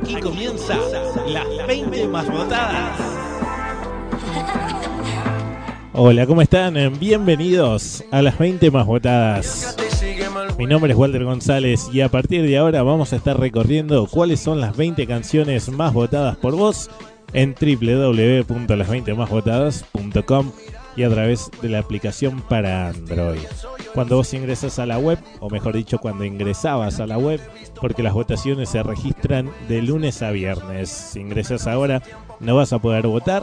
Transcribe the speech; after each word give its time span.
Aquí 0.00 0.14
comienza 0.20 0.76
las 1.26 1.66
20 1.66 2.06
más 2.06 2.30
votadas. 2.30 3.00
Hola, 5.92 6.24
¿cómo 6.24 6.40
están? 6.40 6.76
Bienvenidos 7.00 8.04
a 8.12 8.22
las 8.22 8.38
20 8.38 8.70
más 8.70 8.86
votadas. 8.86 9.76
Mi 10.56 10.66
nombre 10.66 10.92
es 10.92 10.98
Walter 10.98 11.24
González 11.24 11.88
y 11.92 12.02
a 12.02 12.10
partir 12.10 12.42
de 12.42 12.58
ahora 12.58 12.84
vamos 12.84 13.12
a 13.12 13.16
estar 13.16 13.40
recorriendo 13.40 14.06
cuáles 14.06 14.38
son 14.38 14.60
las 14.60 14.76
20 14.76 15.04
canciones 15.08 15.68
más 15.68 15.92
votadas 15.92 16.36
por 16.36 16.54
vos 16.54 16.88
en 17.32 17.56
www.las20másvotadas.com 17.56 20.52
y 20.96 21.02
a 21.02 21.10
través 21.10 21.50
de 21.60 21.70
la 21.70 21.80
aplicación 21.80 22.40
para 22.42 22.90
Android. 22.90 23.40
Cuando 23.98 24.14
vos 24.14 24.32
ingresas 24.32 24.78
a 24.78 24.86
la 24.86 24.96
web, 24.96 25.18
o 25.40 25.50
mejor 25.50 25.74
dicho, 25.74 25.98
cuando 25.98 26.24
ingresabas 26.24 27.00
a 27.00 27.06
la 27.08 27.18
web, 27.18 27.40
porque 27.80 28.04
las 28.04 28.14
votaciones 28.14 28.68
se 28.68 28.80
registran 28.80 29.50
de 29.66 29.82
lunes 29.82 30.22
a 30.22 30.30
viernes. 30.30 30.88
Si 30.88 31.18
ingresas 31.18 31.66
ahora, 31.66 32.00
no 32.38 32.54
vas 32.54 32.72
a 32.72 32.78
poder 32.78 33.08
votar. 33.08 33.42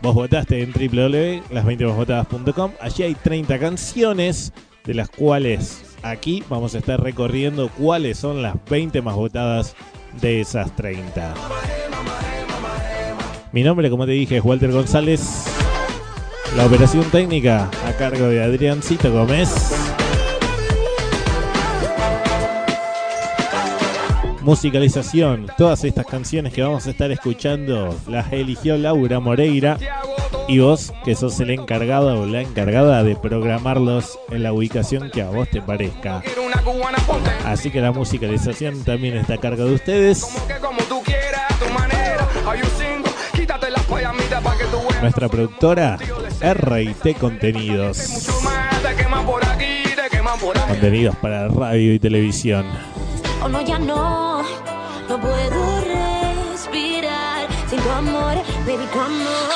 Vos 0.00 0.14
votaste 0.14 0.62
en 0.62 0.72
www.las20másvotadas.com. 0.72 2.70
Allí 2.80 3.02
hay 3.02 3.14
30 3.14 3.58
canciones, 3.58 4.54
de 4.86 4.94
las 4.94 5.10
cuales 5.10 5.84
aquí 6.02 6.42
vamos 6.48 6.74
a 6.74 6.78
estar 6.78 6.98
recorriendo 6.98 7.68
cuáles 7.76 8.16
son 8.16 8.40
las 8.40 8.54
20 8.70 9.02
más 9.02 9.16
votadas 9.16 9.76
de 10.18 10.40
esas 10.40 10.74
30. 10.74 11.34
Mi 13.52 13.62
nombre, 13.62 13.90
como 13.90 14.06
te 14.06 14.12
dije, 14.12 14.38
es 14.38 14.42
Walter 14.42 14.72
González. 14.72 15.53
La 16.52 16.66
operación 16.66 17.04
técnica 17.10 17.68
a 17.84 17.92
cargo 17.94 18.28
de 18.28 18.42
Adriancito 18.42 19.10
Gómez. 19.10 19.50
Musicalización. 24.40 25.46
Todas 25.58 25.82
estas 25.82 26.06
canciones 26.06 26.52
que 26.52 26.62
vamos 26.62 26.86
a 26.86 26.90
estar 26.90 27.10
escuchando 27.10 27.96
las 28.06 28.32
eligió 28.32 28.76
Laura 28.76 29.18
Moreira. 29.18 29.78
Y 30.46 30.60
vos, 30.60 30.92
que 31.04 31.16
sos 31.16 31.40
el 31.40 31.50
encargado 31.50 32.20
o 32.20 32.26
la 32.26 32.42
encargada 32.42 33.02
de 33.02 33.16
programarlos 33.16 34.18
en 34.30 34.42
la 34.42 34.52
ubicación 34.52 35.10
que 35.10 35.22
a 35.22 35.30
vos 35.30 35.48
te 35.50 35.60
parezca. 35.60 36.22
Así 37.44 37.70
que 37.70 37.80
la 37.80 37.90
musicalización 37.90 38.84
también 38.84 39.16
está 39.16 39.34
a 39.34 39.38
cargo 39.38 39.64
de 39.64 39.74
ustedes. 39.74 40.28
Nuestra 45.00 45.28
productora 45.28 45.98
RT 46.44 47.16
Contenidos. 47.18 48.28
Contenidos 50.68 51.16
para 51.16 51.48
radio 51.48 51.94
y 51.94 51.98
televisión. 51.98 52.66
Oh 53.42 53.48
no, 53.48 53.62
ya 53.62 53.78
no, 53.78 54.42
no 55.08 55.20
puedo 55.20 55.80
respirar 55.80 57.48
sin 57.70 57.80
tu 57.80 57.90
amor, 57.90 58.34
baby, 58.66 58.84
tu 58.92 59.00
amor. 59.00 59.54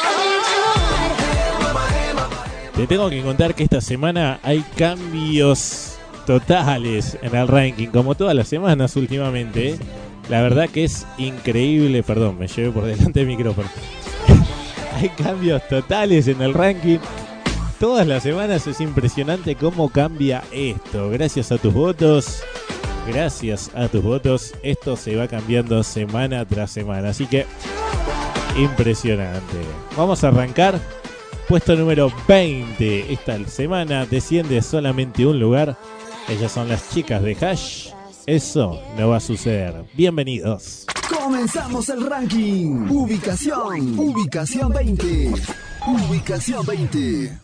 Te 2.74 2.86
tengo 2.86 3.10
que 3.10 3.22
contar 3.22 3.54
que 3.54 3.64
esta 3.64 3.82
semana 3.82 4.40
hay 4.42 4.64
cambios 4.76 5.98
totales 6.26 7.18
en 7.20 7.34
el 7.34 7.48
ranking, 7.48 7.88
como 7.88 8.14
todas 8.14 8.34
las 8.34 8.48
semanas 8.48 8.96
últimamente. 8.96 9.78
La 10.30 10.40
verdad 10.40 10.70
que 10.70 10.84
es 10.84 11.06
increíble, 11.18 12.02
perdón, 12.02 12.38
me 12.38 12.48
llevé 12.48 12.70
por 12.70 12.84
delante 12.84 13.20
el 13.20 13.26
micrófono. 13.26 13.68
Hay 14.98 15.08
cambios 15.10 15.66
totales 15.68 16.26
en 16.26 16.42
el 16.42 16.54
ranking. 16.54 16.98
Todas 17.78 18.06
las 18.06 18.24
semanas 18.24 18.66
es 18.66 18.80
impresionante 18.80 19.54
cómo 19.54 19.88
cambia 19.88 20.42
esto. 20.50 21.10
Gracias 21.10 21.52
a 21.52 21.58
tus 21.58 21.72
votos, 21.72 22.42
gracias 23.06 23.70
a 23.76 23.86
tus 23.86 24.02
votos, 24.02 24.54
esto 24.64 24.96
se 24.96 25.14
va 25.14 25.28
cambiando 25.28 25.82
semana 25.84 26.44
tras 26.44 26.72
semana. 26.72 27.10
Así 27.10 27.26
que, 27.26 27.46
impresionante. 28.56 29.58
Vamos 29.96 30.24
a 30.24 30.28
arrancar. 30.28 30.80
Puesto 31.46 31.76
número 31.76 32.12
20. 32.26 33.12
Esta 33.12 33.38
semana 33.46 34.04
desciende 34.04 34.60
solamente 34.60 35.24
un 35.24 35.38
lugar. 35.38 35.76
Ellas 36.28 36.52
son 36.52 36.68
las 36.68 36.90
chicas 36.90 37.22
de 37.22 37.36
Hash. 37.40 37.90
Eso 38.26 38.82
no 38.98 39.10
va 39.10 39.16
a 39.18 39.20
suceder. 39.20 39.84
Bienvenidos. 39.94 40.86
Comenzamos 41.28 41.86
el 41.90 42.06
ranking. 42.06 42.88
Ubicación. 42.88 43.98
Ubicación 43.98 44.72
20. 44.72 45.30
Ubicación 45.86 46.64
20. 46.64 47.38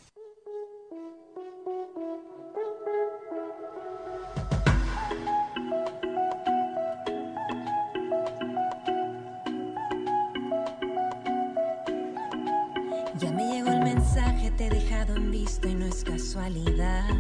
Ya 13.19 13.33
me 13.33 13.53
llegó 13.53 13.69
el 13.69 13.81
mensaje, 13.81 14.51
te 14.53 14.65
he 14.65 14.71
dejado 14.71 15.15
en 15.15 15.31
visto 15.31 15.69
y 15.69 15.75
no 15.75 15.85
es 15.85 16.03
casualidad. 16.05 17.11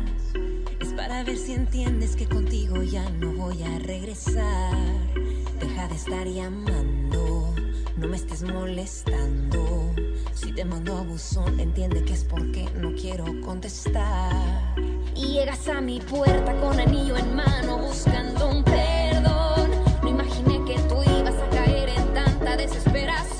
Es 0.80 0.94
para 0.94 1.24
ver 1.24 1.36
si 1.36 1.52
entiendes 1.52 2.16
que 2.16 2.26
contigo 2.26 2.82
ya 2.82 3.06
no 3.10 3.34
voy 3.34 3.62
a 3.62 3.78
regresar. 3.80 5.23
Deja 5.66 5.88
de 5.88 5.94
estar 5.94 6.26
llamando, 6.26 7.54
no 7.96 8.06
me 8.06 8.16
estés 8.16 8.42
molestando. 8.42 9.94
Si 10.34 10.52
te 10.52 10.62
mando 10.62 10.98
a 10.98 11.00
buzón, 11.00 11.58
entiende 11.58 12.04
que 12.04 12.12
es 12.12 12.22
porque 12.22 12.68
no 12.76 12.92
quiero 12.92 13.24
contestar. 13.40 14.30
Y 15.16 15.28
llegas 15.28 15.66
a 15.68 15.80
mi 15.80 16.00
puerta 16.00 16.54
con 16.60 16.78
anillo 16.78 17.16
en 17.16 17.34
mano 17.34 17.78
buscando 17.78 18.50
un 18.50 18.62
perdón. 18.62 19.70
No 20.02 20.08
imaginé 20.10 20.62
que 20.66 20.78
tú 20.80 21.02
ibas 21.18 21.34
a 21.34 21.48
caer 21.48 21.88
en 21.88 22.12
tanta 22.12 22.58
desesperación. 22.58 23.33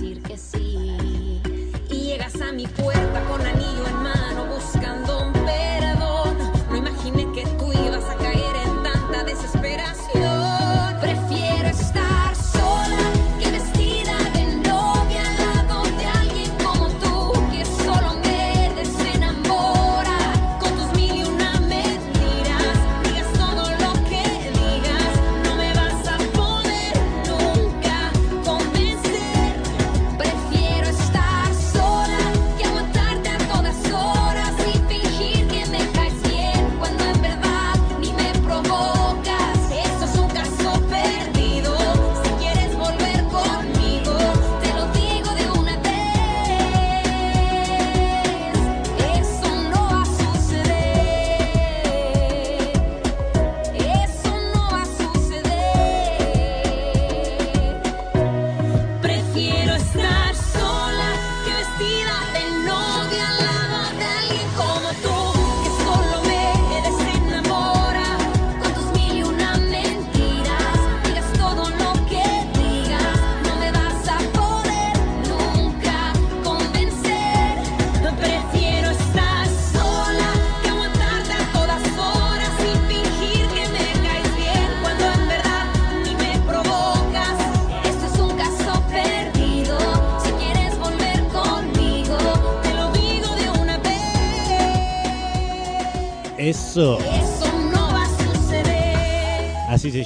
Que 0.00 0.38
sí. 0.38 1.40
Y 1.90 1.94
llegas 1.94 2.40
a 2.40 2.52
mi 2.52 2.66
puerta 2.66 3.24
con 3.28 3.40
anillo 3.44 3.86
en 3.86 3.96
mano 3.96 4.46
buscando 4.46 5.21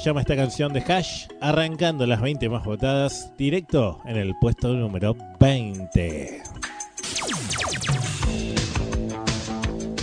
llama 0.07 0.21
esta 0.21 0.37
canción 0.37 0.71
de 0.71 0.79
Hash, 0.79 1.27
arrancando 1.41 2.05
las 2.05 2.21
20 2.21 2.47
más 2.47 2.63
votadas, 2.63 3.33
directo 3.37 3.99
en 4.05 4.15
el 4.15 4.35
puesto 4.39 4.71
número 4.71 5.17
20. 5.37 6.43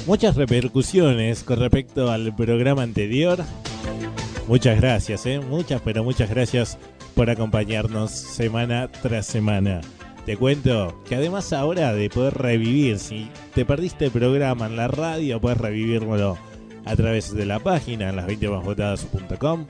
Muchas 0.07 0.37
repercusiones 0.37 1.43
con 1.43 1.59
respecto 1.59 2.11
al 2.11 2.37
programa 2.37 2.83
anterior. 2.83 3.43
Muchas 4.47 4.79
gracias, 4.79 5.25
¿eh? 5.25 5.41
muchas, 5.41 5.81
pero 5.81 6.05
muchas 6.05 6.29
gracias 6.29 6.77
por 7.15 7.31
acompañarnos 7.31 8.11
semana 8.11 8.91
tras 9.01 9.25
semana. 9.25 9.81
Te 10.27 10.37
cuento 10.37 11.03
que 11.09 11.15
además 11.15 11.51
ahora 11.55 11.95
de 11.95 12.11
poder 12.11 12.35
revivir, 12.35 12.99
si 12.99 13.31
te 13.55 13.65
perdiste 13.65 14.05
el 14.05 14.11
programa 14.11 14.67
en 14.67 14.77
la 14.77 14.89
radio, 14.89 15.41
puedes 15.41 15.57
revivirlo 15.57 16.37
a 16.85 16.97
través 16.97 17.33
de 17.33 17.47
la 17.47 17.59
página 17.59 18.11
en 18.11 18.17
las 18.17 18.27
20másvotadas.com. 18.27 19.65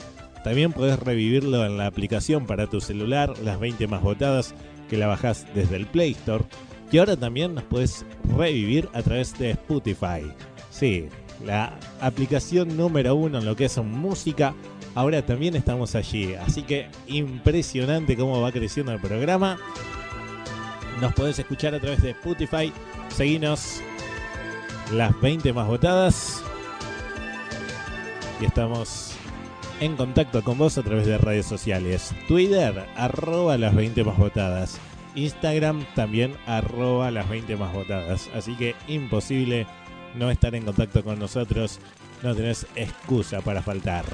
También 0.45 0.73
puedes 0.73 0.99
revivirlo 0.99 1.65
en 1.65 1.79
la 1.79 1.87
aplicación 1.87 2.47
para 2.47 2.69
tu 2.69 2.81
celular, 2.81 3.35
las 3.43 3.59
20 3.59 3.87
más 3.87 4.03
votadas, 4.03 4.55
que 4.91 4.99
la 4.99 5.07
bajás 5.07 5.47
desde 5.55 5.77
el 5.77 5.87
Play 5.87 6.13
Store. 6.13 6.45
Y 6.93 6.99
ahora 6.99 7.17
también 7.17 7.55
nos 7.55 7.65
puedes 7.65 8.05
revivir 8.37 8.89
a 8.93 9.03
través 9.03 9.37
de 9.39 9.53
Spotify. 9.53 10.31
Sí, 10.71 11.09
la 11.45 11.79
aplicación 12.01 12.77
número 12.77 13.15
uno 13.15 13.39
en 13.39 13.47
lo 13.47 13.57
que 13.57 13.65
es 13.65 13.79
música. 13.79 14.55
Ahora 14.95 15.25
también 15.25 15.57
estamos 15.57 15.95
allí. 15.95 16.35
Así 16.35 16.63
que 16.63 16.89
impresionante 17.07 18.15
cómo 18.15 18.41
va 18.43 18.53
creciendo 18.53 18.93
el 18.93 19.01
programa. 19.01 19.59
Nos 21.01 21.15
podés 21.15 21.39
escuchar 21.39 21.75
a 21.75 21.81
través 21.81 22.03
de 22.03 22.11
Spotify. 22.11 22.71
Seguinos 23.09 23.81
las 24.93 25.19
20 25.23 25.55
más 25.55 25.67
votadas. 25.67 26.43
Y 28.41 28.45
estamos 28.45 29.14
en 29.85 29.97
contacto 29.97 30.43
con 30.43 30.57
vos 30.57 30.79
a 30.79 30.83
través 30.83 31.07
de 31.07 31.19
redes 31.19 31.45
sociales. 31.45 32.15
Twitter, 32.27 32.87
arroba 32.97 33.59
las 33.59 33.75
20 33.75 34.03
más 34.05 34.17
votadas. 34.17 34.81
Instagram 35.15 35.85
también 35.95 36.35
arroba 36.47 37.11
las 37.11 37.29
20 37.29 37.55
más 37.57 37.73
votadas. 37.75 38.31
Así 38.35 38.55
que 38.55 38.75
imposible 38.89 39.67
no 40.15 40.31
estar 40.31 40.55
en 40.55 40.65
contacto 40.65 41.05
con 41.05 41.19
nosotros. 41.19 41.81
No 42.23 42.35
tenés 42.35 42.67
excusa 42.77 43.43
para 43.43 43.63
faltar. 43.63 44.07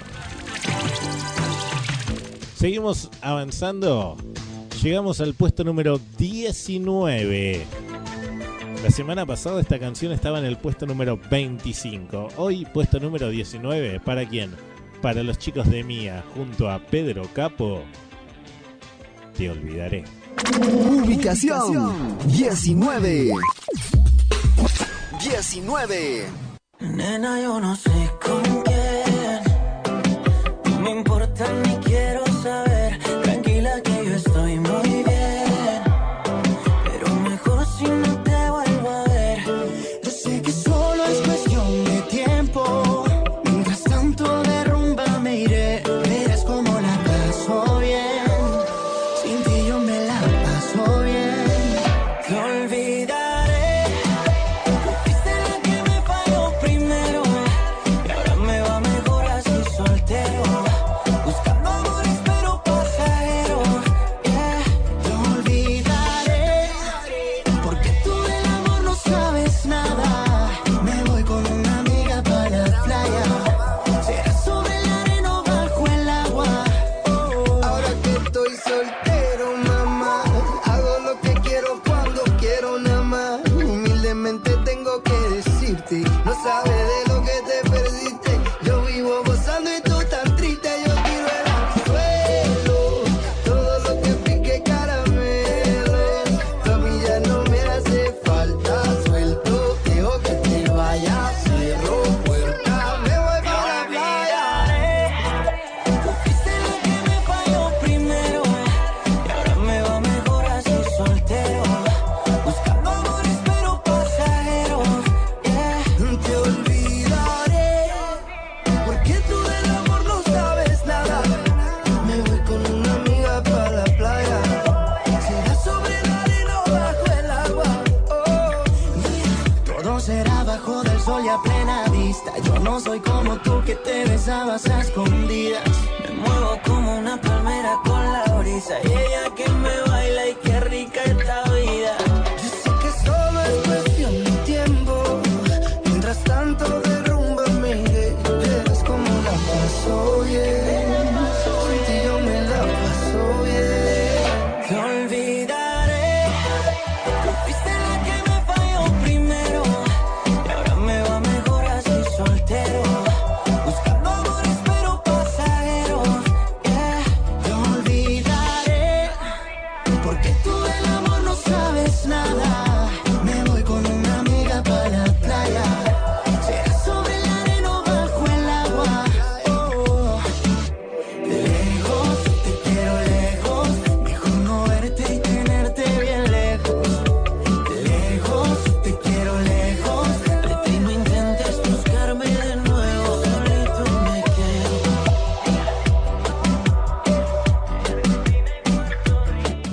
Seguimos 2.57 3.09
avanzando. 3.23 4.17
Llegamos 4.83 5.21
al 5.21 5.35
puesto 5.35 5.63
número 5.63 6.01
19. 6.19 7.65
La 8.83 8.91
semana 8.91 9.25
pasada 9.25 9.61
esta 9.61 9.79
canción 9.79 10.11
estaba 10.11 10.41
en 10.41 10.47
el 10.47 10.57
puesto 10.57 10.85
número 10.85 11.17
25. 11.31 12.29
Hoy 12.39 12.67
puesto 12.75 12.99
número 12.99 13.29
19. 13.29 14.01
¿Para 14.01 14.29
quién? 14.29 14.51
Para 15.03 15.23
los 15.23 15.39
chicos 15.39 15.71
de 15.71 15.83
Mía, 15.83 16.23
junto 16.35 16.71
a 16.71 16.79
Pedro 16.79 17.23
Capo. 17.33 17.83
Te 19.37 19.49
olvidaré. 19.49 20.05
Ubicación 20.61 22.19
19. 22.27 23.31
19. 25.23 26.27
Nena, 26.81 27.41
yo 27.41 27.61
no 27.61 27.77
sé 27.77 28.11
con 28.23 28.43
quién. 28.63 29.43
No 30.65 30.81
me 30.81 30.91
importa 30.91 31.47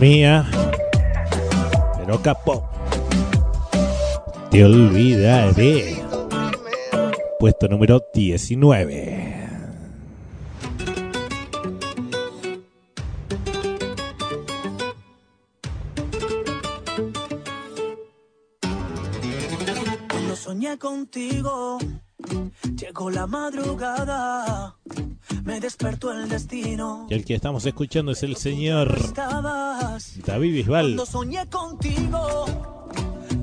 Mía. 0.08 0.46
Pero 1.98 2.22
capo. 2.22 2.70
Te 4.50 4.64
olvidaré. 4.64 6.02
Puesto 7.38 7.68
número 7.68 8.02
19. 8.14 9.50
Cuando 20.08 20.36
soñé 20.38 20.78
contigo, 20.78 21.80
Llegó 22.76 23.10
la 23.10 23.28
madrugada, 23.28 24.76
me 25.44 25.60
despertó 25.60 26.12
el 26.12 26.28
destino. 26.28 27.08
Y 27.10 27.14
el 27.14 27.26
que 27.26 27.36
estamos 27.36 27.66
escuchando 27.66 28.12
es 28.12 28.24
el 28.24 28.36
señor 28.36 28.96
David 30.38 30.53
Bisbal. 30.53 30.86
cuando 30.86 31.06
soñé 31.08 31.50
contigo. 31.50 32.46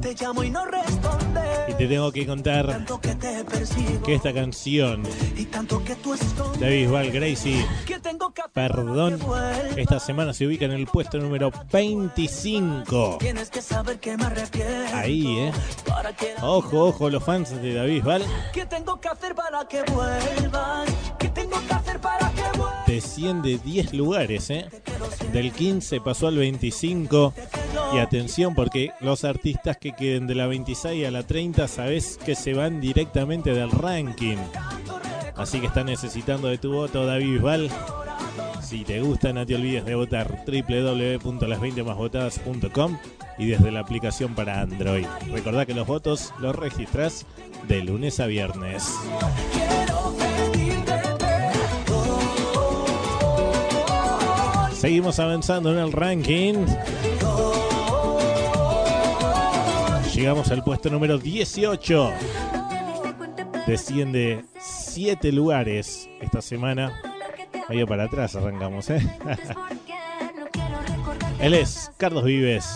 Te 0.01 0.15
llamo 0.15 0.45
y 0.45 0.51
no 0.51 0.65
respondes. 0.65 1.43
Y 1.67 1.75
te 1.75 1.89
tengo 1.89 2.13
que 2.13 2.25
contar 2.25 2.87
que 3.03 3.15
te 3.17 3.43
persigo 3.43 4.03
que 4.05 4.15
esta 4.15 4.33
canción 4.33 5.03
y 5.37 5.45
tanto 5.47 5.83
que 5.83 5.97
tú 5.97 6.15
escondes. 6.15 6.61
de 6.61 6.71
Bisbal 6.71 7.11
Gracie, 7.11 7.67
¿Qué 7.85 7.99
tengo 7.99 8.33
que 8.33 8.43
hacer 8.43 8.53
perdón, 8.53 9.19
que 9.75 9.83
esta 9.83 9.99
semana 9.99 10.33
se 10.33 10.47
ubica 10.47 10.67
en 10.67 10.71
el 10.71 10.87
puesto 10.87 11.19
número 11.19 11.51
25. 11.73 13.17
Tienes 13.19 13.51
que 13.51 13.61
saber 13.61 13.99
que 13.99 14.17
me 14.17 14.27
arrepiento. 14.27 14.95
Ahí, 14.95 15.39
eh. 15.39 15.53
Ojo, 16.43 16.85
ojo, 16.85 17.11
los 17.11 17.25
fans 17.25 17.61
de 17.61 17.75
David 17.75 17.95
Bisbal. 17.95 18.25
¿Qué 18.53 18.67
tengo 18.67 19.01
que 19.01 19.09
hacer 19.09 19.35
para 19.35 19.67
que 19.67 19.83
vuelvas? 19.83 20.89
¿Qué 21.19 21.29
tengo 21.31 21.61
que 21.67 21.75
hacer 21.75 21.99
para 21.99 22.31
que 22.31 22.43
vuelvas? 22.57 22.74
Desciende 22.95 23.59
10 23.59 23.93
lugares, 23.95 24.51
eh. 24.51 24.67
Del 25.33 25.51
15 25.51 26.01
pasó 26.01 26.29
al 26.29 26.37
25. 26.37 27.35
Y 27.93 27.99
atención 27.99 28.55
porque 28.55 28.93
los 29.01 29.25
artistas 29.25 29.79
que 29.79 29.95
queden 29.95 30.29
de 30.29 30.37
la 30.37 30.47
26 30.47 31.05
a 31.05 31.11
la 31.11 31.25
30 31.25 31.67
sabes 31.67 32.21
que 32.25 32.37
se 32.37 32.55
van 32.55 32.81
directamente 32.81 33.53
del 33.53 33.73
ranking. 33.73 34.37
Así 35.35 35.59
que 35.59 35.67
están 35.67 35.87
necesitando 35.87 36.47
de 36.47 36.59
tu 36.59 36.73
voto, 36.73 37.05
David 37.05 37.33
Bisbal. 37.33 37.69
Si 38.63 38.85
te 38.85 39.01
gusta, 39.01 39.33
no 39.33 39.45
te 39.45 39.57
olvides 39.57 39.85
de 39.85 39.97
votar 39.97 40.45
www.las20másvotadas.com 40.47 42.99
y 43.39 43.47
desde 43.47 43.73
la 43.73 43.81
aplicación 43.81 44.37
para 44.37 44.61
Android. 44.61 45.07
Recordá 45.33 45.67
que 45.67 45.75
los 45.75 45.89
votos 45.89 46.33
los 46.39 46.55
registras 46.55 47.27
de 47.67 47.83
lunes 47.83 48.21
a 48.21 48.27
viernes. 48.27 48.89
Seguimos 54.85 55.19
avanzando 55.19 55.73
en 55.73 55.79
el 55.79 55.93
ranking. 55.93 56.67
Llegamos 60.15 60.51
al 60.51 60.63
puesto 60.63 60.91
número 60.91 61.17
18. 61.17 62.11
Desciende 63.67 64.45
7 64.61 65.33
lugares 65.33 66.11
esta 66.21 66.43
semana. 66.43 67.01
Medio 67.71 67.87
para 67.87 68.05
atrás 68.05 68.37
arrancamos, 68.37 68.91
¿eh? 68.91 69.01
Él 71.41 71.55
es 71.55 71.91
Carlos 71.97 72.25
Vives. 72.25 72.71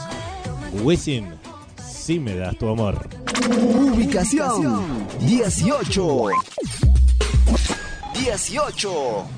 Wisin, 0.82 1.34
si 1.76 2.18
me 2.18 2.36
das 2.36 2.56
tu 2.56 2.70
amor. 2.70 3.06
Ubicación 3.50 5.06
18. 5.20 6.28
18. 8.14 9.37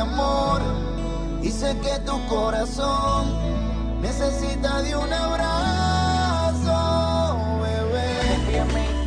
Amor 0.00 0.60
y 1.42 1.50
sé 1.50 1.76
que 1.78 1.98
tu 2.00 2.26
corazón 2.26 3.28
necesita 4.00 4.82
de 4.82 4.96
un 4.96 5.12
abrazo, 5.12 6.72
bebé. 7.62 8.10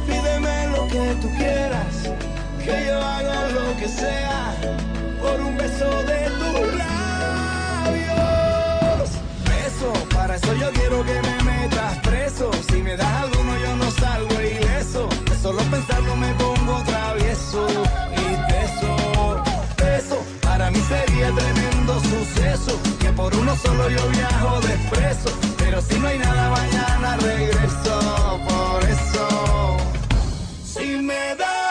Pídeme 0.06 0.68
lo 0.68 0.88
que 0.88 1.16
tú 1.22 1.30
quieras, 1.38 2.10
que 2.64 2.86
yo 2.88 2.98
haga 2.98 3.50
lo 3.50 3.76
que 3.78 3.88
sea 3.88 4.56
por 5.22 5.40
un 5.42 5.58
beso 5.58 5.90
de 6.04 6.30
tus 6.40 6.74
labios. 6.84 8.14
Beso, 9.46 9.92
para 10.14 10.36
eso 10.36 10.54
yo 10.56 10.72
quiero 10.72 11.04
que 11.04 11.22
me 11.22 11.44
metas 11.44 11.98
preso. 12.00 12.52
Si 12.70 12.82
me 12.82 12.96
das 12.96 13.14
alguno 13.24 13.58
yo 13.58 13.76
no 13.76 13.92
salgo 13.92 14.42
ileso. 14.42 15.10
Solo 15.42 15.60
pensarlo 15.64 15.83
solo 23.64 23.90
yo 23.90 24.08
viajo 24.10 24.62
de 24.62 24.74
expreso. 24.74 25.30
Pero 25.58 25.82
si 25.82 26.00
no 26.00 26.08
hay 26.08 26.20
nada 26.20 26.50
mañana 26.50 27.18
regreso 27.18 28.40
por 28.48 28.84
eso. 28.90 29.78
Si 30.64 30.98
me 30.98 31.36
das 31.36 31.63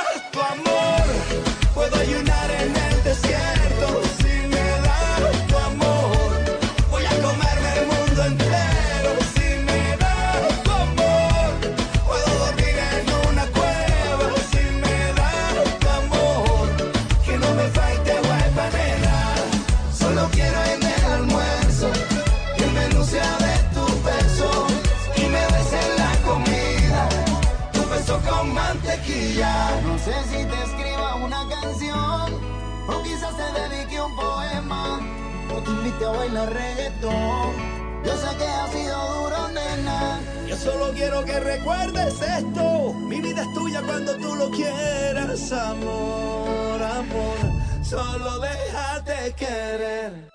o 36.04 36.12
te 36.12 36.26
invite 36.26 36.44
a 36.44 36.46
bailar 36.46 36.52
reggaetón. 36.52 38.02
Yo 38.04 38.16
sé 38.16 38.36
que 38.36 38.44
ha 38.44 38.66
sido 38.68 39.22
duro, 39.22 39.48
nena. 39.48 40.20
Yo 40.48 40.56
solo 40.56 40.92
quiero 40.92 41.24
que 41.24 41.40
recuerdes 41.40 42.20
esto. 42.20 42.92
Mi 42.94 43.20
vida 43.20 43.42
es 43.42 43.54
tuya 43.54 43.82
cuando 43.82 44.16
tú 44.16 44.34
lo 44.34 44.50
quieras, 44.50 45.52
amor, 45.52 46.82
amor. 46.82 47.36
solo 47.82 48.40
déjate 48.40 49.34
querer. 49.36 50.31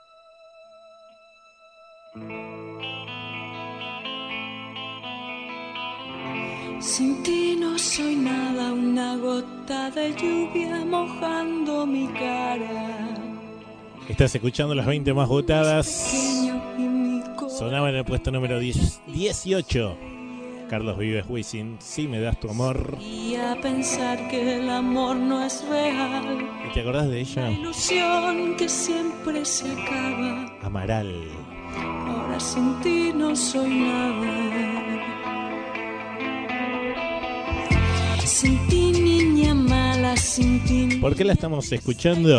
Estás 14.10 14.34
escuchando 14.34 14.74
las 14.74 14.86
20 14.86 15.14
más 15.14 15.28
votadas. 15.28 15.88
Sonaba 17.50 17.90
en 17.90 17.96
el 17.96 18.06
puesto 18.06 18.32
número 18.32 18.58
10 18.60 19.02
18. 19.08 19.98
Carlos 20.70 20.98
Vives 20.98 21.26
Wisin, 21.28 21.78
si 21.80 22.08
me 22.08 22.20
das 22.20 22.40
tu 22.40 22.50
amor. 22.50 22.98
Y 23.02 23.36
a 23.36 23.58
pensar 23.62 24.28
que 24.30 24.56
el 24.56 24.70
amor 24.70 25.16
no 25.18 25.44
es 25.44 25.64
real. 25.70 26.40
¿Y 26.70 26.74
te 26.74 26.82
acordás 26.82 27.10
de 27.10 27.22
ella? 27.22 27.52
Ilusión 27.52 28.56
que 28.58 28.70
siempre 28.70 29.44
se 29.44 29.72
acaba. 29.72 30.58
Amaral. 30.62 31.24
Ahora 31.78 32.40
sin 32.40 32.80
ti 32.82 33.12
no 33.14 33.36
soy 33.36 33.70
nada. 33.70 34.68
Sin 38.26 38.68
ti, 38.68 38.92
niña 38.92 39.54
mala, 39.54 40.16
sin 40.16 40.64
ti. 40.66 40.98
¿Por 41.02 41.16
qué 41.16 41.24
la 41.24 41.34
estamos 41.34 41.72
escuchando? 41.72 42.38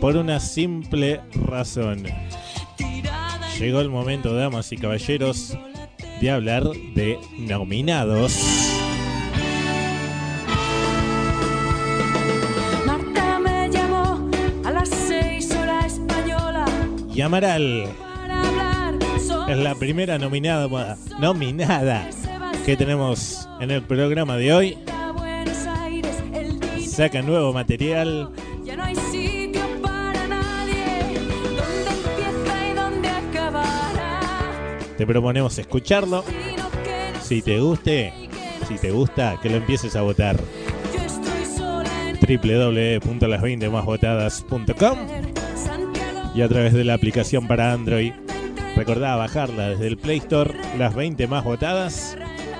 Por 0.00 0.16
una 0.16 0.40
simple 0.40 1.20
razón. 1.46 2.04
Llegó 3.58 3.80
el 3.80 3.88
momento, 3.88 4.34
damas 4.34 4.70
y 4.72 4.76
caballeros, 4.76 5.56
de 6.20 6.30
hablar 6.30 6.64
de 6.94 7.18
nominados. 7.38 8.38
Marta 12.84 13.38
me 13.38 13.70
llamó 13.70 14.30
a 14.64 14.70
las 14.70 14.88
seis 14.88 15.50
hora 15.54 15.86
española 15.86 16.66
Y 17.14 17.20
Amaral 17.22 17.88
es 19.48 19.58
la 19.58 19.74
primera 19.76 20.18
nominada, 20.18 20.98
nominada 21.20 22.10
que 22.64 22.76
tenemos 22.76 23.48
en 23.60 23.70
el 23.70 23.82
programa 23.82 24.36
de 24.36 24.52
hoy. 24.52 24.78
Saca 26.84 27.22
nuevo 27.22 27.52
material. 27.52 28.32
Te 34.96 35.06
proponemos 35.06 35.58
escucharlo. 35.58 36.24
Si 37.20 37.42
te 37.42 37.60
guste, 37.60 38.14
si 38.66 38.76
te 38.76 38.90
gusta, 38.90 39.38
que 39.42 39.50
lo 39.50 39.56
empieces 39.56 39.94
a 39.96 40.02
votar. 40.02 40.38
yo 40.92 41.00
estoy 41.04 41.44
sola 41.44 41.90
en 42.08 42.18
www.las20másvotadas.com 42.20 44.98
Santiago. 45.56 46.32
y 46.34 46.42
a 46.42 46.48
través 46.48 46.72
de 46.72 46.84
la 46.84 46.94
aplicación 46.94 47.46
para 47.46 47.72
Android. 47.72 48.12
Recordá 48.74 49.16
bajarla 49.16 49.68
desde 49.70 49.86
el 49.86 49.98
Play 49.98 50.18
Store, 50.18 50.54
las 50.78 50.94
20 50.94 51.26
más 51.26 51.44
votadas. 51.44 52.16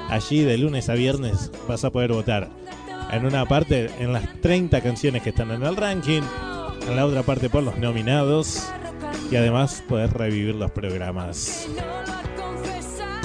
Allí 0.09 0.43
de 0.43 0.59
lunes 0.59 0.89
a 0.89 0.95
viernes 0.95 1.53
vas 1.69 1.85
a 1.85 1.91
poder 1.91 2.13
votar. 2.13 2.49
En 3.11 3.25
una 3.25 3.47
parte 3.47 3.89
en 3.99 4.13
las 4.13 4.41
30 4.41 4.81
canciones 4.81 5.23
que 5.23 5.31
están 5.31 5.53
en 5.53 5.63
el 5.63 5.77
ranking, 5.77 6.23
en 6.89 6.97
la 6.97 7.07
otra 7.07 7.23
parte 7.23 7.49
por 7.49 7.63
los 7.63 7.79
nominados 7.79 8.69
y 9.31 9.37
además 9.37 9.83
podés 9.89 10.13
revivir 10.13 10.55
los 10.55 10.71
programas. 10.71 11.69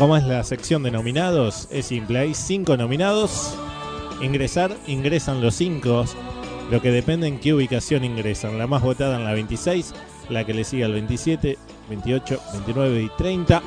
¿Cómo 0.02 0.18
es 0.18 0.24
la 0.24 0.44
sección 0.44 0.82
de 0.82 0.90
nominados? 0.90 1.68
Es 1.70 1.86
simple, 1.86 2.18
hay 2.18 2.34
5 2.34 2.76
nominados. 2.76 3.56
Ingresar, 4.20 4.76
ingresan 4.88 5.42
los 5.42 5.54
5. 5.54 6.06
Lo 6.72 6.82
que 6.82 6.90
depende 6.90 7.28
en 7.28 7.40
qué 7.40 7.54
ubicación 7.54 8.04
ingresan. 8.04 8.58
La 8.58 8.66
más 8.66 8.82
votada 8.82 9.18
en 9.18 9.26
la 9.26 9.34
26, 9.34 9.94
la 10.30 10.44
que 10.44 10.56
le 10.56 10.64
sigue 10.64 10.86
al 10.86 10.94
27, 10.94 11.56
28, 11.88 12.42
29 12.52 13.04
y 13.04 13.10
30. 13.16 13.62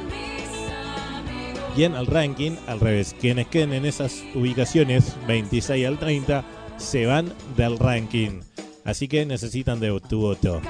Y 1.77 1.85
en 1.85 1.95
el 1.95 2.07
ranking, 2.07 2.57
al 2.67 2.81
revés, 2.81 3.15
quienes 3.21 3.47
queden 3.47 3.73
en 3.73 3.85
esas 3.85 4.25
ubicaciones 4.35 5.15
26 5.29 5.87
al 5.87 6.01
30 6.01 6.45
se 6.79 7.07
van 7.07 7.33
del 7.57 7.79
ranking. 7.79 8.41
Así 8.85 9.07
que 9.07 9.25
necesitan 9.25 9.79
de 9.79 10.01
tu 10.09 10.23
voto. 10.23 10.61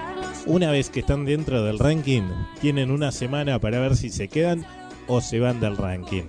Una 0.44 0.70
vez 0.70 0.90
que 0.90 1.00
están 1.00 1.24
dentro 1.24 1.64
del 1.64 1.78
ranking, 1.78 2.24
tienen 2.60 2.90
una 2.90 3.12
semana 3.12 3.58
para 3.60 3.80
ver 3.80 3.96
si 3.96 4.10
se 4.10 4.28
quedan 4.28 4.66
o 5.06 5.20
se 5.20 5.40
van 5.40 5.60
del 5.60 5.76
ranking. 5.76 6.24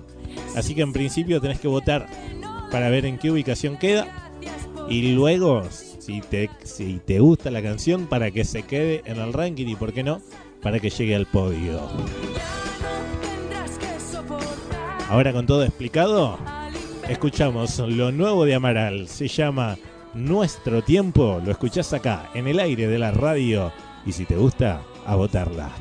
Así 0.55 0.75
que 0.75 0.81
en 0.81 0.93
principio 0.93 1.41
tenés 1.41 1.59
que 1.59 1.67
votar 1.67 2.07
para 2.71 2.89
ver 2.89 3.05
en 3.05 3.17
qué 3.17 3.31
ubicación 3.31 3.77
queda 3.77 4.25
y 4.89 5.13
luego, 5.13 5.63
si 5.71 6.21
te, 6.21 6.49
si 6.63 6.99
te 7.05 7.19
gusta 7.19 7.49
la 7.49 7.61
canción, 7.61 8.05
para 8.05 8.29
que 8.31 8.43
se 8.45 8.63
quede 8.63 9.01
en 9.05 9.17
el 9.17 9.33
ranking 9.33 9.67
y, 9.67 9.75
por 9.75 9.93
qué 9.93 10.03
no, 10.03 10.21
para 10.61 10.79
que 10.79 10.89
llegue 10.89 11.15
al 11.15 11.25
podio. 11.25 11.79
Ahora 15.09 15.33
con 15.33 15.45
todo 15.45 15.63
explicado, 15.63 16.37
escuchamos 17.07 17.79
lo 17.79 18.11
nuevo 18.11 18.45
de 18.45 18.55
Amaral. 18.55 19.07
Se 19.07 19.27
llama 19.27 19.77
Nuestro 20.13 20.83
Tiempo. 20.83 21.41
Lo 21.43 21.51
escuchás 21.51 21.93
acá, 21.93 22.29
en 22.33 22.47
el 22.47 22.59
aire 22.59 22.87
de 22.87 22.99
la 22.99 23.11
radio. 23.11 23.71
Y 24.05 24.11
si 24.11 24.25
te 24.25 24.35
gusta, 24.35 24.81
a 25.05 25.15
votarla. 25.15 25.71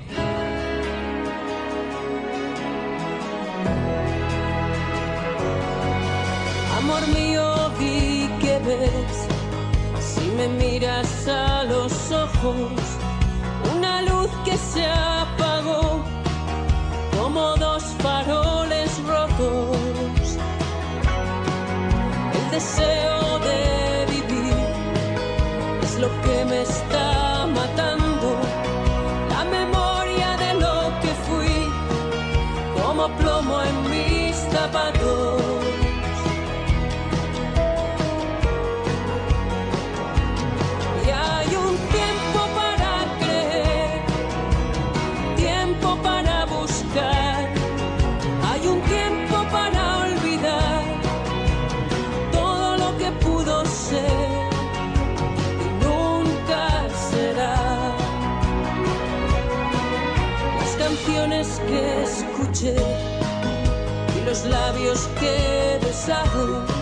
Si 10.00 10.31
me 10.38 10.48
miras 10.48 11.29
a 11.29 11.64
los 11.64 11.92
ojos, 12.11 12.72
una 13.77 14.00
luz 14.03 14.31
que 14.44 14.57
se 14.57 14.87
apagó, 14.87 16.03
como 17.18 17.57
dos 17.57 17.83
faroles 17.98 18.90
rojos. 19.07 20.38
El 22.38 22.50
deseo 22.50 23.38
de 23.40 24.07
vivir 24.14 24.55
es 25.83 25.98
lo 25.98 26.09
que 26.22 26.44
me 26.46 26.62
está 26.62 27.24
y 62.62 64.25
los 64.25 64.45
labios 64.45 65.09
que 65.19 65.79
todo 65.83 66.74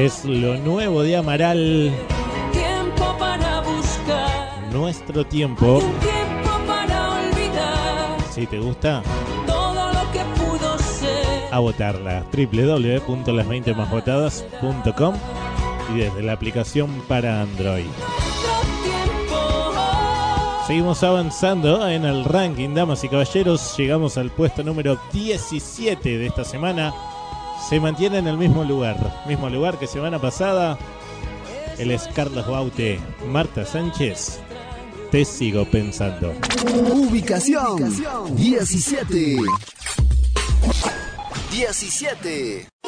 Es 0.00 0.24
lo 0.24 0.56
nuevo 0.56 1.02
de 1.02 1.14
Amaral. 1.14 1.92
Tiempo 2.52 3.14
para 3.18 3.60
buscar. 3.60 4.72
Nuestro 4.72 5.26
tiempo. 5.26 5.82
Tiempo 6.00 6.50
para 6.66 7.16
olvidar. 7.16 8.16
Si 8.32 8.46
te 8.46 8.58
gusta. 8.58 9.02
Todo 9.46 9.92
lo 9.92 10.10
que 10.10 10.20
pudo 10.40 10.78
ser. 10.78 11.52
A 11.52 11.58
votarla. 11.58 12.24
www.las20másvotadas.com 12.32 15.14
y 15.94 15.98
desde 15.98 16.22
la 16.22 16.32
aplicación 16.32 17.02
para 17.06 17.42
Android. 17.42 17.84
Seguimos 20.66 21.02
avanzando 21.02 21.86
en 21.86 22.06
el 22.06 22.24
ranking, 22.24 22.72
damas 22.72 23.04
y 23.04 23.10
caballeros. 23.10 23.76
Llegamos 23.76 24.16
al 24.16 24.30
puesto 24.30 24.64
número 24.64 24.98
17 25.12 26.16
de 26.16 26.26
esta 26.26 26.44
semana 26.44 26.94
se 27.68 27.80
mantiene 27.80 28.18
en 28.18 28.26
el 28.26 28.36
mismo 28.36 28.64
lugar. 28.64 29.24
Mismo 29.26 29.48
lugar 29.48 29.78
que 29.78 29.86
semana 29.86 30.18
pasada. 30.18 30.78
Él 31.78 31.90
es 31.90 32.08
Carlos 32.14 32.46
Baute, 32.46 33.00
Marta 33.26 33.64
Sánchez. 33.64 34.40
Te 35.10 35.24
sigo 35.24 35.64
pensando. 35.64 36.32
Ubicación 36.92 37.78
17. 38.36 39.36
17. 41.50 42.79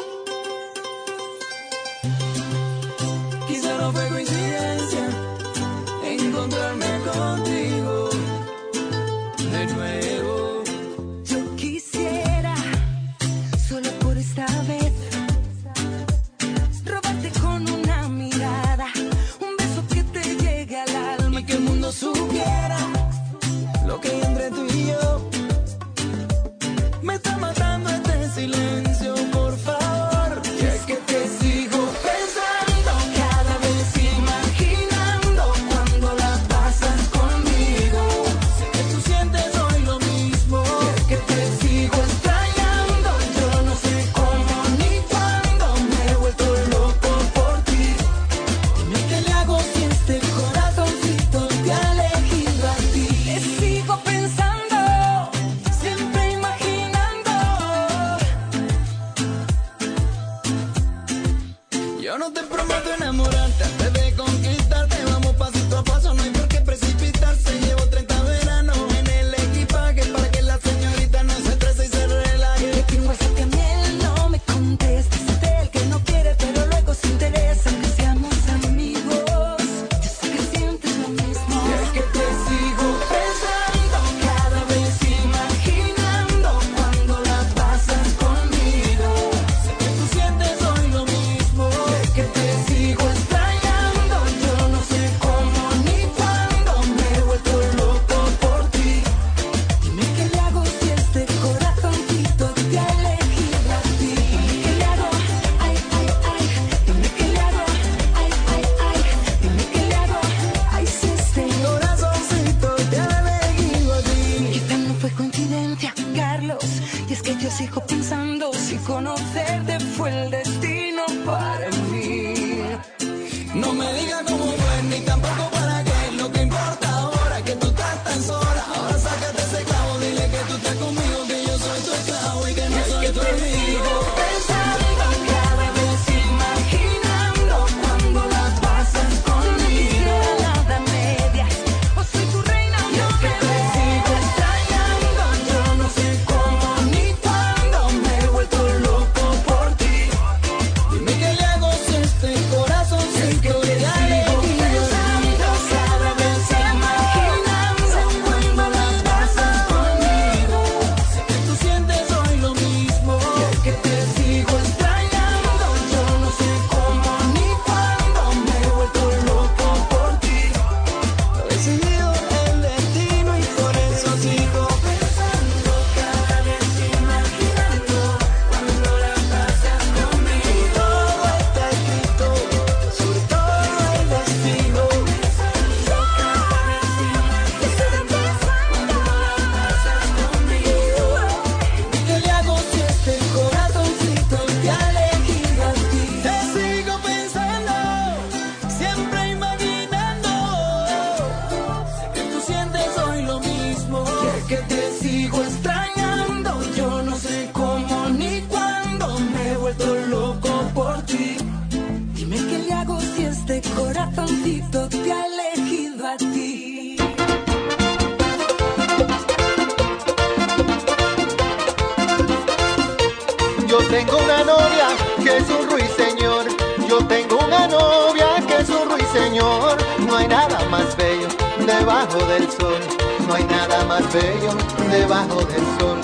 más 230.83 230.97
bello 230.97 231.27
debajo 231.65 232.17
del 232.25 232.49
sol, 232.49 232.79
no 233.27 233.33
hay 233.35 233.43
nada 233.45 233.85
más 233.85 234.01
bello 234.11 234.51
debajo 234.91 235.43
del 235.45 235.63
sol. 235.79 235.99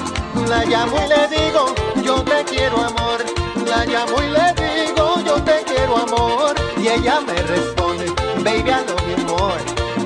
La 0.48 0.64
llamo 0.66 0.98
y 1.04 1.10
le 1.10 1.28
digo, 1.28 1.76
yo 2.04 2.24
te 2.24 2.44
quiero 2.46 2.78
amor, 2.78 3.20
la 3.68 3.86
llamo 3.86 4.16
y 4.24 4.30
le 4.30 4.54
digo, 4.56 5.16
yo 5.26 5.36
te 5.44 5.64
quiero 5.66 5.98
amor, 5.98 6.56
y 6.78 6.88
ella 6.88 7.20
me 7.22 7.34
responde, 7.34 8.06
baby 8.44 8.70
I 8.70 8.86
love 8.88 9.10
you 9.10 9.26
more, 9.28 9.62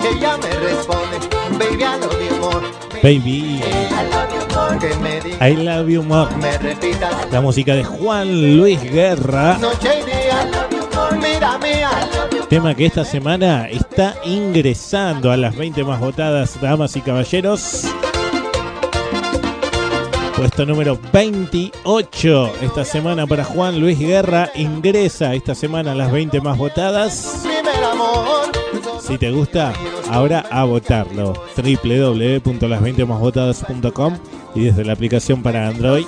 ella 0.10 0.38
me 0.38 0.50
responde, 0.60 1.20
baby 1.60 1.84
I 1.84 2.00
love 2.00 2.30
you 2.30 2.40
more. 2.40 2.84
Baby, 3.04 3.60
I 5.42 5.56
love 5.56 5.90
you 5.90 6.04
more. 6.04 6.30
La 7.32 7.42
música 7.42 7.76
de 7.76 7.84
Juan 7.84 8.58
Luis 8.58 8.82
Guerra. 8.82 9.58
Noche 9.60 10.00
y 10.00 10.06
día, 10.06 10.50
mírame, 11.20 11.84
Tema 12.54 12.76
que 12.76 12.86
esta 12.86 13.04
semana 13.04 13.68
está 13.68 14.14
ingresando 14.24 15.32
a 15.32 15.38
las 15.38 15.56
20 15.56 15.84
más 15.86 16.00
votadas, 16.00 16.62
damas 16.62 16.96
y 16.96 17.02
caballeros. 17.02 17.86
Puesto 20.36 20.64
número 20.64 21.00
28 21.12 22.54
esta 22.62 22.86
semana 22.86 23.26
para 23.26 23.44
Juan 23.44 23.80
Luis 23.80 23.98
Guerra. 23.98 24.52
Ingresa 24.54 25.34
esta 25.34 25.56
semana 25.56 25.94
a 25.94 25.96
las 25.96 26.12
20 26.12 26.42
más 26.42 26.60
votadas. 26.60 27.44
Si 29.02 29.18
te 29.18 29.32
gusta, 29.32 29.74
ahora 30.12 30.46
a 30.52 30.64
votarlo. 30.64 31.34
www.las20másvotadas.com 31.58 34.18
y 34.54 34.66
desde 34.66 34.86
la 34.86 34.94
aplicación 34.94 35.42
para 35.42 35.70
Android. 35.70 36.06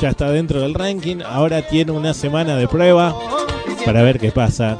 Ya 0.00 0.08
está 0.08 0.32
dentro 0.32 0.60
del 0.60 0.74
ranking. 0.74 1.18
Ahora 1.24 1.62
tiene 1.62 1.92
una 1.92 2.12
semana 2.12 2.56
de 2.56 2.66
prueba 2.66 3.14
para 3.86 4.02
ver 4.02 4.18
qué 4.18 4.32
pasa. 4.32 4.76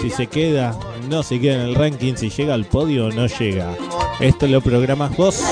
Si 0.00 0.08
se 0.10 0.28
queda, 0.28 0.78
no 1.08 1.24
se 1.24 1.40
queda 1.40 1.56
en 1.56 1.62
el 1.62 1.74
ranking. 1.74 2.14
Si 2.14 2.30
llega 2.30 2.54
al 2.54 2.64
podio 2.64 3.06
o 3.06 3.10
no 3.10 3.26
llega. 3.26 3.74
Esto 4.20 4.46
lo 4.46 4.60
programas 4.60 5.16
vos 5.16 5.42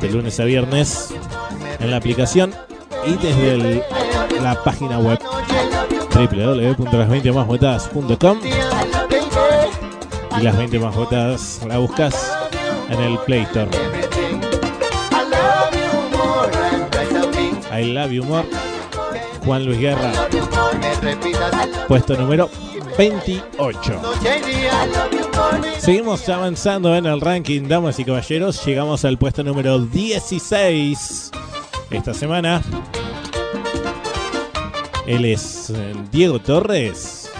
de 0.00 0.10
lunes 0.10 0.40
a 0.40 0.44
viernes 0.44 1.12
en 1.78 1.90
la 1.90 1.98
aplicación 1.98 2.54
y 3.06 3.12
desde 3.18 3.84
la 4.42 4.64
página 4.64 4.98
web 4.98 5.18
www.las20másvotadas.com 6.14 8.38
y 10.38 10.42
las 10.42 10.56
20 10.56 10.78
más 10.78 10.96
votadas 10.96 11.60
la 11.66 11.76
buscas 11.78 12.32
en 12.88 13.00
el 13.00 13.18
Play 13.18 13.42
Store. 13.42 13.68
I 17.70 17.92
love 17.92 18.10
you 18.10 18.24
more 18.24 18.46
Juan 19.48 19.64
Luis 19.64 19.78
Guerra, 19.78 20.12
puesto 21.88 22.14
número 22.16 22.50
28. 22.98 24.02
noche 24.02 24.40
y 24.40 24.60
día. 24.60 24.86
Seguimos 25.78 26.28
avanzando 26.28 26.94
en 26.94 27.06
el 27.06 27.20
ranking, 27.20 27.66
damas 27.66 27.98
y 27.98 28.04
caballeros. 28.04 28.64
Llegamos 28.64 29.06
al 29.06 29.16
puesto 29.18 29.42
número 29.42 29.78
16 29.78 31.30
esta 31.90 32.12
semana. 32.12 32.62
Él 35.06 35.24
es 35.24 35.70
eh, 35.70 35.94
Diego 36.12 36.38
Torres, 36.38 37.30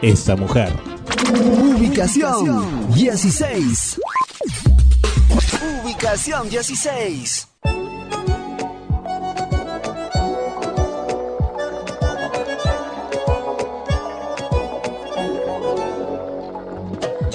esa 0.00 0.36
mujer. 0.36 0.72
Ubicación 1.30 2.90
16. 2.94 4.00
Ubicación 5.84 6.48
16. 6.48 7.48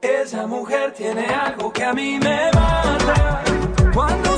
Esa 0.00 0.46
mujer 0.46 0.92
tiene 0.92 1.26
algo 1.26 1.72
que 1.72 1.84
a 1.84 1.92
mí 1.92 2.20
me 2.20 2.50
mata. 2.54 3.42
Cuando 3.92 4.37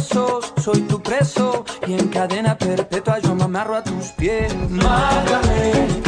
Soy 0.00 0.80
tu 0.82 1.02
preso 1.02 1.64
y 1.86 1.94
en 1.94 2.08
cadena 2.08 2.56
perpetua 2.56 3.18
yo 3.18 3.34
me 3.34 3.44
amarro 3.44 3.76
a 3.76 3.82
tus 3.82 4.06
pies. 4.12 4.54
Mátame, 4.70 6.05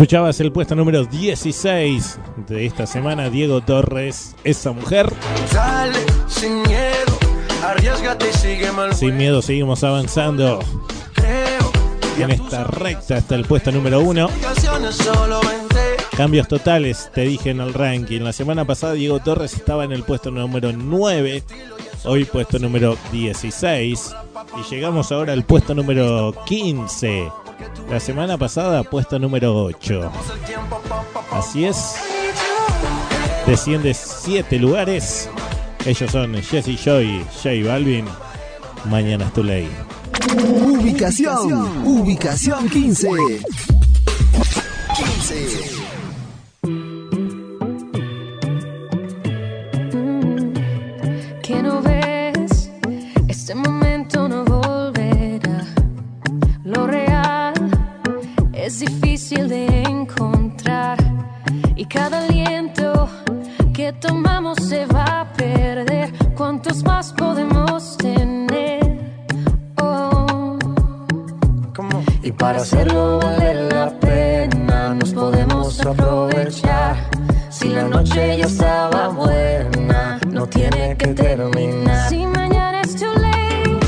Escuchabas 0.00 0.40
el 0.40 0.50
puesto 0.50 0.74
número 0.74 1.04
16 1.04 2.18
de 2.48 2.64
esta 2.64 2.86
semana, 2.86 3.28
Diego 3.28 3.60
Torres, 3.60 4.34
esa 4.44 4.72
mujer. 4.72 5.12
Dale, 5.52 5.98
sin 6.26 6.62
miedo, 6.62 7.18
arriesgate 7.62 8.30
y 8.30 8.32
sigue 8.32 8.72
mal. 8.72 8.94
Sin 8.94 9.18
miedo 9.18 9.42
seguimos 9.42 9.84
avanzando 9.84 10.60
en 12.18 12.30
esta 12.30 12.64
recta 12.64 13.18
hasta 13.18 13.34
el 13.34 13.44
puesto 13.44 13.72
número 13.72 14.00
1. 14.00 14.24
ocasiones 14.24 14.94
solo 14.94 15.38
vente. 15.42 16.02
Cambios 16.16 16.48
totales, 16.48 17.10
te 17.12 17.20
dije 17.20 17.50
en 17.50 17.60
el 17.60 17.74
ranking. 17.74 18.22
La 18.22 18.32
semana 18.32 18.64
pasada 18.64 18.94
Diego 18.94 19.20
Torres 19.20 19.52
estaba 19.52 19.84
en 19.84 19.92
el 19.92 20.02
puesto 20.04 20.30
número 20.30 20.72
9 20.72 21.44
Hoy 22.04 22.24
puesto 22.24 22.58
número 22.58 22.96
16. 23.12 24.16
Y 24.58 24.74
llegamos 24.74 25.12
ahora 25.12 25.34
al 25.34 25.44
puesto 25.44 25.74
número 25.74 26.34
15. 26.46 27.30
La 27.88 28.00
semana 28.00 28.38
pasada 28.38 28.82
puesto 28.82 29.18
número 29.18 29.64
8. 29.64 30.12
Así 31.32 31.64
es. 31.64 31.96
Desciende 33.46 33.94
7 33.94 34.58
lugares. 34.58 35.28
Ellos 35.84 36.10
son 36.10 36.34
Jesse 36.42 36.76
Joy, 36.82 37.24
J 37.42 37.66
Balvin. 37.66 38.06
Mañana 38.84 39.26
es 39.26 39.32
tu 39.32 39.42
ley. 39.42 39.68
Ubicación, 40.36 41.86
ubicación 41.86 42.68
15. 42.68 43.08
15. 44.96 45.79
Tomamos 64.00 64.56
se 64.58 64.86
va 64.86 65.20
a 65.20 65.32
perder. 65.32 66.12
¿Cuántos 66.34 66.82
más 66.82 67.12
podemos 67.12 67.96
tener? 67.98 68.98
Oh. 69.80 70.58
Y 72.22 72.32
para 72.32 72.58
hacerlo 72.58 73.20
vale 73.20 73.68
la 73.68 73.90
pena, 74.00 74.94
nos 74.94 75.12
podemos 75.12 75.80
aprovechar. 75.84 76.96
Si 77.50 77.68
la 77.68 77.84
noche 77.84 78.38
ya 78.38 78.46
estaba 78.46 79.08
buena, 79.08 80.18
no 80.28 80.46
tiene 80.46 80.96
que 80.96 81.08
terminar. 81.08 82.08
Si 82.08 82.26
mañana 82.26 82.80
es 82.80 82.96
too 82.96 83.12
late, 83.14 83.78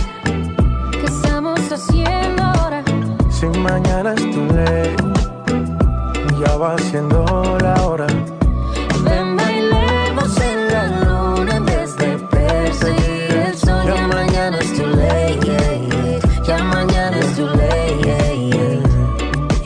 ¿qué 1.01 1.07
estamos 1.07 1.61
haciendo 1.73 2.43
ahora? 2.43 2.83
Si 3.31 3.47
mañana 3.59 4.15
es 4.15 4.31
tu 4.31 4.45
ley, 4.55 4.97
ya 6.41 6.57
va 6.57 6.77
siendo 6.79 7.25
hora. 7.25 7.62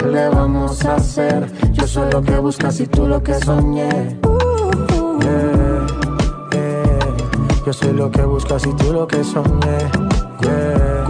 ¿qué 0.00 0.06
le 0.06 0.28
vamos 0.28 0.84
a 0.84 0.94
hacer? 0.96 1.46
Yo 1.72 1.86
soy 1.86 2.10
lo 2.10 2.22
que 2.22 2.36
buscas 2.38 2.80
y 2.80 2.86
tú 2.86 3.06
lo 3.06 3.22
que 3.22 3.34
soñé. 3.34 4.18
Yeah, 5.20 5.86
yeah. 6.52 6.98
Yo 7.66 7.72
soy 7.72 7.92
lo 7.92 8.10
que 8.10 8.22
buscas 8.22 8.66
y 8.66 8.72
tú 8.74 8.92
lo 8.92 9.06
que 9.06 9.22
soñé. 9.22 9.78
Yeah. 10.42 11.06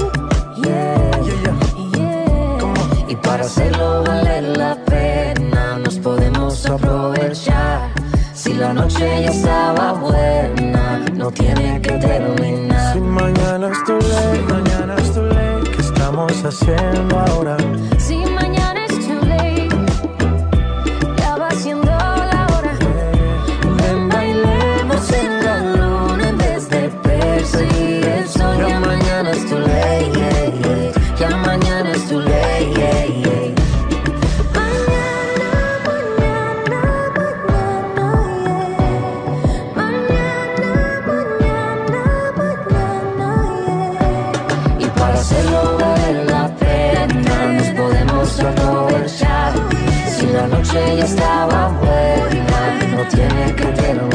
Y 3.09 3.17
para 3.17 3.45
hacerlo 3.45 4.05
vale 4.05 4.43
la 4.43 4.77
pena, 4.85 5.79
nos 5.79 5.99
podemos 5.99 6.67
aprovechar. 6.67 7.91
Si 8.35 8.55
la 8.55 8.73
noche 8.73 9.23
ya 9.23 9.31
estaba 9.31 9.93
buena, 9.93 11.05
no 11.15 11.31
tiene 11.31 11.81
que 11.83 11.93
terminar. 11.93 12.95
Si 12.95 13.01
mañana 13.01 13.69
es 13.69 13.85
tu 13.85 13.93
ley, 13.93 14.45
mañana 14.49 14.95
es 14.97 15.13
tu 15.13 15.23
ley. 15.23 15.63
¿Qué 15.75 15.83
estamos 15.83 16.33
haciendo 16.45 17.19
ahora? 17.19 17.57
Si 17.99 18.20
estaba 51.01 51.69
buena, 51.69 52.79
no 52.91 53.09
tiene 53.09 53.55
que 53.55 53.65
terminar. 53.65 54.10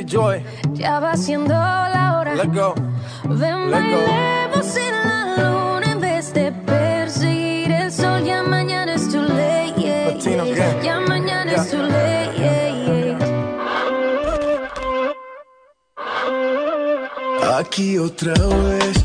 Joy, 0.00 0.42
ya 0.74 1.00
va 1.00 1.16
siendo 1.16 1.52
la 1.54 2.18
hora. 2.18 2.34
let 2.34 2.48
go. 2.52 2.74
Ven, 3.24 3.70
Let 3.70 3.80
go. 3.90 4.00
bailemos 4.06 4.76
en 4.76 4.92
la 4.92 5.36
luna 5.36 5.86
en 5.92 6.00
vez 6.00 6.32
de 6.32 6.50
perseguir 6.52 7.70
el 7.70 7.92
sol. 7.92 8.24
Ya 8.24 8.42
mañana 8.42 8.94
es 8.94 9.08
too 9.10 9.22
late, 9.22 9.74
yeah, 9.76 10.08
Latino 10.14 10.44
yeah. 10.44 10.56
gang. 10.56 10.82
Ya 10.82 11.00
mañana 11.00 11.52
es 11.52 11.70
Yeah. 11.70 11.70
too 11.70 11.82
late, 11.86 12.38
yeah, 12.38 13.18
yeah. 17.48 17.58
Aquí 17.58 17.98
otra 17.98 18.32
vez 18.34 19.01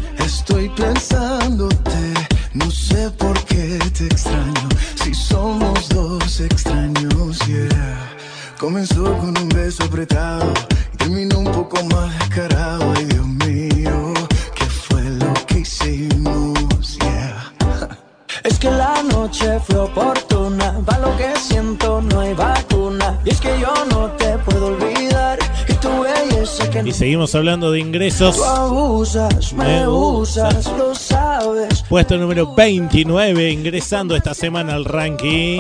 seguimos 27.28 27.36
hablando 27.36 27.72
de 27.72 27.80
ingresos. 27.80 28.42
abusas, 28.42 29.54
me 29.54 29.88
usas, 29.88 30.66
lo 30.78 30.94
sabes. 30.96 31.84
Puesto 31.90 32.18
número 32.18 32.54
29, 32.56 33.52
ingresando 33.52 34.16
esta 34.16 34.34
semana 34.34 34.76
al 34.76 34.86
ranking. 34.86 35.60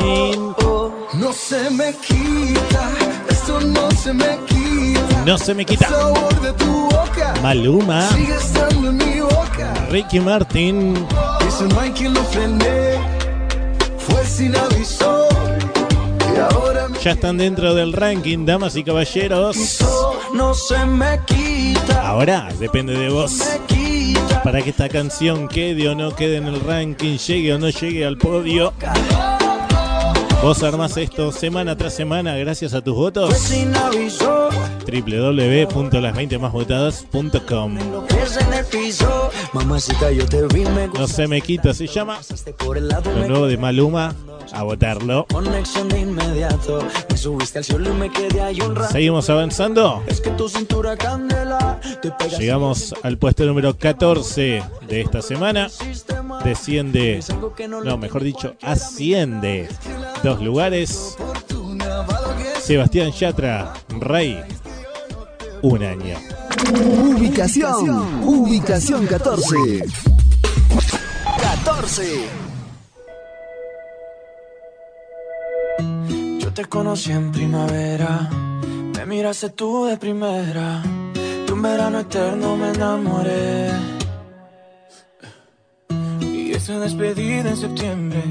No 1.13 1.33
se 1.33 1.69
me 1.71 1.93
quita, 1.95 2.91
esto 3.29 3.59
no 3.61 3.91
se 3.91 4.13
me 4.13 4.37
quita. 4.47 5.23
No 5.25 5.37
se 5.37 5.53
me 5.53 5.65
quita. 5.65 5.89
Maluma. 7.41 8.07
Ricky 9.89 10.19
Martin, 10.19 10.93
Dice 10.93 11.63
no 11.73 11.79
hay 11.79 11.91
quien 11.91 12.13
lo 12.13 12.23
frene, 12.25 12.99
fue 13.97 14.25
sin 14.25 14.55
aviso. 14.55 15.27
Ya 17.03 17.11
están 17.11 17.37
dentro 17.37 17.73
del 17.73 17.93
ranking, 17.93 18.45
damas 18.45 18.75
y 18.75 18.83
caballeros. 18.83 19.79
No 20.33 20.53
se 20.53 20.85
me 20.85 21.19
quita, 21.25 21.36
Ahora 22.07 22.47
depende 22.57 22.97
de 22.97 23.09
vos 23.09 23.37
para 24.41 24.61
que 24.61 24.69
esta 24.69 24.87
canción 24.87 25.49
quede 25.49 25.89
o 25.89 25.93
no 25.93 26.15
quede 26.15 26.37
en 26.37 26.45
el 26.45 26.61
ranking, 26.61 27.17
llegue 27.17 27.53
o 27.53 27.59
no 27.59 27.69
llegue 27.69 28.05
al 28.05 28.17
podio. 28.17 28.73
Vos 30.41 30.63
armás 30.63 30.95
esto 30.95 31.33
semana 31.33 31.75
tras 31.75 31.93
semana 31.93 32.37
gracias 32.37 32.73
a 32.73 32.81
tus 32.81 32.95
votos. 32.95 33.51
Sin 34.87 35.03
aviso, 35.03 35.67
www.las20másvotadas.com. 35.71 37.77
Es 38.21 38.37
en 38.37 38.53
el 38.53 38.65
piso, 38.65 39.29
mamacita, 39.53 40.11
yo 40.11 40.25
te 40.25 40.45
vi, 40.47 40.65
me 40.65 40.87
No 40.87 41.07
se 41.07 41.27
me 41.27 41.41
quita, 41.41 41.73
se 41.73 41.87
llama 41.87 42.19
lo 43.05 43.27
nuevo 43.27 43.47
de 43.47 43.57
Maluma. 43.57 44.15
A 44.53 44.63
votarlo. 44.63 45.27
Seguimos 48.91 49.29
avanzando. 49.29 50.03
Llegamos 52.39 52.95
al 53.03 53.17
puesto 53.17 53.45
número 53.45 53.77
14 53.77 54.63
de 54.87 55.01
esta 55.01 55.21
semana. 55.21 55.67
Desciende, 56.45 57.19
no, 57.83 57.97
mejor 57.97 58.23
dicho, 58.23 58.55
asciende 58.61 59.67
dos 60.23 60.41
lugares. 60.41 61.17
Sebastián 62.61 63.11
Yatra, 63.11 63.73
Rey, 63.99 64.41
un 65.61 65.83
año. 65.83 66.17
Ubicación, 66.73 68.23
ubicación 68.23 69.07
14. 69.07 69.55
14. 71.41 72.29
Yo 76.39 76.53
te 76.53 76.65
conocí 76.65 77.11
en 77.11 77.31
primavera, 77.31 78.29
me 78.95 79.05
miraste 79.05 79.49
tú 79.49 79.85
de 79.85 79.97
primera. 79.97 80.83
De 81.45 81.53
un 81.53 81.61
verano 81.61 81.99
eterno 81.99 82.57
me 82.57 82.69
enamoré. 82.69 83.69
Y 86.21 86.51
esa 86.51 86.79
despedida 86.79 87.49
en 87.49 87.57
septiembre, 87.57 88.21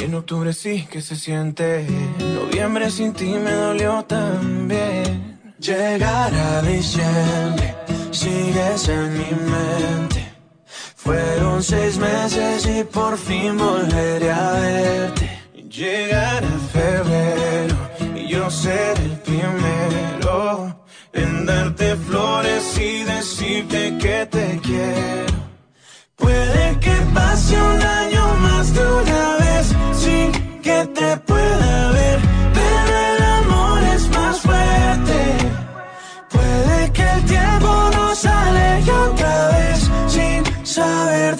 en 0.00 0.14
octubre 0.14 0.52
sí 0.52 0.86
que 0.90 1.02
se 1.02 1.16
siente. 1.16 1.86
Noviembre 2.18 2.90
sin 2.90 3.12
ti 3.12 3.34
me 3.34 3.52
dolió 3.52 4.04
también. 4.04 5.29
Llegar 5.60 6.32
a 6.34 6.62
diciembre, 6.62 7.74
sigues 8.12 8.88
en 8.88 9.12
mi 9.12 9.30
mente. 9.50 10.32
Fueron 10.96 11.62
seis 11.62 11.98
meses 11.98 12.64
y 12.64 12.82
por 12.84 13.18
fin 13.18 13.58
volveré 13.58 14.30
a 14.30 14.52
verte. 14.52 15.28
Llegar 15.68 16.42
a 16.42 16.58
febrero 16.72 17.76
y 18.16 18.28
yo 18.28 18.50
ser 18.50 18.98
el 19.00 19.18
primero 19.18 20.80
en 21.12 21.44
darte 21.44 21.94
flores 21.94 22.78
y 22.78 23.04
decirte 23.04 23.98
que 23.98 24.26
te 24.30 24.60
quiero. 24.62 25.40
Puede 26.16 26.78
que 26.80 26.96
pase 27.14 27.60
un 27.60 27.82
año 27.82 28.34
más 28.36 28.72
de 28.72 28.80
una 28.80 29.36
vez 29.36 29.74
sin 29.92 30.32
que 30.62 30.86
te 30.94 31.16
pueda 31.18 31.90
ver, 31.92 32.20
saber 40.70 41.39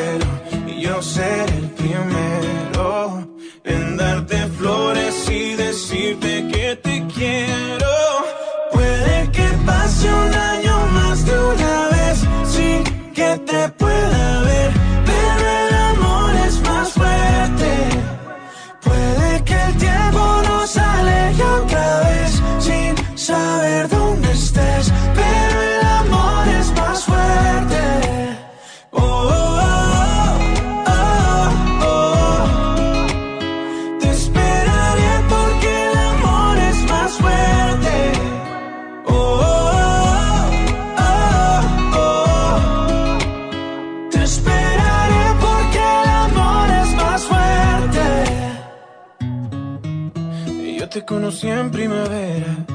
conocí 51.11 51.49
en 51.49 51.69
primavera, 51.71 52.65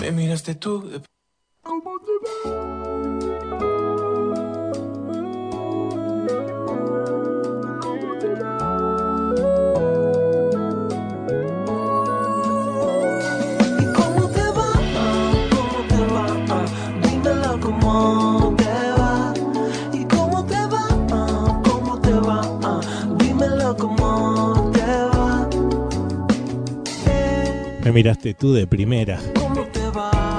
me 0.00 0.10
miraste 0.10 0.56
tú 0.56 0.82
de 0.82 1.00
Me 27.88 27.92
miraste 27.92 28.34
tú 28.34 28.52
de 28.52 28.66
primera. 28.66 29.18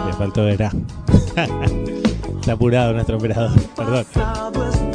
Le 0.06 0.14
faltó 0.14 0.46
ver 0.46 0.62
A. 0.62 0.72
Está 2.40 2.52
apurado 2.52 2.94
nuestro 2.94 3.18
operador, 3.18 3.60
perdón. 3.76 4.06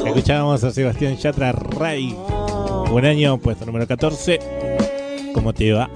Escuchábamos 0.07 0.63
a 0.63 0.71
Sebastián 0.71 1.17
Yatra 1.17 1.51
Ray. 1.51 2.17
Buen 2.93 3.07
año, 3.07 3.39
puesto 3.39 3.67
número 3.67 3.89
14. 3.89 4.39
¿Cómo 5.35 5.53
te 5.53 5.73
va? 5.73 5.91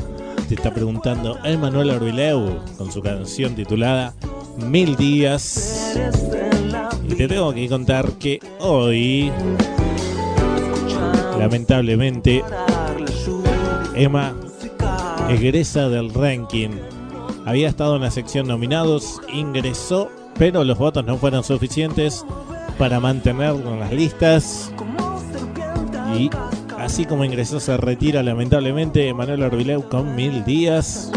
Te 0.48 0.56
está 0.56 0.74
preguntando 0.74 1.38
Emanuel 1.44 1.90
Orbileu 1.90 2.58
con 2.76 2.90
su 2.90 3.02
canción 3.02 3.54
titulada 3.54 4.12
Mil 4.56 4.96
Días. 4.96 5.96
Y 7.08 7.14
te 7.14 7.28
tengo 7.28 7.54
que 7.54 7.68
contar 7.68 8.10
que 8.14 8.40
hoy, 8.58 9.30
lamentablemente, 11.38 12.42
Emma 13.94 14.34
egresa 15.28 15.88
del 15.88 16.12
ranking. 16.12 16.70
Había 17.44 17.68
estado 17.68 17.96
en 17.96 18.02
la 18.02 18.10
sección 18.10 18.46
nominados, 18.46 19.20
ingresó, 19.32 20.10
pero 20.38 20.64
los 20.64 20.78
votos 20.78 21.04
no 21.04 21.16
fueron 21.16 21.44
suficientes 21.44 22.24
para 22.78 23.00
mantenerlo 23.00 23.72
en 23.74 23.80
las 23.80 23.92
listas. 23.92 24.72
Y 26.16 26.30
así 26.78 27.04
como 27.04 27.24
ingresó, 27.24 27.60
se 27.60 27.76
retira 27.76 28.22
lamentablemente 28.22 29.12
Manuel 29.14 29.42
Orbileu 29.42 29.88
con 29.88 30.14
mil 30.14 30.44
días. 30.44 31.10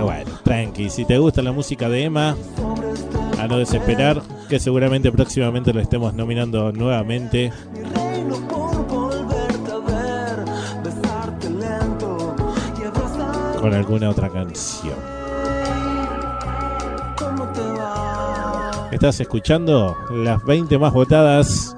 Bueno, 0.00 0.30
tranqui, 0.44 0.90
si 0.90 1.04
te 1.04 1.18
gusta 1.18 1.42
la 1.42 1.52
música 1.52 1.88
de 1.88 2.04
Emma, 2.04 2.36
a 3.38 3.46
no 3.46 3.58
desesperar, 3.58 4.22
que 4.48 4.60
seguramente 4.60 5.10
próximamente 5.10 5.72
lo 5.72 5.80
estemos 5.80 6.14
nominando 6.14 6.72
nuevamente. 6.72 7.52
Con 13.66 13.74
alguna 13.74 14.10
otra 14.10 14.28
canción. 14.28 14.94
Estás 18.92 19.18
escuchando 19.18 19.96
las 20.08 20.44
20 20.44 20.78
más 20.78 20.92
votadas. 20.92 21.76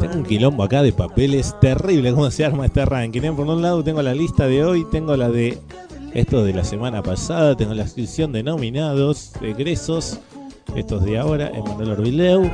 Tengo 0.00 0.14
un 0.14 0.24
quilombo 0.24 0.62
acá 0.62 0.82
de 0.82 0.94
papeles 0.94 1.54
terrible. 1.60 2.14
¿Cómo 2.14 2.30
se 2.30 2.46
arma 2.46 2.64
este 2.64 2.86
ranking? 2.86 3.20
eh? 3.20 3.32
Por 3.32 3.46
un 3.46 3.60
lado 3.60 3.84
tengo 3.84 4.00
la 4.00 4.14
lista 4.14 4.46
de 4.46 4.64
hoy, 4.64 4.86
tengo 4.90 5.14
la 5.18 5.28
de 5.28 5.58
Esto 6.14 6.42
de 6.44 6.54
la 6.54 6.64
semana 6.64 7.02
pasada, 7.02 7.54
tengo 7.54 7.74
la 7.74 7.86
sección 7.86 8.32
de 8.32 8.42
nominados, 8.42 9.32
egresos. 9.42 10.18
Estos 10.74 11.04
de 11.04 11.18
ahora, 11.18 11.50
Emanuel 11.50 11.90
Orbileu. 11.90 12.50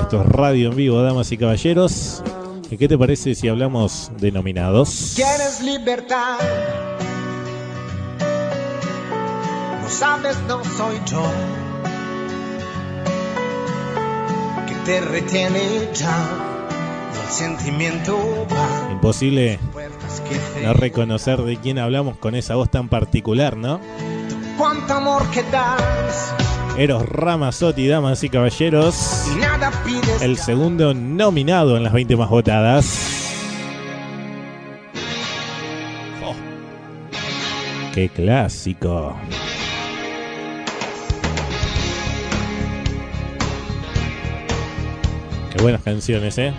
Esto 0.00 0.20
es 0.20 0.26
radio 0.28 0.70
en 0.70 0.76
vivo, 0.76 1.02
damas 1.02 1.32
y 1.32 1.36
caballeros. 1.36 2.22
¿Y 2.70 2.76
qué 2.76 2.88
te 2.88 2.98
parece 2.98 3.34
si 3.34 3.46
hablamos 3.48 4.10
de 4.18 4.32
nominados? 4.32 5.12
¿Quieres 5.14 5.62
libertad? 5.62 6.38
No 9.82 9.88
sabes, 9.88 10.36
no 10.48 10.64
soy 10.64 10.96
yo. 11.06 11.22
Que 14.66 14.74
te 14.84 15.00
retiene 15.00 15.88
ya. 15.94 16.28
Y 17.14 17.26
el 17.26 17.32
sentimiento 17.32 18.18
va. 18.52 18.92
Imposible 18.92 19.60
no 20.64 20.72
reconocer 20.74 21.40
de 21.42 21.56
quién 21.58 21.78
hablamos 21.78 22.16
con 22.16 22.34
esa 22.34 22.56
voz 22.56 22.68
tan 22.68 22.88
particular, 22.88 23.56
¿no? 23.56 23.80
Cuánto 24.58 24.94
amor 24.94 25.30
que 25.30 25.44
das. 25.44 26.34
Eros 26.78 27.08
Ramazzotti, 27.08 27.88
damas 27.88 28.22
y 28.22 28.28
caballeros. 28.28 29.24
El 30.20 30.36
segundo 30.36 30.92
nominado 30.92 31.78
en 31.78 31.82
las 31.82 31.92
20 31.94 32.16
más 32.16 32.28
votadas. 32.28 33.32
Oh. 36.22 36.34
¡Qué 37.94 38.10
clásico! 38.10 39.16
Qué 45.54 45.62
buenas 45.62 45.80
canciones, 45.82 46.36
¿eh? 46.36 46.52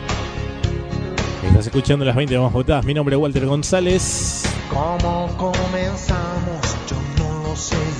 Estás 1.43 1.67
escuchando 1.67 2.03
las 2.03 2.15
20 2.15 2.39
más 2.39 2.51
votadas. 2.51 2.83
Mi 2.85 2.95
nombre 2.95 3.15
es 3.15 3.21
Walter 3.21 3.45
González. 3.45 4.45
¿Cómo 4.71 5.29
comenzamos? 5.37 6.76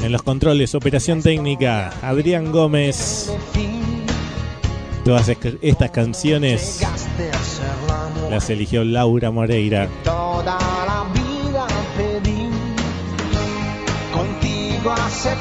En 0.03 0.11
los 0.11 0.21
controles, 0.21 0.75
operación 0.75 1.21
técnica, 1.21 1.91
Adrián 2.01 2.51
Gómez. 2.51 3.31
Todas 5.03 5.29
estas 5.61 5.91
canciones 5.91 6.81
las 8.29 8.49
eligió 8.49 8.83
Laura 8.83 9.31
Moreira. 9.31 9.87
Toda 10.03 10.57
la 10.85 11.05
vida 11.13 11.67
pedí. 11.97 12.49
Contigo 14.13 14.91
hace. 14.91 15.35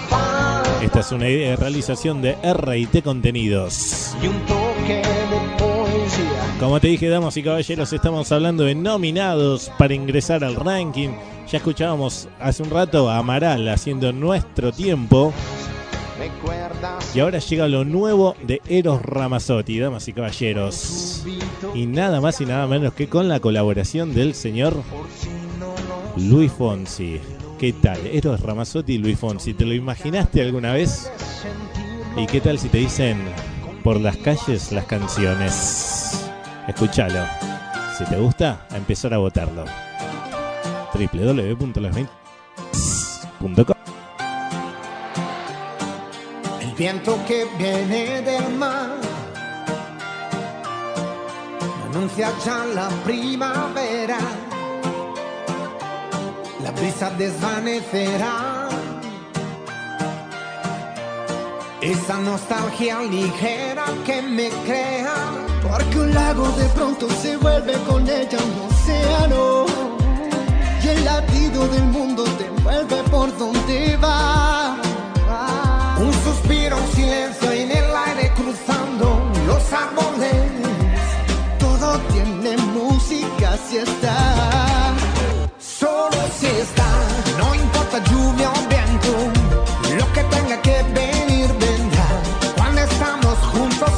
Esta 0.83 1.01
es 1.01 1.13
una 1.13 1.29
idea 1.29 1.51
de 1.51 1.57
realización 1.57 2.23
de 2.23 2.37
RT 2.43 3.03
Contenidos. 3.03 4.15
Y 4.23 4.29
un 4.29 4.41
toque 4.47 5.03
de 5.03 5.59
poesía. 5.59 6.57
Como 6.59 6.81
te 6.81 6.89
dije, 6.89 7.09
damas 7.09 7.37
y 7.37 7.43
caballeros, 7.43 7.93
estamos 7.93 8.33
hablando 8.33 8.65
de 8.65 8.75
nominados 8.75 9.71
para 9.79 9.95
ingresar 9.95 10.43
al 10.43 10.55
ranking. 10.55 11.11
Ya 11.51 11.59
escuchábamos 11.59 12.29
hace 12.41 12.65
un 12.65 12.71
rato 12.71 13.09
a 13.09 13.19
Amaral 13.19 13.69
haciendo 13.69 14.13
nuestro 14.13 14.73
tiempo. 14.73 15.33
Y 17.15 17.21
ahora 17.21 17.39
llega 17.39 17.69
lo 17.69 17.85
nuevo 17.85 18.35
de 18.43 18.61
Eros 18.69 19.01
Ramazzotti, 19.03 19.79
damas 19.79 20.09
y 20.09 20.13
caballeros. 20.13 21.25
Y 21.73 21.87
nada 21.87 22.21
más 22.21 22.41
y 22.41 22.47
nada 22.47 22.67
menos 22.67 22.95
que 22.95 23.09
con 23.09 23.29
la 23.29 23.39
colaboración 23.39 24.13
del 24.13 24.35
señor 24.35 24.75
Luis 26.17 26.51
Fonsi. 26.51 27.21
¿Qué 27.61 27.73
tal? 27.73 28.05
Eros 28.07 28.41
Ramazzotti 28.41 28.95
y 28.95 28.99
Luis 28.99 29.19
Fonsi. 29.19 29.55
¿Te 29.55 29.65
lo 29.65 29.73
imaginaste 29.73 30.43
alguna 30.43 30.73
vez? 30.73 31.13
¿Y 32.17 32.27
qué 32.27 32.41
tal 32.41 32.59
si 32.59 32.69
te 32.69 32.79
dicen 32.79 33.23
por 33.85 34.01
las 34.01 34.17
calles 34.17 34.73
las 34.73 34.87
canciones? 34.87 36.29
Escúchalo. 36.67 37.25
Si 37.97 38.05
te 38.05 38.17
gusta, 38.17 38.67
a 38.69 38.77
empezar 38.77 39.15
a 39.15 39.19
votarlo. 39.19 39.86
www.las20.com 40.97 43.77
El 46.61 46.75
viento 46.75 47.19
que 47.27 47.47
viene 47.59 48.23
del 48.23 48.55
mar 48.57 48.91
anuncia 51.85 52.33
ya 52.45 52.65
la 52.67 52.89
primavera. 53.05 54.19
La 56.63 56.71
brisa 56.73 57.11
desvanecerá 57.11 58.69
esa 61.81 62.19
nostalgia 62.19 63.01
ligera 63.03 63.85
que 64.05 64.21
me 64.23 64.49
crea. 64.67 65.15
Porque 65.63 65.99
un 65.99 66.13
lago 66.15 66.49
de 66.53 66.69
pronto 66.71 67.09
se 67.11 67.37
vuelve 67.37 67.75
con 67.89 68.09
ella 68.09 68.39
un 68.39 68.69
océano. 68.69 69.56
El 70.87 71.05
latido 71.05 71.67
del 71.67 71.83
mundo 71.87 72.23
te 72.39 72.47
envuelve 72.47 73.03
por 73.11 73.37
donde 73.37 73.97
va. 73.97 74.77
Un 75.99 76.13
suspiro, 76.23 76.77
un 76.77 76.93
silencio 76.95 77.51
en 77.51 77.73
el 77.73 77.97
aire 78.07 78.33
cruzando 78.37 79.21
los 79.49 79.73
árboles. 79.73 80.45
Todo 81.59 81.99
tiene 82.13 82.57
música 82.59 83.59
si 83.69 83.79
está. 83.79 84.95
Solo 85.59 86.19
si 86.39 86.47
está, 86.47 86.91
no 87.37 87.53
importa 87.53 87.99
lluvia 88.05 88.51
o 88.51 88.69
viento, 88.69 89.13
lo 89.99 90.13
que 90.13 90.23
tenga 90.35 90.63
que 90.63 90.85
venir 90.95 91.49
vendrá. 91.59 92.09
Cuando 92.57 92.81
estamos 92.83 93.37
juntos 93.53 93.91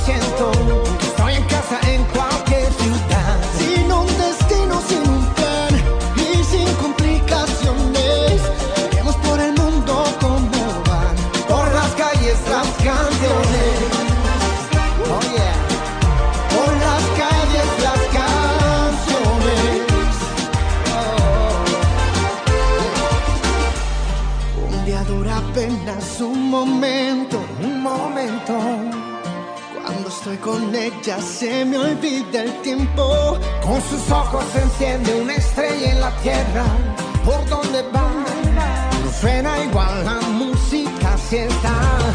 con 30.43 30.74
ella 30.74 31.20
se 31.20 31.64
me 31.64 31.78
olvida 31.78 32.43
el 32.43 32.53
tiempo. 32.62 33.39
con 33.62 33.80
sus 33.82 34.11
ojos 34.11 34.45
se 34.53 34.62
enciende 34.62 35.20
una 35.20 35.34
estrella 35.34 35.93
en 35.93 36.01
la 36.01 36.11
tierra. 36.18 36.64
Por 37.24 37.45
donde 37.49 37.82
va, 37.95 38.11
no 39.05 39.12
suena 39.20 39.62
igual 39.64 40.05
la 40.05 40.20
música 40.28 41.16
si 41.18 41.36
está. 41.36 42.07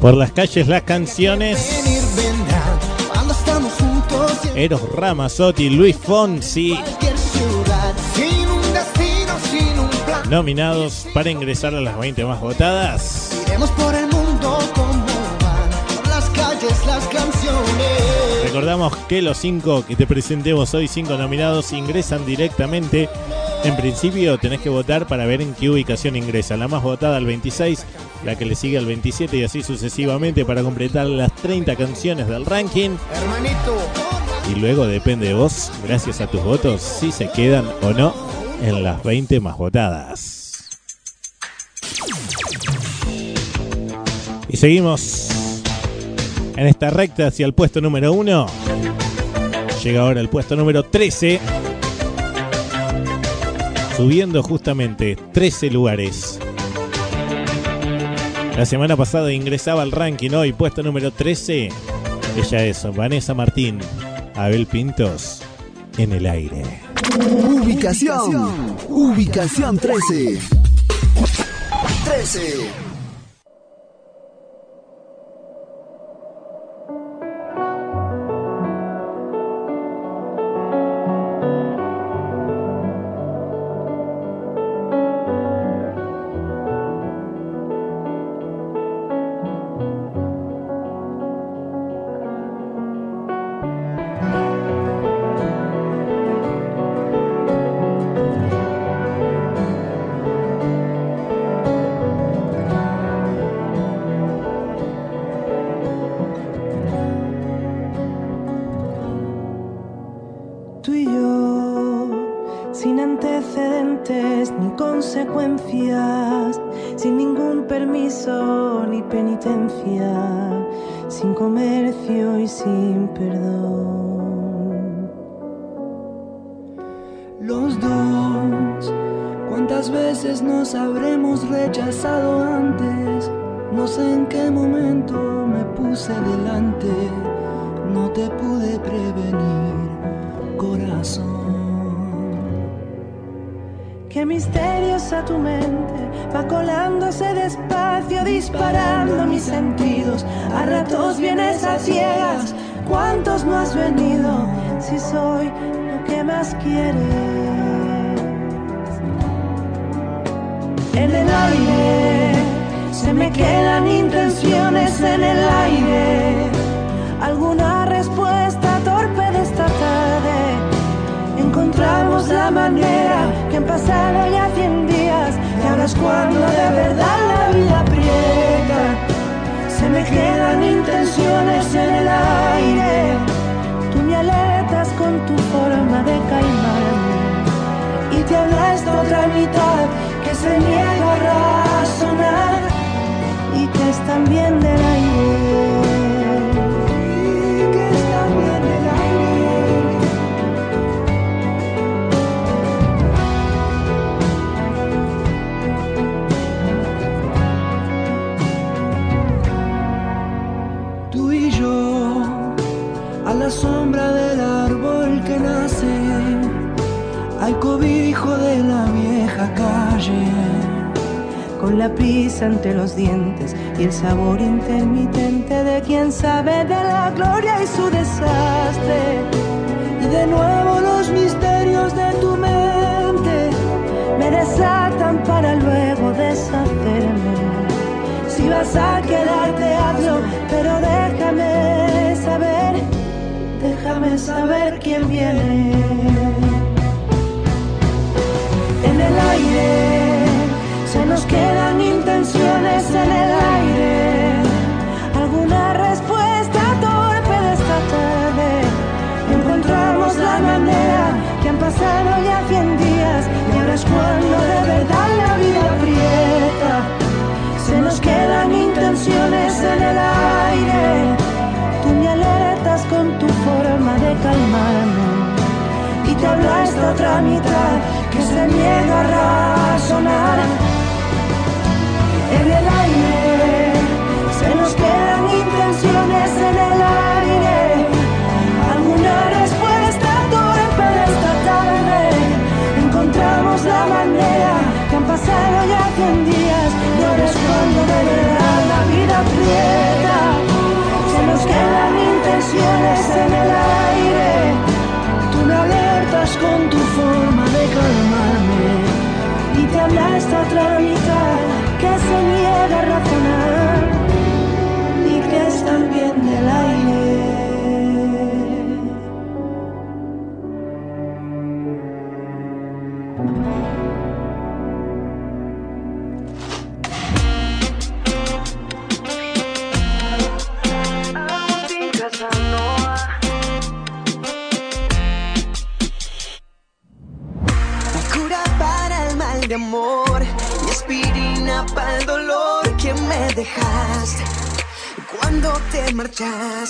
Por 0.00 0.16
las 0.16 0.32
calles 0.32 0.68
las 0.68 0.82
canciones. 0.82 1.82
Eros 4.54 4.80
Ramazotti, 4.92 5.70
Luis 5.70 5.96
Fonsi. 5.96 6.78
Nominados 10.30 11.06
para 11.14 11.30
ingresar 11.30 11.74
a 11.74 11.80
las 11.80 11.98
20 11.98 12.24
más 12.24 12.40
votadas. 12.40 13.30
por 13.76 13.94
el 13.94 14.06
mundo 14.08 14.58
las 16.08 16.28
calles. 16.30 16.74
Recordamos 18.44 18.96
que 19.08 19.22
los 19.22 19.38
cinco 19.38 19.84
que 19.86 19.96
te 19.96 20.06
presentemos 20.06 20.74
hoy, 20.74 20.86
cinco 20.88 21.16
nominados, 21.16 21.72
ingresan 21.72 22.24
directamente. 22.24 23.08
En 23.64 23.76
principio 23.76 24.38
tenés 24.38 24.60
que 24.60 24.68
votar 24.68 25.06
para 25.06 25.26
ver 25.26 25.42
en 25.42 25.54
qué 25.54 25.70
ubicación 25.70 26.16
ingresa. 26.16 26.56
La 26.56 26.68
más 26.68 26.82
votada 26.82 27.18
el 27.18 27.26
26, 27.26 27.84
la 28.24 28.36
que 28.36 28.44
le 28.44 28.54
sigue 28.54 28.78
al 28.78 28.86
27 28.86 29.36
y 29.36 29.44
así 29.44 29.62
sucesivamente 29.62 30.44
para 30.44 30.62
completar 30.62 31.06
las 31.06 31.34
30 31.36 31.76
canciones 31.76 32.28
del 32.28 32.44
ranking. 32.44 32.90
Hermanito. 33.14 33.76
Y 34.50 34.58
luego 34.58 34.86
depende 34.86 35.28
de 35.28 35.34
vos, 35.34 35.70
gracias 35.86 36.20
a 36.20 36.26
tus 36.26 36.42
votos, 36.42 36.80
si 36.80 37.12
se 37.12 37.30
quedan 37.30 37.66
o 37.82 37.90
no 37.92 38.14
en 38.62 38.82
las 38.82 39.02
20 39.02 39.40
más 39.40 39.56
votadas. 39.58 40.78
Y 44.48 44.56
seguimos 44.56 45.28
en 46.56 46.66
esta 46.66 46.90
recta 46.90 47.26
hacia 47.26 47.46
el 47.46 47.52
puesto 47.52 47.80
número 47.80 48.12
1. 48.12 48.46
Llega 49.84 50.00
ahora 50.00 50.20
el 50.20 50.28
puesto 50.28 50.56
número 50.56 50.82
13. 50.82 51.40
Subiendo 53.96 54.42
justamente 54.42 55.16
13 55.32 55.70
lugares 55.70 56.38
la 58.58 58.66
semana 58.66 58.96
pasada 58.96 59.32
ingresaba 59.32 59.82
al 59.82 59.92
ranking 59.92 60.32
hoy, 60.32 60.52
puesto 60.52 60.82
número 60.82 61.12
13. 61.12 61.68
Ella 62.36 62.64
es 62.64 62.84
Vanessa 62.92 63.32
Martín, 63.32 63.78
Abel 64.34 64.66
Pintos, 64.66 65.42
en 65.96 66.10
el 66.10 66.26
aire. 66.26 66.64
Ubicación, 67.16 68.76
ubicación 68.88 69.78
13. 69.78 70.40
13. 72.04 72.87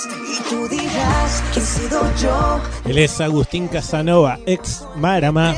Marchaste 0.06 0.16
y 0.32 0.48
tú 0.48 0.68
dirás 0.68 1.42
que 1.52 1.60
he 1.60 1.62
sido 1.62 2.02
yo, 2.16 2.60
Él 2.84 2.98
es 2.98 3.20
Agustín 3.20 3.68
Casanova, 3.68 4.38
ex 4.46 4.84
Marama. 4.96 5.54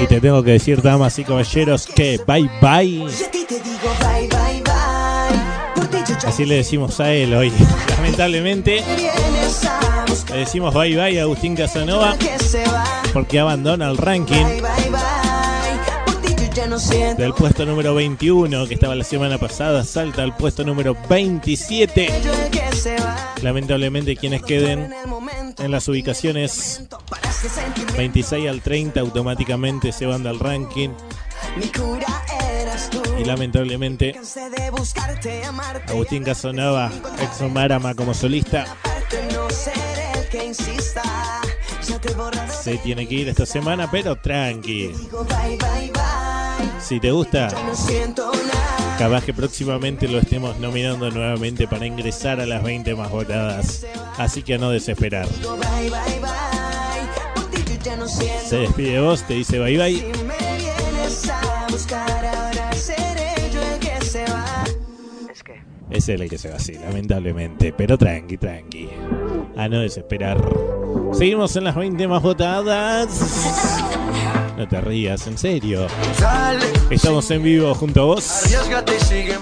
Y 0.00 0.06
te 0.06 0.20
tengo 0.20 0.42
que 0.42 0.52
decir, 0.52 0.82
damas 0.82 1.18
y 1.18 1.24
caballeros, 1.24 1.86
que 1.86 2.20
bye 2.26 2.50
bye. 2.60 3.06
Así 6.26 6.44
le 6.44 6.56
decimos 6.56 7.00
a 7.00 7.12
él 7.12 7.34
hoy. 7.34 7.52
Lamentablemente, 7.96 8.84
le 10.30 10.38
decimos 10.38 10.74
bye 10.74 10.94
bye 10.96 11.18
a 11.18 11.22
Agustín 11.22 11.56
Casanova 11.56 12.16
porque 13.12 13.40
abandona 13.40 13.88
el 13.90 13.96
ranking 13.96 14.44
del 16.56 17.34
puesto 17.34 17.66
número 17.66 17.94
21 17.94 18.66
que 18.66 18.72
estaba 18.72 18.94
la 18.94 19.04
semana 19.04 19.36
pasada, 19.36 19.84
salta 19.84 20.22
al 20.22 20.34
puesto 20.38 20.64
número 20.64 20.96
27. 21.06 22.22
yo 22.24 22.32
el 22.32 22.50
que 22.50 22.74
se 22.74 22.96
va. 22.96 23.34
Lamentablemente 23.42 24.16
quienes 24.16 24.42
queden 24.42 24.90
En 25.58 25.70
las 25.70 25.86
ubicaciones 25.86 26.82
paraste 27.10 27.50
sentirme 27.50 27.92
26 27.98 28.48
al 28.48 28.62
30 28.62 29.00
automáticamente 29.00 29.92
se 29.92 30.06
van 30.06 30.22
del 30.22 30.40
ranking 30.40 30.88
y 33.18 33.24
lamentablemente. 33.24 34.18
Agustín 35.88 36.24
Casanova, 36.24 36.90
ex 37.20 37.52
Marama 37.52 37.94
como 37.94 38.14
solista, 38.14 38.64
se 42.62 42.78
tiene 42.78 43.06
que 43.06 43.14
ir 43.14 43.28
esta 43.28 43.44
semana, 43.44 43.90
pero 43.90 44.16
tranqui. 44.16 44.94
Si 46.86 47.00
te 47.00 47.10
gusta, 47.10 47.48
capaz 48.96 49.24
que 49.24 49.34
próximamente 49.34 50.06
lo 50.06 50.18
estemos 50.18 50.56
nominando 50.60 51.10
nuevamente 51.10 51.66
para 51.66 51.84
ingresar 51.84 52.38
a 52.38 52.46
las 52.46 52.62
20 52.62 52.94
más 52.94 53.10
votadas. 53.10 53.84
Así 54.18 54.44
que 54.44 54.54
a 54.54 54.58
no 54.58 54.70
desesperar. 54.70 55.26
Se 58.44 58.56
despide 58.58 59.00
vos, 59.00 59.26
te 59.26 59.34
dice 59.34 59.58
bye 59.58 59.76
bye. 59.76 60.12
Es 65.90 66.08
él 66.08 66.22
el 66.22 66.30
que 66.30 66.38
se 66.38 66.50
va 66.50 66.56
así, 66.56 66.74
lamentablemente. 66.74 67.72
Pero 67.76 67.98
tranqui, 67.98 68.36
tranqui. 68.36 68.88
A 69.56 69.68
no 69.68 69.80
desesperar. 69.80 70.38
Seguimos 71.12 71.56
en 71.56 71.64
las 71.64 71.74
20 71.74 72.06
más 72.06 72.22
votadas. 72.22 73.08
No 74.56 74.66
te 74.66 74.80
rías, 74.80 75.26
en 75.26 75.36
serio. 75.36 75.86
Estamos 76.90 77.30
en 77.30 77.42
vivo 77.42 77.74
junto 77.74 78.02
a 78.02 78.04
vos. 78.06 78.42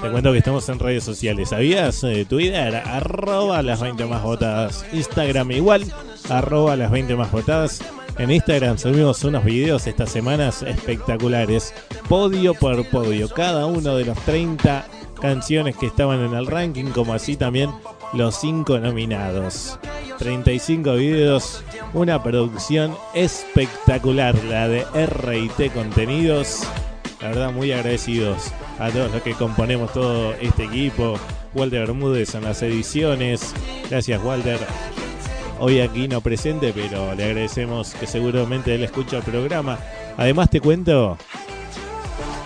Te 0.02 0.10
cuento 0.10 0.32
que 0.32 0.38
estamos 0.38 0.68
en 0.68 0.78
redes 0.78 1.04
sociales. 1.04 1.50
¿Sabías? 1.50 2.02
Eh, 2.02 2.26
Twitter, 2.28 2.74
arroba 2.84 3.62
las 3.62 3.80
20 3.80 4.06
más 4.06 4.22
votadas. 4.22 4.84
Instagram 4.92 5.52
igual, 5.52 5.84
arroba 6.28 6.76
las 6.76 6.90
20 6.90 7.14
más 7.14 7.30
votadas. 7.30 7.80
En 8.18 8.30
Instagram 8.30 8.78
subimos 8.78 9.22
unos 9.24 9.44
videos 9.44 9.86
estas 9.86 10.10
semanas 10.10 10.62
espectaculares. 10.62 11.72
Podio 12.08 12.54
por 12.54 12.84
podio. 12.88 13.28
Cada 13.28 13.66
uno 13.66 13.96
de 13.96 14.06
los 14.06 14.18
30 14.20 14.84
canciones 15.20 15.76
que 15.76 15.86
estaban 15.86 16.20
en 16.20 16.34
el 16.34 16.46
ranking, 16.46 16.86
como 16.86 17.14
así 17.14 17.36
también 17.36 17.70
los 18.12 18.36
5 18.36 18.78
nominados. 18.78 19.78
35 20.18 20.94
videos, 20.94 21.64
una 21.92 22.22
producción 22.22 22.96
espectacular, 23.14 24.34
la 24.44 24.68
de 24.68 24.82
RT 24.82 25.72
Contenidos. 25.72 26.62
La 27.20 27.28
verdad, 27.28 27.52
muy 27.52 27.72
agradecidos 27.72 28.52
a 28.78 28.90
todos 28.90 29.10
los 29.12 29.22
que 29.22 29.32
componemos 29.32 29.92
todo 29.92 30.34
este 30.34 30.64
equipo. 30.64 31.18
Walter 31.54 31.86
Bermúdez 31.86 32.34
en 32.34 32.44
las 32.44 32.62
ediciones. 32.62 33.54
Gracias, 33.88 34.22
Walter. 34.22 34.58
Hoy 35.60 35.80
aquí 35.80 36.08
no 36.08 36.20
presente, 36.20 36.72
pero 36.74 37.14
le 37.14 37.24
agradecemos 37.24 37.94
que 37.94 38.06
seguramente 38.06 38.74
él 38.74 38.84
escucha 38.84 39.18
el 39.18 39.22
programa. 39.22 39.78
Además, 40.16 40.50
te 40.50 40.60
cuento 40.60 41.16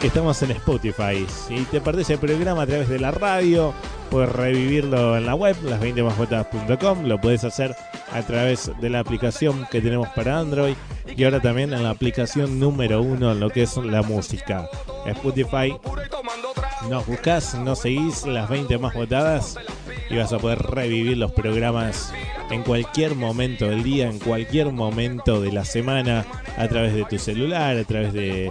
estamos 0.06 0.40
en 0.42 0.52
Spotify. 0.52 1.26
Si 1.28 1.64
te 1.64 1.80
perdés 1.80 2.10
el 2.10 2.18
programa 2.18 2.62
a 2.62 2.66
través 2.66 2.88
de 2.88 3.00
la 3.00 3.10
radio, 3.10 3.74
puedes 4.10 4.30
revivirlo 4.30 5.16
en 5.16 5.26
la 5.26 5.34
web, 5.34 5.56
las20másvotadas.com. 5.64 7.04
Lo 7.04 7.20
puedes 7.20 7.44
hacer 7.44 7.74
a 8.12 8.22
través 8.22 8.70
de 8.80 8.90
la 8.90 9.00
aplicación 9.00 9.66
que 9.70 9.80
tenemos 9.80 10.08
para 10.10 10.38
Android 10.38 10.74
y 11.16 11.24
ahora 11.24 11.40
también 11.40 11.72
en 11.72 11.82
la 11.82 11.90
aplicación 11.90 12.60
número 12.60 13.02
uno 13.02 13.32
en 13.32 13.40
lo 13.40 13.50
que 13.50 13.62
es 13.62 13.76
la 13.76 14.02
música. 14.02 14.68
Spotify. 15.06 15.76
Nos 16.88 17.06
buscás, 17.06 17.54
nos 17.56 17.80
seguís 17.80 18.24
las 18.24 18.48
20 18.48 18.78
más 18.78 18.94
votadas 18.94 19.56
y 20.10 20.16
vas 20.16 20.32
a 20.32 20.38
poder 20.38 20.58
revivir 20.58 21.18
los 21.18 21.32
programas 21.32 22.12
en 22.50 22.62
cualquier 22.62 23.14
momento 23.14 23.66
del 23.66 23.82
día, 23.82 24.08
en 24.08 24.18
cualquier 24.18 24.72
momento 24.72 25.40
de 25.40 25.52
la 25.52 25.64
semana, 25.64 26.24
a 26.56 26.68
través 26.68 26.94
de 26.94 27.04
tu 27.04 27.18
celular, 27.18 27.76
a 27.76 27.84
través 27.84 28.12
de, 28.12 28.50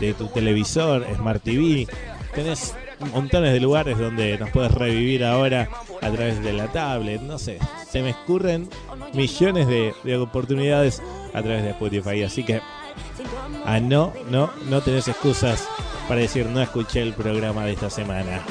de 0.00 0.14
tu 0.14 0.26
televisor, 0.28 1.06
Smart 1.14 1.42
TV. 1.42 1.86
Tenés 2.34 2.74
montones 3.12 3.52
de 3.52 3.60
lugares 3.60 3.98
donde 3.98 4.38
nos 4.38 4.50
puedes 4.50 4.72
revivir 4.72 5.24
ahora 5.24 5.68
a 6.00 6.10
través 6.10 6.42
de 6.42 6.52
la 6.52 6.68
tablet, 6.68 7.20
no 7.20 7.38
sé. 7.38 7.58
Se 7.88 8.02
me 8.02 8.10
escurren 8.10 8.68
millones 9.14 9.66
de, 9.68 9.94
de 10.04 10.16
oportunidades 10.16 11.02
a 11.34 11.42
través 11.42 11.62
de 11.62 11.70
Spotify, 11.70 12.22
así 12.22 12.44
que 12.44 12.60
a 13.64 13.80
no, 13.80 14.12
no, 14.30 14.50
no 14.68 14.80
tenés 14.80 15.08
excusas 15.08 15.68
para 16.08 16.20
decir 16.20 16.46
no 16.46 16.60
escuché 16.60 17.02
el 17.02 17.12
programa 17.12 17.64
de 17.64 17.72
esta 17.72 17.90
semana. 17.90 18.42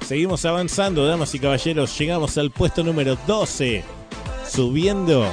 Seguimos 0.00 0.44
avanzando, 0.46 1.06
damas 1.06 1.34
y 1.34 1.38
caballeros. 1.38 1.98
Llegamos 1.98 2.38
al 2.38 2.50
puesto 2.50 2.82
número 2.82 3.18
12, 3.26 3.84
subiendo 4.48 5.26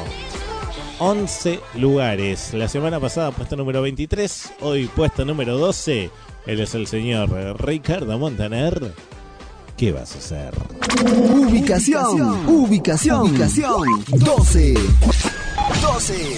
11 1.00 1.60
lugares. 1.76 2.54
La 2.54 2.68
semana 2.68 3.00
pasada 3.00 3.32
puesto 3.32 3.56
número 3.56 3.82
23, 3.82 4.54
hoy 4.62 4.88
puesto 4.88 5.26
número 5.26 5.58
12. 5.58 6.10
Él 6.46 6.60
es 6.60 6.76
el 6.76 6.88
señor 6.88 7.30
Ricardo 7.60 8.18
Montaner. 8.18 8.94
¿Qué 9.78 9.92
vas 9.92 10.16
a 10.16 10.20
hacer? 10.20 10.54
Ubicación, 11.04 12.48
ubicación, 12.48 13.32
ubicación. 13.32 13.84
12. 14.08 14.74
12. 15.82 16.38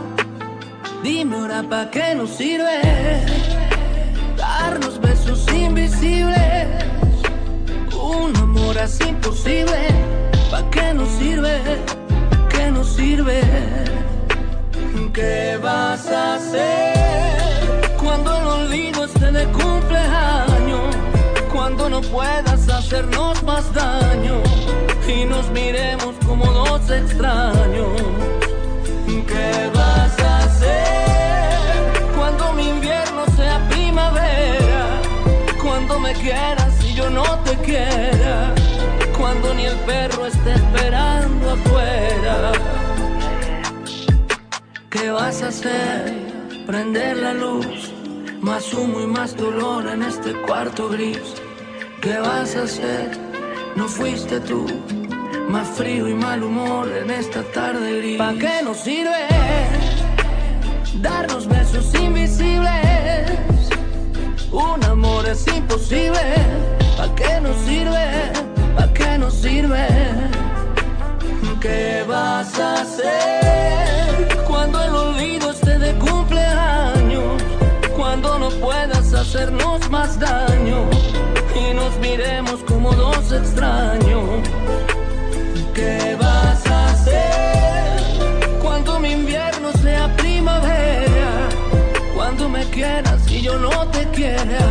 Dime 1.03 1.35
ahora 1.35 1.63
pa' 1.63 1.89
qué 1.89 2.13
nos 2.13 2.29
sirve 2.29 2.79
darnos 4.37 5.01
besos 5.01 5.45
invisibles. 5.51 6.67
Un 7.99 8.35
amor 8.37 8.77
así 8.77 9.05
imposible, 9.09 9.87
¿pa' 10.51 10.69
qué 10.69 10.93
nos 10.93 11.09
sirve? 11.09 11.59
¿Qué 12.49 12.69
nos 12.69 12.87
sirve? 12.87 13.41
¿Qué 15.11 15.59
vas 15.61 16.07
a 16.07 16.35
hacer 16.35 17.97
cuando 17.99 18.37
el 18.37 18.45
olvido 18.45 19.05
esté 19.05 19.31
de 19.31 19.45
cumpleaños? 19.45 20.95
Cuando 21.51 21.89
no 21.89 22.01
puedas 22.01 22.69
hacernos 22.69 23.41
más 23.41 23.73
daño 23.73 24.35
y 25.07 25.25
nos 25.25 25.49
miremos 25.49 26.13
como 26.27 26.45
dos 26.45 26.89
extraños. 26.91 28.50
Cuando 32.17 32.53
mi 32.53 32.69
invierno 32.69 33.25
sea 33.35 33.67
primavera? 33.69 35.01
Cuando 35.61 35.99
me 35.99 36.13
quieras 36.13 36.83
y 36.83 36.93
yo 36.93 37.09
no 37.09 37.23
te 37.39 37.55
quiera. 37.57 38.53
Cuando 39.17 39.53
ni 39.53 39.65
el 39.65 39.77
perro 39.79 40.25
esté 40.25 40.53
esperando 40.53 41.51
afuera. 41.51 42.51
¿Qué 44.89 45.09
vas 45.11 45.41
a 45.43 45.47
hacer? 45.47 46.13
Prender 46.65 47.17
la 47.17 47.33
luz. 47.33 47.91
Más 48.41 48.73
humo 48.73 49.01
y 49.01 49.07
más 49.07 49.35
dolor 49.35 49.87
en 49.87 50.03
este 50.03 50.33
cuarto 50.33 50.89
gris. 50.89 51.35
¿Qué 52.01 52.17
vas 52.17 52.55
a 52.55 52.63
hacer? 52.63 53.11
No 53.75 53.87
fuiste 53.87 54.39
tú. 54.39 54.65
Más 55.51 55.67
frío 55.67 56.07
y 56.07 56.13
mal 56.13 56.41
humor 56.43 56.87
en 56.95 57.11
esta 57.11 57.43
tarde 57.43 57.97
gris. 57.97 58.17
¿Pa' 58.17 58.33
qué 58.39 58.63
nos 58.63 58.77
sirve 58.77 59.27
darnos 61.01 61.45
besos 61.45 61.93
invisibles? 61.93 62.69
Un 64.49 64.81
amor 64.85 65.27
es 65.27 65.45
imposible. 65.47 66.21
¿Pa' 66.95 67.13
qué 67.15 67.41
nos 67.41 67.57
sirve? 67.65 68.31
¿Pa' 68.77 68.93
qué 68.93 69.17
nos 69.17 69.33
sirve? 69.33 69.87
¿Qué 71.59 72.05
vas 72.07 72.57
a 72.57 72.81
hacer 72.83 74.43
cuando 74.47 74.81
el 74.81 74.95
olvido 74.95 75.51
esté 75.51 75.77
de 75.77 75.93
cumpleaños? 75.95 77.43
Cuando 77.97 78.39
no 78.39 78.49
puedas 78.51 79.13
hacernos 79.13 79.89
más 79.89 80.17
daño 80.17 80.89
y 81.53 81.73
nos 81.73 81.97
miremos 81.99 82.63
como 82.63 82.93
dos 82.93 83.33
extraños. 83.33 84.60
¿Qué 85.81 86.15
vas 86.15 86.63
a 86.67 86.91
hacer 86.91 88.01
cuando 88.61 88.99
mi 88.99 89.13
invierno 89.13 89.71
sea 89.81 90.15
primavera? 90.15 91.49
Cuando 92.13 92.47
me 92.47 92.63
quieras 92.65 93.19
y 93.31 93.41
yo 93.41 93.57
no 93.57 93.87
te 93.87 94.05
quiera. 94.09 94.63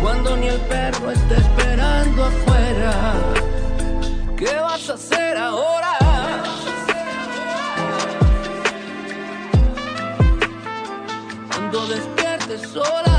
Cuando 0.00 0.34
ni 0.38 0.46
el 0.46 0.60
perro 0.72 1.10
esté 1.10 1.34
esperando 1.34 2.24
afuera. 2.24 2.92
¿Qué 4.38 4.54
vas 4.54 4.88
a 4.88 4.94
hacer 4.94 5.36
ahora? 5.36 5.92
Cuando 11.50 11.86
despiertes 11.88 12.62
sola 12.70 13.15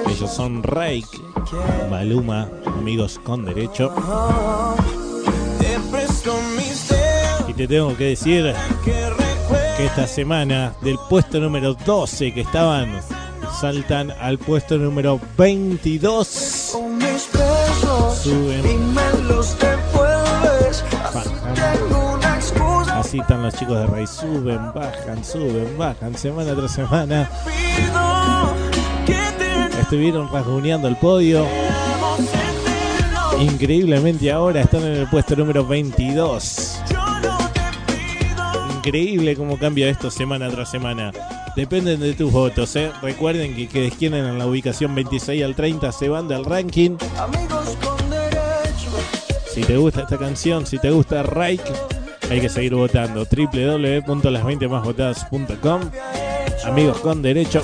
Ellos 0.09 0.35
son 0.35 0.65
Reik, 0.65 1.07
Maluma, 1.89 2.49
amigos 2.67 3.21
con 3.23 3.45
derecho. 3.45 3.95
Y 7.47 7.55
te 7.55 7.69
tengo 7.69 7.97
que 7.97 8.05
decir 8.07 8.53
que 9.77 9.87
esta 9.87 10.09
semana 10.09 10.75
del 10.83 10.99
puesto 11.09 11.39
número 11.39 11.75
12 11.75 12.35
que 12.35 12.41
estaban 12.41 13.01
saltan 13.61 14.11
al 14.11 14.39
puesto 14.39 14.77
número 14.77 15.21
22. 15.39 16.71
con 16.73 16.99
mis 16.99 17.29
besos 17.33 18.19
Suben. 18.25 19.70
Están 23.19 23.43
los 23.43 23.55
chicos 23.55 23.77
de 23.79 23.87
Rey. 23.87 24.07
Suben, 24.07 24.73
bajan, 24.75 25.25
suben, 25.25 25.77
bajan, 25.77 26.17
semana 26.17 26.55
tras 26.55 26.73
semana. 26.73 27.29
Estuvieron 29.81 30.31
rasguñando 30.31 30.87
el 30.87 30.97
podio. 30.97 31.47
Increíblemente 33.41 34.31
ahora 34.31 34.61
están 34.61 34.83
en 34.83 34.97
el 34.97 35.09
puesto 35.09 35.35
número 35.35 35.67
22. 35.67 36.81
Yo 36.91 36.99
no 37.21 37.39
te 37.49 37.61
pido 38.19 38.77
Increíble 38.77 39.37
cómo 39.37 39.59
cambia 39.59 39.89
esto 39.89 40.11
semana 40.11 40.49
tras 40.51 40.71
semana. 40.71 41.11
Dependen 41.57 42.01
de 42.01 42.13
tus 42.13 42.31
votos, 42.31 42.77
¿eh? 42.77 42.93
Recuerden 43.03 43.57
que 43.57 43.67
quienes 43.67 43.95
quieren 43.95 44.25
en 44.25 44.39
la 44.39 44.47
ubicación 44.47 44.95
26 44.95 45.43
al 45.43 45.55
30 45.57 45.91
se 45.91 46.09
van 46.09 46.29
del 46.29 46.45
ranking. 46.45 46.97
Si 49.53 49.63
te 49.63 49.77
gusta 49.77 50.03
esta 50.03 50.17
canción, 50.17 50.65
si 50.65 50.79
te 50.79 50.91
gusta 50.91 51.25
Reik, 51.25 51.63
hay 52.31 52.41
que 52.41 52.49
seguir 52.49 52.74
votando. 52.74 53.26
www.las20másvotadas.com 53.26 55.81
Amigos 56.64 56.99
con 56.99 57.22
derecho, 57.22 57.62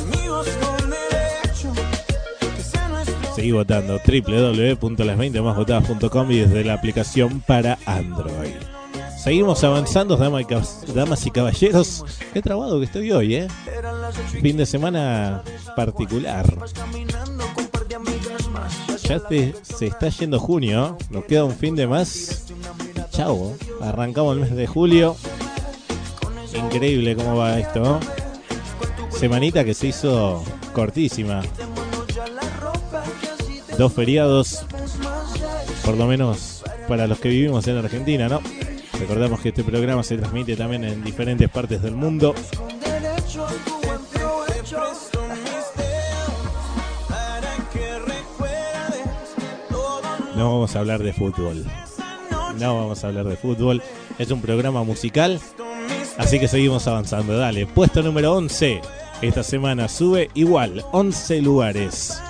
seguí 3.34 3.52
votando. 3.52 3.98
www.las20másvotadas.com 3.98 6.30
y 6.32 6.38
desde 6.38 6.64
la 6.64 6.72
aplicación 6.74 7.42
para 7.46 7.78
Android. 7.84 8.54
Seguimos 9.22 9.62
avanzando, 9.64 10.16
damas 10.16 11.26
y, 11.26 11.30
caballeros. 11.30 12.04
Qué 12.32 12.40
trabado 12.40 12.78
que 12.78 12.86
estoy 12.86 13.12
hoy, 13.12 13.34
¿eh? 13.34 13.48
Fin 14.40 14.56
de 14.56 14.64
semana 14.66 15.42
particular. 15.74 16.46
Ya 19.02 19.18
te- 19.20 19.54
se 19.62 19.86
está 19.88 20.08
yendo 20.08 20.38
junio, 20.38 20.96
nos 21.10 21.24
queda 21.24 21.44
un 21.44 21.54
fin 21.54 21.76
de 21.76 21.86
más. 21.86 22.45
Chao, 23.16 23.56
arrancamos 23.80 24.34
el 24.34 24.42
mes 24.42 24.54
de 24.54 24.66
julio. 24.66 25.16
Increíble 26.54 27.16
cómo 27.16 27.34
va 27.34 27.58
esto. 27.58 27.80
¿no? 27.80 28.00
Semanita 29.08 29.64
que 29.64 29.72
se 29.72 29.86
hizo 29.86 30.44
cortísima. 30.74 31.40
Dos 33.78 33.94
feriados, 33.94 34.66
por 35.82 35.96
lo 35.96 36.06
menos 36.06 36.62
para 36.88 37.06
los 37.06 37.18
que 37.18 37.30
vivimos 37.30 37.66
en 37.68 37.78
Argentina, 37.78 38.28
¿no? 38.28 38.42
Recordamos 39.00 39.40
que 39.40 39.48
este 39.48 39.64
programa 39.64 40.02
se 40.02 40.18
transmite 40.18 40.54
también 40.54 40.84
en 40.84 41.02
diferentes 41.02 41.48
partes 41.48 41.80
del 41.80 41.94
mundo. 41.94 42.34
No 50.34 50.52
vamos 50.52 50.76
a 50.76 50.80
hablar 50.80 51.02
de 51.02 51.14
fútbol. 51.14 51.64
No 52.58 52.76
vamos 52.76 53.04
a 53.04 53.08
hablar 53.08 53.26
de 53.26 53.36
fútbol. 53.36 53.82
Es 54.18 54.30
un 54.30 54.40
programa 54.40 54.82
musical. 54.82 55.40
Así 56.18 56.40
que 56.40 56.48
seguimos 56.48 56.86
avanzando. 56.86 57.36
Dale, 57.36 57.66
puesto 57.66 58.02
número 58.02 58.34
11. 58.34 58.80
Esta 59.22 59.42
semana 59.42 59.88
sube 59.88 60.30
igual, 60.34 60.84
11 60.92 61.40
lugares. 61.42 62.20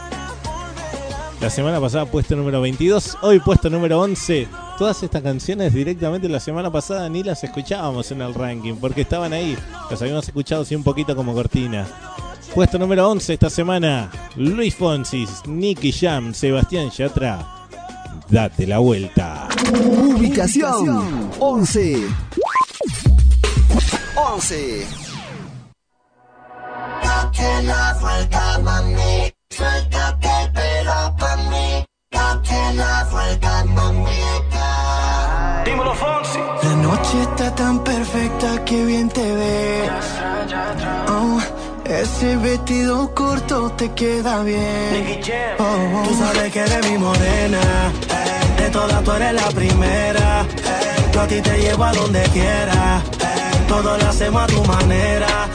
La 1.41 1.51
semana 1.51 1.81
pasada 1.81 2.07
puesto 2.07 2.35
número 2.35 2.61
22, 2.61 3.19
hoy 3.23 3.41
puesto 3.41 3.69
número 3.69 4.01
11. 4.01 4.49
Todas 4.79 5.03
estas 5.03 5.23
canciones 5.23 5.75
directamente 5.75 6.29
la 6.29 6.41
semana 6.41 6.71
pasada 6.71 7.09
ni 7.09 7.23
las 7.23 7.45
escuchábamos 7.45 8.11
en 8.11 8.23
el 8.23 8.35
ranking 8.35 8.75
porque 8.77 9.03
estaban 9.03 9.33
ahí. 9.33 9.57
Las 9.91 10.01
habíamos 10.01 10.27
escuchado 10.27 10.63
así 10.63 10.75
un 10.75 10.83
poquito 10.83 11.15
como 11.15 11.35
cortina. 11.35 11.87
Puesto 12.55 12.79
número 12.79 13.09
11 13.11 13.35
esta 13.35 13.51
semana, 13.51 14.11
Luis 14.37 14.75
Fonsi, 14.75 15.27
Nicky 15.47 15.93
Jam, 15.93 16.33
Sebastián 16.33 16.91
Yatra. 16.91 17.56
Date 18.29 18.67
la 18.67 18.79
vuelta. 18.79 19.49
Ubicación 19.71 21.31
11. 21.39 22.09
11. 24.17 24.87
Date 27.05 27.63
la 27.63 27.97
vuelta, 28.01 28.59
mami. 28.65 29.33
Suéltate 29.51 30.29
el 30.43 30.53
pelo 30.53 31.17
pa' 31.17 31.37
mí. 31.51 31.85
Date 32.11 32.75
la 32.75 33.05
vuelta, 33.13 33.65
mamita. 33.65 35.63
Dímelo, 35.65 35.95
Fonsi. 35.95 36.39
noche 36.83 37.23
está 37.23 37.55
tan 37.55 37.85
perfecta 37.85 38.65
que 38.65 38.85
bien 38.85 39.09
te 39.09 39.23
ve. 39.23 39.89
Oh, 41.09 41.41
ese 41.85 42.37
vestido 42.39 43.15
corto 43.15 43.71
te 43.71 43.93
queda 43.93 44.43
bien. 44.43 45.21
Oh, 45.59 45.65
oh. 45.65 46.09
Tú 46.09 46.15
sabes 46.17 46.53
que 46.53 46.59
eres 46.59 46.91
mi 46.91 46.99
morena. 46.99 47.61
De 48.67 48.73
todas 48.73 49.05
tú 49.05 49.13
eres 49.13 49.33
la 49.33 49.49
primera. 49.51 50.45
Yo 51.13 51.21
a 51.21 51.27
ti 51.29 51.41
te 51.41 51.57
llevo 51.57 51.85
a 51.85 51.93
donde 51.93 52.21
quiera. 52.33 53.01
Todo 53.69 53.97
lo 53.97 54.09
hacemos 54.09 54.43
a 54.43 54.47
tu 54.49 54.65
manera. 54.65 55.49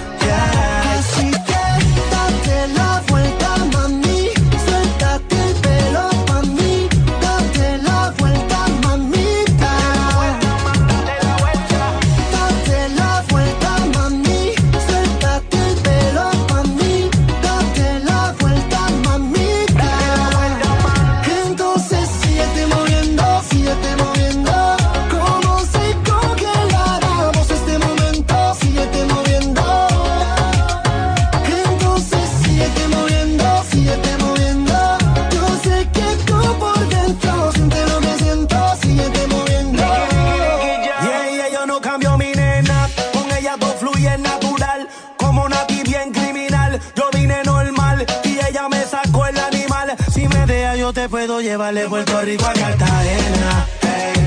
Te 51.52 51.58
puedo 51.58 51.72
llevar 51.72 51.74
de 51.74 51.90
Puerto 51.90 52.22
Rico 52.22 52.46
a 52.46 52.54
Cartagena. 52.54 53.68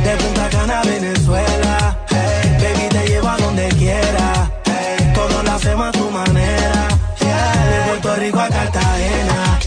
De 0.04 0.16
Punta 0.16 0.48
Cana 0.50 0.80
a 0.80 0.84
Venezuela. 0.84 1.98
Baby, 2.10 2.88
te 2.90 3.08
llevo 3.08 3.28
a 3.28 3.36
donde 3.38 3.68
quiera. 3.68 4.50
Hey, 4.66 5.12
todo 5.14 5.42
lo 5.42 5.50
hacemos 5.50 5.88
a 5.88 5.92
tu 5.92 6.10
manera. 6.10 6.88
Yeah, 7.20 7.66
de 7.66 7.88
Puerto 7.88 8.16
Rico 8.16 8.40
a 8.40 8.48
Cartagena. 8.48 9.58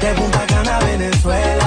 De 0.00 0.14
Punta 0.14 0.46
Cana 0.46 0.76
a 0.76 0.84
Venezuela. 0.84 1.59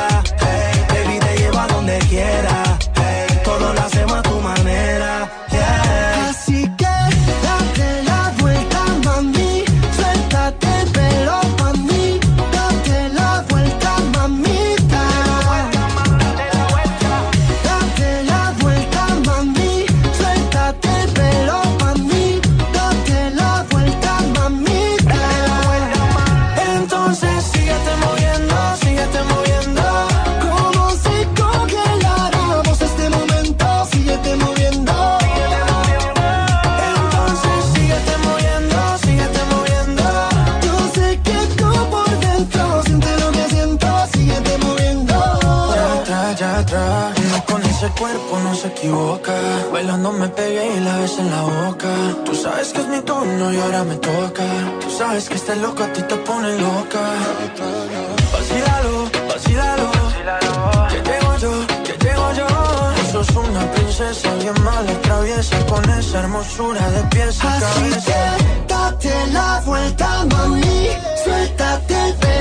Cuerpo 47.99 48.39
no 48.43 48.55
se 48.55 48.67
equivoca. 48.67 49.33
Bailando 49.71 50.11
me 50.11 50.27
pegué 50.29 50.77
y 50.77 50.79
la 50.81 50.97
ves 50.97 51.17
en 51.19 51.29
la 51.29 51.41
boca. 51.41 51.89
Tú 52.25 52.35
sabes 52.35 52.73
que 52.73 52.81
es 52.81 52.87
mi 52.87 53.01
turno 53.01 53.53
y 53.53 53.59
ahora 53.59 53.83
me 53.83 53.95
toca. 53.95 54.43
Tú 54.81 54.89
sabes 54.89 55.27
que 55.29 55.35
este 55.35 55.55
loco 55.57 55.83
a 55.83 55.87
ti 55.93 56.01
te 56.03 56.15
pone 56.17 56.57
loca. 56.59 57.01
Vacílalo, 58.33 59.09
vacílalo. 59.27 59.91
Que 60.89 61.01
llego 61.09 61.37
yo, 61.37 61.67
que 61.85 61.93
llego 62.05 62.33
yo. 62.33 62.47
Tú 62.95 63.11
sos 63.11 63.35
una 63.35 63.71
princesa 63.71 64.33
bien 64.35 64.55
mala, 64.63 64.91
traviesa. 65.01 65.57
Con 65.67 65.83
esa 65.89 66.19
hermosura 66.19 66.89
de 66.91 67.03
pies 67.09 67.43
a 67.43 67.53
Así 67.53 67.63
cabeza. 67.65 68.35
que 68.67 68.73
date 68.73 69.27
la 69.31 69.61
vuelta, 69.65 70.25
mami. 70.31 70.87
Suéltate 71.23 71.93
el 72.09 72.13
pelo 72.15 72.32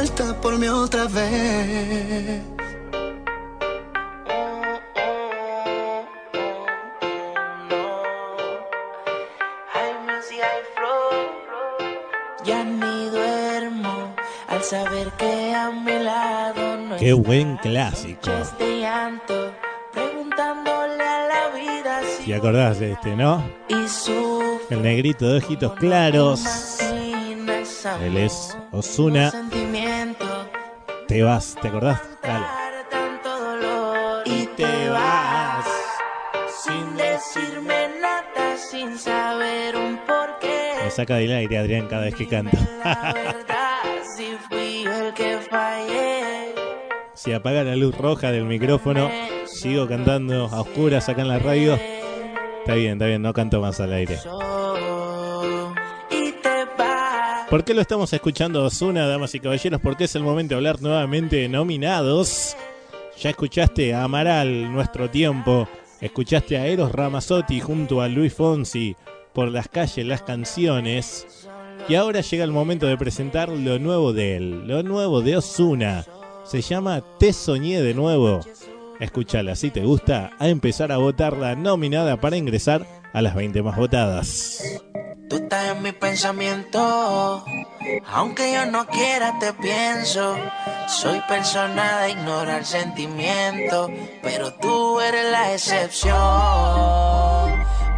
la 0.00 0.06
vuelta 0.06 0.40
por 0.40 0.58
mí 0.58 0.66
otra 0.68 1.04
vez. 1.06 2.42
Ya 12.44 12.64
ni 12.64 13.10
duermo 13.10 14.14
al 14.48 14.62
saber 14.62 15.08
que 15.18 15.54
a 15.54 15.70
mi 15.70 15.92
lado 16.02 16.76
no 16.78 16.96
Qué 16.96 17.12
buen 17.12 17.56
clásico. 17.58 18.30
escuchas 18.30 18.58
de 18.58 18.80
llanto, 18.80 19.52
preguntándole 19.92 21.04
a 21.04 21.28
la 21.28 21.56
vida 21.56 22.00
si 22.18 22.26
¿Te 22.26 22.34
acordás 22.34 22.80
de 22.80 22.92
este, 22.92 23.14
no? 23.14 23.44
y 23.68 23.88
su 23.88 24.58
El 24.70 24.82
negrito 24.82 25.28
de 25.28 25.38
ojitos 25.38 25.72
claros. 25.74 26.42
Él 28.02 28.16
es 28.16 28.56
Osuna. 28.72 29.30
Te 31.10 31.24
vas, 31.24 31.56
¿te 31.60 31.66
acordás? 31.66 32.00
Dale. 32.22 32.46
y 34.26 34.46
te 34.46 34.88
vas 34.90 35.66
sin 36.62 36.96
decirme 36.96 37.88
nada, 38.00 38.56
sin 38.56 38.96
saber 38.96 39.74
un 39.74 39.98
porqué. 40.06 40.70
Me 40.84 40.90
saca 40.92 41.16
del 41.16 41.32
aire 41.32 41.58
Adrián 41.58 41.88
cada 41.88 42.02
vez 42.02 42.14
que 42.14 42.28
fallé. 45.50 46.54
Si 47.14 47.32
apaga 47.32 47.64
la 47.64 47.74
luz 47.74 47.98
roja 47.98 48.30
del 48.30 48.44
micrófono, 48.44 49.10
sigo 49.46 49.88
cantando 49.88 50.46
a 50.46 50.60
oscuras 50.60 51.08
acá 51.08 51.22
en 51.22 51.28
la 51.28 51.40
radio. 51.40 51.74
Está 51.74 52.74
bien, 52.74 52.92
está 52.92 53.06
bien, 53.06 53.20
no 53.20 53.32
canto 53.32 53.60
más 53.60 53.80
al 53.80 53.94
aire. 53.94 54.16
¿Por 57.50 57.64
qué 57.64 57.74
lo 57.74 57.80
estamos 57.80 58.12
escuchando 58.12 58.64
Osuna, 58.64 59.08
damas 59.08 59.34
y 59.34 59.40
caballeros? 59.40 59.80
Porque 59.80 60.04
es 60.04 60.14
el 60.14 60.22
momento 60.22 60.54
de 60.54 60.58
hablar 60.58 60.80
nuevamente 60.80 61.34
de 61.34 61.48
nominados. 61.48 62.56
Ya 63.20 63.30
escuchaste 63.30 63.92
a 63.92 64.04
Amaral, 64.04 64.72
Nuestro 64.72 65.10
Tiempo. 65.10 65.68
Escuchaste 66.00 66.56
a 66.56 66.68
Eros 66.68 66.92
Ramazzotti 66.92 67.58
junto 67.58 68.02
a 68.02 68.08
Luis 68.08 68.34
Fonsi 68.34 68.94
por 69.32 69.48
las 69.48 69.66
calles, 69.66 70.06
las 70.06 70.22
canciones. 70.22 71.48
Y 71.88 71.96
ahora 71.96 72.20
llega 72.20 72.44
el 72.44 72.52
momento 72.52 72.86
de 72.86 72.96
presentar 72.96 73.48
lo 73.48 73.80
nuevo 73.80 74.12
de 74.12 74.36
él, 74.36 74.68
lo 74.68 74.84
nuevo 74.84 75.20
de 75.20 75.38
Osuna. 75.38 76.04
Se 76.44 76.60
llama 76.60 77.02
Te 77.18 77.32
Soñé 77.32 77.82
de 77.82 77.94
nuevo. 77.94 78.38
Escúchala 79.00 79.56
si 79.56 79.70
te 79.70 79.80
gusta, 79.80 80.30
a 80.38 80.48
empezar 80.48 80.92
a 80.92 80.98
votar 80.98 81.36
la 81.36 81.56
nominada 81.56 82.20
para 82.20 82.36
ingresar 82.36 82.86
a 83.12 83.20
las 83.22 83.34
20 83.34 83.60
más 83.64 83.76
votadas. 83.76 84.80
Tú 85.30 85.36
estás 85.36 85.64
en 85.66 85.80
mi 85.80 85.92
pensamiento, 85.92 87.44
aunque 88.12 88.52
yo 88.52 88.66
no 88.66 88.84
quiera 88.88 89.38
te 89.38 89.52
pienso. 89.52 90.36
Soy 90.88 91.20
persona 91.28 92.00
de 92.00 92.10
ignorar 92.10 92.66
sentimientos, 92.66 93.92
pero 94.24 94.52
tú 94.54 94.98
eres 94.98 95.30
la 95.30 95.52
excepción. 95.52 96.18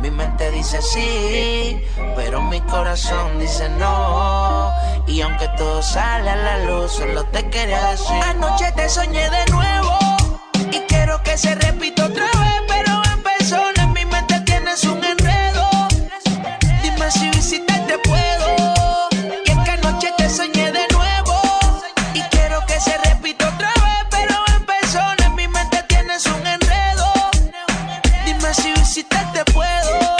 Mi 0.02 0.10
mente 0.10 0.50
dice 0.50 0.82
sí, 0.82 1.82
pero 2.16 2.42
mi 2.42 2.60
corazón 2.60 3.38
dice 3.38 3.66
no. 3.78 4.70
Y 5.06 5.22
aunque 5.22 5.48
todo 5.56 5.82
sale 5.82 6.28
a 6.28 6.36
la 6.36 6.58
luz, 6.66 6.92
solo 6.92 7.24
te 7.28 7.48
quería 7.48 7.92
decir. 7.92 8.22
Anoche 8.24 8.70
te 8.72 8.90
soñé 8.90 9.30
de 9.30 9.46
nuevo 9.46 9.96
y 10.70 10.80
quiero 10.80 11.22
que 11.22 11.38
se 11.38 11.54
repita 11.54 12.04
otra 12.04 12.26
vez, 12.26 12.62
pero 12.68 13.11
se 22.82 22.98
repita 22.98 23.48
otra 23.48 23.68
vez, 23.68 24.06
pero 24.10 24.34
en 24.56 24.66
persona 24.66 25.26
en 25.26 25.34
mi 25.36 25.46
mente 25.46 25.84
tienes 25.88 26.26
un 26.26 26.46
enredo. 26.46 27.12
Dime 28.24 28.54
si 28.54 28.72
visitarte 28.72 29.44
puedo. 29.52 30.16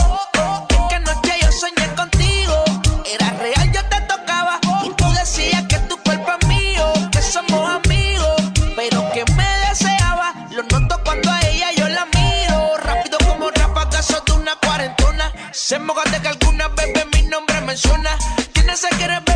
Es 0.69 0.79
que 0.89 0.95
anoche 0.95 1.33
yo 1.41 1.51
soñé 1.51 1.89
contigo. 1.97 2.65
Era 3.05 3.31
real, 3.31 3.73
yo 3.73 3.85
te 3.87 4.01
tocaba. 4.03 4.61
Y 4.85 4.91
tú 4.91 5.11
decías 5.13 5.65
que 5.69 5.79
tu 5.89 5.97
cuerpo 6.03 6.31
es 6.41 6.47
mío, 6.47 6.93
que 7.11 7.23
somos 7.23 7.69
amigos. 7.85 8.43
Pero 8.77 9.11
que 9.13 9.25
me 9.33 9.49
deseaba. 9.69 10.35
Lo 10.51 10.63
noto 10.63 11.01
cuando 11.05 11.31
a 11.31 11.41
ella 11.41 11.71
yo 11.77 11.89
la 11.89 12.07
miro. 12.07 12.77
Rápido 12.79 13.19
como 13.27 13.51
ráfagas 13.51 14.07
de 16.39 16.47
una 16.47 16.52
menciona. 17.73 18.19
Tiene 18.53 18.77
se 18.77 18.89
quiere 18.99 19.32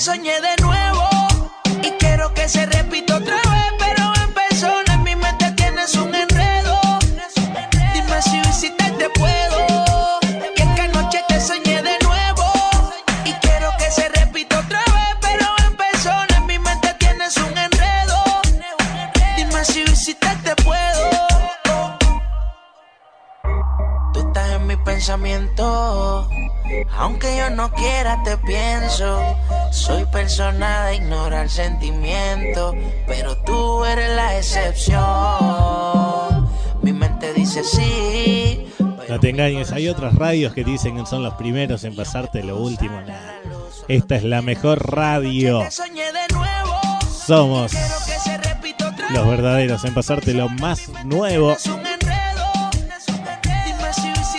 soñé 0.00 0.40
de 0.40 0.56
nuevo 0.62 1.06
y 1.82 1.90
quiero 1.98 2.32
que 2.32 2.48
se 2.48 2.64
repita 2.64 3.16
otra 3.16 3.34
vez, 3.34 3.72
pero 3.78 4.10
en 4.24 4.32
persona 4.32 4.94
en 4.94 5.02
mi 5.02 5.14
mente 5.14 5.52
tienes 5.52 5.94
un 5.94 6.14
enredo. 6.14 6.80
Dime 7.92 8.22
si 8.22 8.40
visitarte 8.40 9.10
puedo. 9.10 9.58
Y 10.56 10.62
es 10.62 10.68
que 11.10 11.22
te 11.28 11.38
soñé 11.38 11.82
de 11.82 11.98
nuevo 12.02 12.44
y 13.26 13.32
quiero 13.44 13.70
que 13.76 13.90
se 13.90 14.08
repita 14.08 14.60
otra 14.60 14.78
vez, 14.78 15.16
pero 15.20 15.46
en 15.66 15.76
persona 15.76 16.34
en 16.34 16.46
mi 16.46 16.58
mente 16.58 16.94
tienes 16.94 17.36
un 17.36 17.58
enredo. 17.58 18.24
Dime 19.36 19.64
si 19.66 19.82
visitarte 19.82 20.56
puedo. 20.64 21.10
Tú 24.14 24.20
estás 24.20 24.50
en 24.52 24.66
mi 24.66 24.76
pensamiento. 24.76 26.26
Aunque 26.96 27.36
yo 27.36 27.50
no 27.50 27.72
quiera, 27.72 28.22
te 28.22 28.36
pienso. 28.38 29.36
Soy 29.70 30.04
persona 30.06 30.86
de 30.86 30.96
ignorar 30.96 31.48
sentimientos. 31.48 32.74
Pero 33.06 33.36
tú 33.38 33.84
eres 33.84 34.14
la 34.16 34.36
excepción. 34.36 35.00
Mi 36.82 36.92
mente 36.92 37.32
dice 37.34 37.62
sí. 37.64 38.72
No 39.08 39.18
te 39.18 39.30
engañes, 39.30 39.72
hay 39.72 39.88
otras 39.88 40.14
radios 40.14 40.54
que 40.54 40.62
dicen 40.62 40.96
que 40.96 41.04
son 41.06 41.22
los 41.24 41.34
primeros 41.34 41.82
en 41.84 41.96
pasarte 41.96 42.44
lo 42.44 42.58
último. 42.58 43.00
Esta 43.88 44.16
es 44.16 44.24
la 44.24 44.40
mejor 44.40 44.94
radio. 44.94 45.66
Somos 47.26 47.72
los 49.10 49.26
verdaderos 49.26 49.84
en 49.84 49.94
pasarte 49.94 50.32
lo 50.32 50.48
más 50.48 50.88
nuevo. 51.04 51.56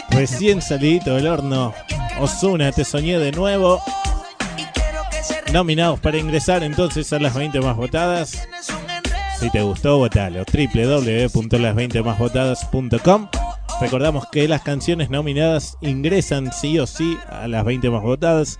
Recién 0.09 0.61
salidito 0.61 1.15
del 1.15 1.27
horno. 1.27 1.73
Osuna, 2.21 2.71
te 2.71 2.85
soñé 2.85 3.17
de 3.17 3.31
nuevo. 3.31 3.81
Nominados 5.51 5.99
para 5.99 6.19
ingresar 6.19 6.61
entonces 6.63 7.11
a 7.13 7.19
las 7.19 7.33
20 7.33 7.59
más 7.61 7.75
votadas. 7.75 8.47
Si 9.39 9.49
te 9.49 9.63
gustó, 9.63 9.97
votalo. 9.97 10.45
www.las20másvotadas.com. 10.45 13.27
Recordamos 13.81 14.27
que 14.31 14.47
las 14.47 14.61
canciones 14.61 15.09
nominadas 15.09 15.79
ingresan 15.81 16.53
sí 16.53 16.77
o 16.77 16.85
sí 16.85 17.17
a 17.27 17.47
las 17.47 17.65
20 17.65 17.89
más 17.89 18.03
votadas. 18.03 18.59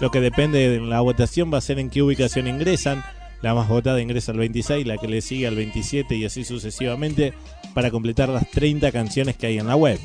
Lo 0.00 0.10
que 0.10 0.22
depende 0.22 0.70
de 0.70 0.80
la 0.80 1.02
votación 1.02 1.52
va 1.52 1.58
a 1.58 1.60
ser 1.60 1.78
en 1.78 1.90
qué 1.90 2.02
ubicación 2.02 2.46
ingresan. 2.46 3.04
La 3.42 3.52
más 3.54 3.68
votada 3.68 4.00
ingresa 4.00 4.32
al 4.32 4.38
26, 4.38 4.86
la 4.86 4.96
que 4.96 5.08
le 5.08 5.20
sigue 5.20 5.46
al 5.46 5.56
27 5.56 6.16
y 6.16 6.24
así 6.24 6.44
sucesivamente 6.44 7.34
para 7.74 7.90
completar 7.90 8.28
las 8.28 8.50
30 8.50 8.92
canciones 8.92 9.36
que 9.36 9.46
hay 9.46 9.58
en 9.58 9.66
la 9.66 9.76
web. 9.76 9.98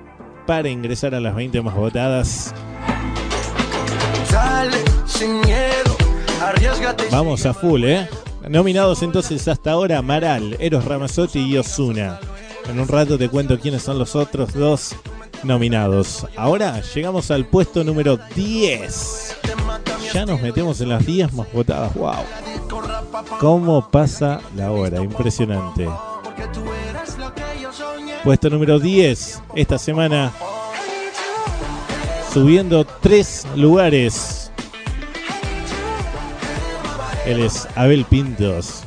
para 0.46 0.68
ingresar 0.70 1.16
a 1.16 1.20
las 1.20 1.36
20 1.36 1.62
más 1.62 1.76
votadas. 1.76 2.54
Dale, 4.32 4.78
sin 5.06 5.42
miedo, 5.42 5.98
arriesgate. 6.42 7.04
Vamos 7.12 7.46
a 7.46 7.54
full, 7.54 7.84
¿eh? 7.84 8.08
Nominados 8.50 9.02
entonces 9.04 9.48
hasta 9.48 9.72
ahora 9.72 10.00
Amaral, 10.00 10.58
Eros 10.60 10.86
Ramazzotti 10.86 11.40
y 11.40 11.58
Osuna. 11.58 12.20
En 12.70 12.80
un 12.80 12.88
rato 12.88 13.18
te 13.18 13.30
cuento 13.30 13.60
quiénes 13.60 13.84
son 13.84 14.00
los 14.00 14.16
otros 14.16 14.54
dos 14.54 14.96
nominados. 15.44 16.26
Ahora 16.36 16.82
llegamos 16.94 17.32
al 17.32 17.46
puesto 17.46 17.84
número 17.84 18.18
10. 18.36 19.38
Ya 20.14 20.26
nos 20.26 20.42
metemos 20.42 20.82
en 20.82 20.90
las 20.90 21.06
10 21.06 21.34
más 21.34 21.52
votadas. 21.54 21.94
¡Wow! 21.96 22.16
¿Cómo 23.40 23.90
pasa 23.90 24.42
la 24.56 24.72
hora? 24.72 25.02
Impresionante. 25.02 25.88
Puesto 28.24 28.50
número 28.50 28.80
10. 28.80 29.42
Esta 29.56 29.78
semana 29.78 30.32
subiendo 32.34 32.86
tres 32.86 33.46
lugares. 33.56 34.41
Él 37.26 37.40
es 37.40 37.68
Abel 37.76 38.06
Pintos. 38.06 38.84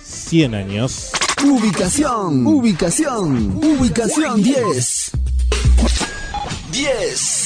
100 0.00 0.54
años. 0.54 1.10
Ubicación, 1.44 2.46
ubicación, 2.46 3.56
ubicación 3.56 4.42
10. 4.42 5.10
10. 6.70 7.45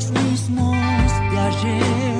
los 0.00 0.10
mismos 0.12 0.76
de. 1.30 2.19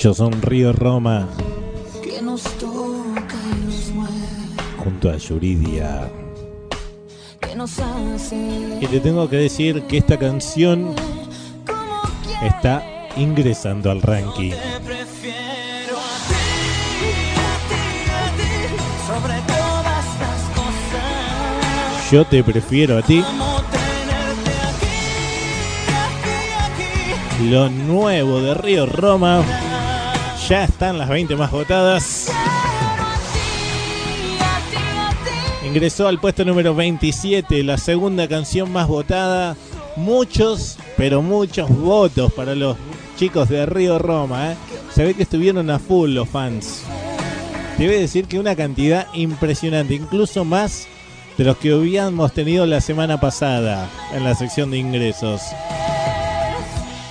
Ellos 0.00 0.16
son 0.16 0.40
Río 0.42 0.72
Roma 0.72 1.26
que 2.04 2.22
nos 2.22 2.44
toca 2.44 3.34
y 3.50 3.54
nos 3.66 3.90
mueve, 3.90 4.14
junto 4.84 5.10
a 5.10 5.16
Yuridia. 5.16 6.08
que 7.40 7.56
nos 7.56 7.80
hace 7.80 8.78
Y 8.80 8.86
te 8.86 9.00
tengo 9.00 9.28
que 9.28 9.38
decir 9.38 9.82
que 9.88 9.98
esta 9.98 10.16
canción 10.16 10.94
está 12.44 13.08
ingresando 13.16 13.90
al 13.90 14.00
ranking. 14.00 14.52
sobre 14.52 14.68
todas 19.48 20.06
las 20.20 20.42
cosas. 20.54 22.12
Yo 22.12 22.24
te 22.24 22.44
prefiero 22.44 22.98
a 22.98 23.02
ti. 23.02 23.24
Lo 27.50 27.68
nuevo 27.68 28.40
de 28.40 28.54
Río 28.54 28.86
Roma. 28.86 29.42
Ya 30.48 30.64
están 30.64 30.96
las 30.96 31.10
20 31.10 31.36
más 31.36 31.50
votadas. 31.50 32.32
Ingresó 35.66 36.08
al 36.08 36.18
puesto 36.18 36.42
número 36.46 36.74
27, 36.74 37.62
la 37.64 37.76
segunda 37.76 38.26
canción 38.28 38.72
más 38.72 38.88
votada. 38.88 39.58
Muchos, 39.96 40.78
pero 40.96 41.20
muchos 41.20 41.68
votos 41.68 42.32
para 42.32 42.54
los 42.54 42.78
chicos 43.18 43.50
de 43.50 43.66
Río 43.66 43.98
Roma. 43.98 44.52
¿eh? 44.52 44.56
Se 44.94 45.04
ve 45.04 45.12
que 45.12 45.24
estuvieron 45.24 45.68
a 45.68 45.78
full 45.78 46.12
los 46.12 46.26
fans. 46.30 46.82
Debe 47.76 48.00
decir 48.00 48.24
que 48.24 48.38
una 48.38 48.56
cantidad 48.56 49.06
impresionante, 49.12 49.96
incluso 49.96 50.46
más 50.46 50.88
de 51.36 51.44
los 51.44 51.58
que 51.58 51.72
habíamos 51.72 52.32
tenido 52.32 52.64
la 52.64 52.80
semana 52.80 53.20
pasada 53.20 53.86
en 54.14 54.24
la 54.24 54.34
sección 54.34 54.70
de 54.70 54.78
ingresos. 54.78 55.42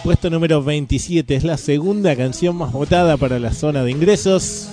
Puesto 0.08 0.30
número 0.30 0.64
27 0.64 1.36
es 1.36 1.44
la 1.44 1.58
segunda 1.58 2.16
canción 2.16 2.56
más 2.56 2.72
votada 2.72 3.18
para 3.18 3.40
la 3.40 3.52
zona 3.52 3.84
de 3.84 3.92
ingresos. 3.92 4.70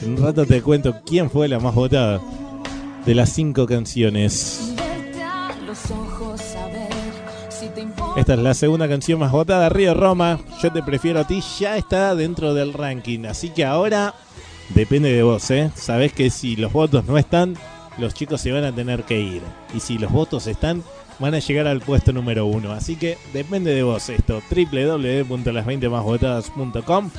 En 0.00 0.12
un 0.12 0.22
rato 0.22 0.46
te 0.46 0.62
cuento 0.62 0.94
quién 1.04 1.28
fue 1.28 1.48
la 1.48 1.58
más 1.58 1.74
votada 1.74 2.20
de 3.04 3.16
las 3.16 3.30
cinco 3.30 3.66
canciones. 3.66 4.72
Esta 8.16 8.34
es 8.34 8.38
la 8.38 8.54
segunda 8.54 8.88
canción 8.88 9.18
más 9.18 9.32
votada, 9.32 9.68
Río 9.70 9.92
Roma. 9.92 10.38
Yo 10.62 10.72
te 10.72 10.84
prefiero 10.84 11.18
a 11.18 11.26
ti, 11.26 11.42
ya 11.58 11.76
está 11.76 12.14
dentro 12.14 12.54
del 12.54 12.74
ranking. 12.74 13.24
Así 13.26 13.48
que 13.48 13.64
ahora 13.64 14.14
depende 14.72 15.12
de 15.12 15.24
vos, 15.24 15.50
¿eh? 15.50 15.72
Sabés 15.74 16.12
que 16.12 16.30
si 16.30 16.54
los 16.54 16.72
votos 16.72 17.04
no 17.06 17.18
están, 17.18 17.56
los 17.98 18.14
chicos 18.14 18.40
se 18.40 18.52
van 18.52 18.62
a 18.62 18.72
tener 18.72 19.02
que 19.02 19.18
ir. 19.18 19.42
Y 19.74 19.80
si 19.80 19.98
los 19.98 20.12
votos 20.12 20.46
están, 20.46 20.84
van 21.18 21.34
a 21.34 21.38
llegar 21.38 21.66
al 21.66 21.80
puesto 21.80 22.12
número 22.12 22.44
uno. 22.46 22.72
Así 22.72 22.96
que 22.96 23.18
depende 23.32 23.74
de 23.74 23.82
vos 23.82 24.08
esto. 24.08 24.42
www.las20másvotadas.com 24.50 27.10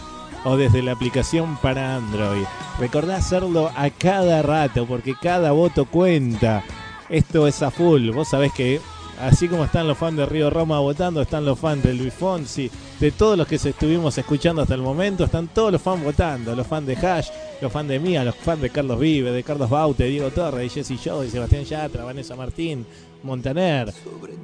o 0.45 0.57
desde 0.57 0.83
la 0.83 0.93
aplicación 0.93 1.57
para 1.57 1.95
Android. 1.95 2.45
Recordá 2.79 3.17
hacerlo 3.17 3.71
a 3.75 3.89
cada 3.89 4.41
rato 4.41 4.85
porque 4.85 5.15
cada 5.21 5.51
voto 5.51 5.83
cuenta. 5.85 6.63
Esto 7.09 7.45
es 7.47 7.61
a 7.61 7.71
full. 7.71 8.11
Vos 8.11 8.29
sabés 8.29 8.53
que 8.53 8.79
así 9.19 9.47
como 9.47 9.65
están 9.65 9.87
los 9.87 9.97
fans 9.97 10.17
de 10.17 10.25
Río 10.25 10.49
Roma 10.49 10.79
votando, 10.79 11.21
están 11.21 11.45
los 11.45 11.59
fans 11.59 11.83
de 11.83 11.93
Luis 11.93 12.13
Fonsi, 12.13 12.69
de 12.99 13.11
todos 13.11 13.37
los 13.37 13.47
que 13.47 13.55
estuvimos 13.55 14.17
escuchando 14.17 14.61
hasta 14.61 14.75
el 14.75 14.81
momento, 14.81 15.23
están 15.23 15.47
todos 15.47 15.71
los 15.71 15.81
fans 15.81 16.03
votando, 16.03 16.55
los 16.55 16.67
fans 16.67 16.87
de 16.87 16.95
Hash, 16.95 17.29
los 17.61 17.71
fans 17.71 17.89
de 17.89 17.99
Mía, 17.99 18.23
los 18.23 18.35
fans 18.35 18.61
de 18.61 18.69
Carlos 18.69 18.99
Vive, 18.99 19.31
de 19.31 19.43
Carlos 19.43 19.69
Baute, 19.69 20.05
Diego 20.05 20.31
Torres, 20.31 20.73
Jesse 20.73 21.01
Joy, 21.01 21.29
Sebastián 21.29 21.63
Yatra, 21.63 22.03
Vanessa 22.03 22.35
Martín, 22.35 22.85
Montaner, 23.25 23.93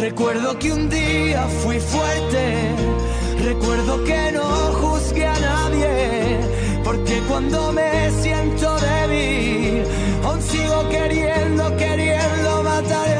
Recuerdo 0.00 0.58
que 0.58 0.72
un 0.72 0.88
día 0.88 1.46
fui 1.62 1.78
fuerte, 1.78 2.74
recuerdo 3.44 4.02
que 4.04 4.32
no 4.32 4.44
juzgué 4.80 5.26
a 5.26 5.38
nadie, 5.38 6.40
porque 6.82 7.20
cuando 7.28 7.70
me 7.70 8.10
siento 8.22 8.76
débil, 8.80 9.84
aún 10.24 10.40
sigo 10.40 10.88
queriendo, 10.88 11.76
queriendo 11.76 12.62
matarme. 12.62 13.19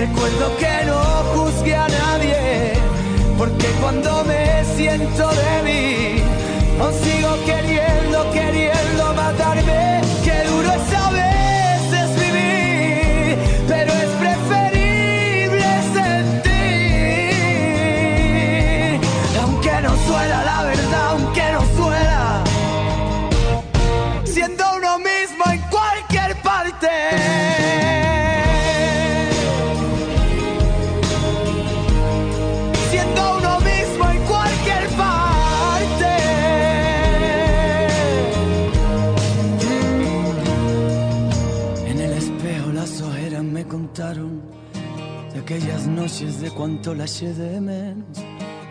Recuerdo 0.00 0.56
que 0.56 0.86
no 0.86 0.98
juzgué 1.34 1.74
a 1.74 1.86
nadie, 1.86 2.72
porque 3.36 3.66
cuando 3.82 4.24
me 4.24 4.64
siento 4.64 5.28
débil, 5.28 6.22
sigo 7.02 7.19
noches 46.00 46.40
de 46.40 46.50
cuánto 46.50 46.94
la 46.94 47.04
eché 47.04 47.34
de 47.34 47.60
menos. 47.60 48.18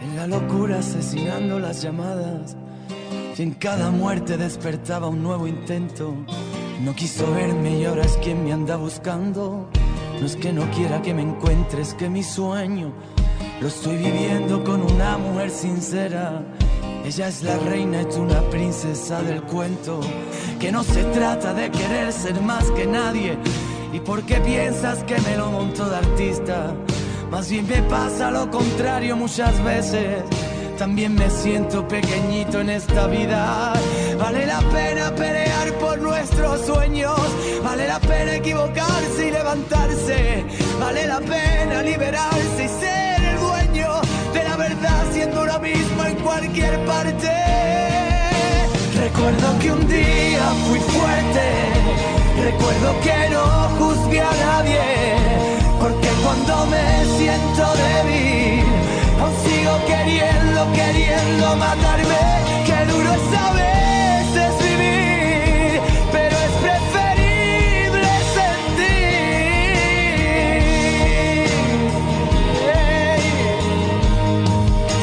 En 0.02 0.16
la 0.16 0.26
locura 0.26 0.80
asesinando 0.80 1.60
las 1.60 1.84
llamadas. 1.84 2.56
Y 3.38 3.44
en 3.44 3.52
cada 3.52 3.92
muerte 3.92 4.36
despertaba 4.36 5.08
un 5.08 5.22
nuevo 5.22 5.46
intento. 5.46 6.16
No 6.82 6.96
quiso 6.96 7.32
verme 7.32 7.78
y 7.80 7.86
ahora 7.86 8.04
es 8.04 8.18
quien 8.18 8.44
me 8.44 8.52
anda 8.52 8.78
buscando. 8.78 9.70
No 10.20 10.26
es 10.26 10.36
que 10.38 10.52
no 10.52 10.64
quiera 10.72 11.04
que 11.04 11.14
me 11.14 11.22
encuentres, 11.22 11.94
que 11.94 12.10
mi 12.10 12.24
sueño 12.24 12.92
lo 13.62 13.68
estoy 13.68 13.98
viviendo 13.98 14.64
con 14.64 14.82
una 14.82 15.20
mujer 15.20 15.52
sincera. 15.52 16.42
Ella 17.06 17.28
es 17.28 17.44
la 17.44 17.58
reina, 17.60 18.02
es 18.02 18.18
una 18.18 18.42
princesa 18.50 19.22
del 19.22 19.44
cuento. 19.44 20.00
Que 20.60 20.72
no 20.72 20.84
se 20.84 21.04
trata 21.04 21.54
de 21.54 21.70
querer 21.70 22.12
ser 22.12 22.42
más 22.42 22.72
que 22.72 22.88
nadie. 22.88 23.38
¿Y 23.94 24.00
por 24.00 24.24
qué 24.24 24.40
piensas 24.42 25.04
que 25.04 25.20
me 25.22 25.38
lo 25.38 25.52
monto 25.52 25.88
de 25.88 25.96
artista? 25.96 26.76
Más 27.32 27.50
bien 27.50 27.68
me 27.68 27.82
pasa 27.84 28.32
lo 28.32 28.50
contrario 28.50 29.16
muchas 29.16 29.64
veces. 29.64 30.24
También 30.80 31.14
me 31.14 31.30
siento 31.30 31.88
pequeñito 31.88 32.62
en 32.62 32.70
esta 32.70 33.06
vida. 33.08 33.74
Vale 34.18 34.46
la 34.48 34.60
pena 34.62 35.14
pelear 35.14 35.74
por 35.80 36.00
nuestros 36.00 36.66
sueños. 36.66 37.20
Vale 37.64 37.88
la 37.88 38.00
pena 38.00 38.36
equivocarse 38.36 39.28
y 39.28 39.32
levantarse. 39.32 40.46
Vale 40.80 41.06
la 41.06 41.20
pena 41.20 41.84
liberarse 41.84 42.64
y 42.66 42.68
ser 42.68 43.24
el 43.24 43.40
dueño 43.40 44.02
de 44.34 44.44
la 44.44 44.56
verdad 44.56 45.04
siendo 45.12 45.44
uno 45.44 45.60
mismo 45.60 46.06
en 46.06 46.16
cualquier 46.18 46.84
parte. 46.86 47.30
Recuerdo 48.98 49.60
que 49.60 49.72
un 49.72 49.88
día 49.88 50.46
fui 50.68 50.80
fuerte. 50.80 51.46
Recuerdo 52.44 53.00
que 53.02 53.30
no 53.30 53.46
juzgué 53.78 54.22
a 54.22 54.32
nadie. 54.32 55.49
Porque 55.90 56.10
cuando 56.24 56.54
me 56.68 56.86
siento 57.18 57.64
débil, 57.82 58.64
aún 59.20 59.34
sigo 59.44 59.74
queriendo, 59.88 60.60
queriendo 60.74 61.46
matarme. 61.56 62.24
Qué 62.68 62.80
duro 62.92 63.10
es 63.12 63.28
a 63.36 63.48
veces 63.54 64.52
vivir, 64.62 65.82
pero 66.12 66.36
es 66.38 66.54
preferible 66.62 68.10
sentir. 68.38 69.10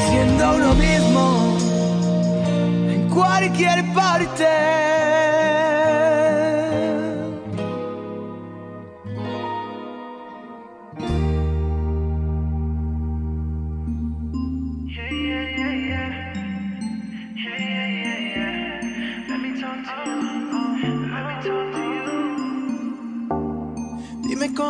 Siendo 0.09 0.45
uno 0.55 0.71
mismo 0.75 1.25
en 2.93 3.01
cualquier 3.09 3.79
parte. 3.93 4.86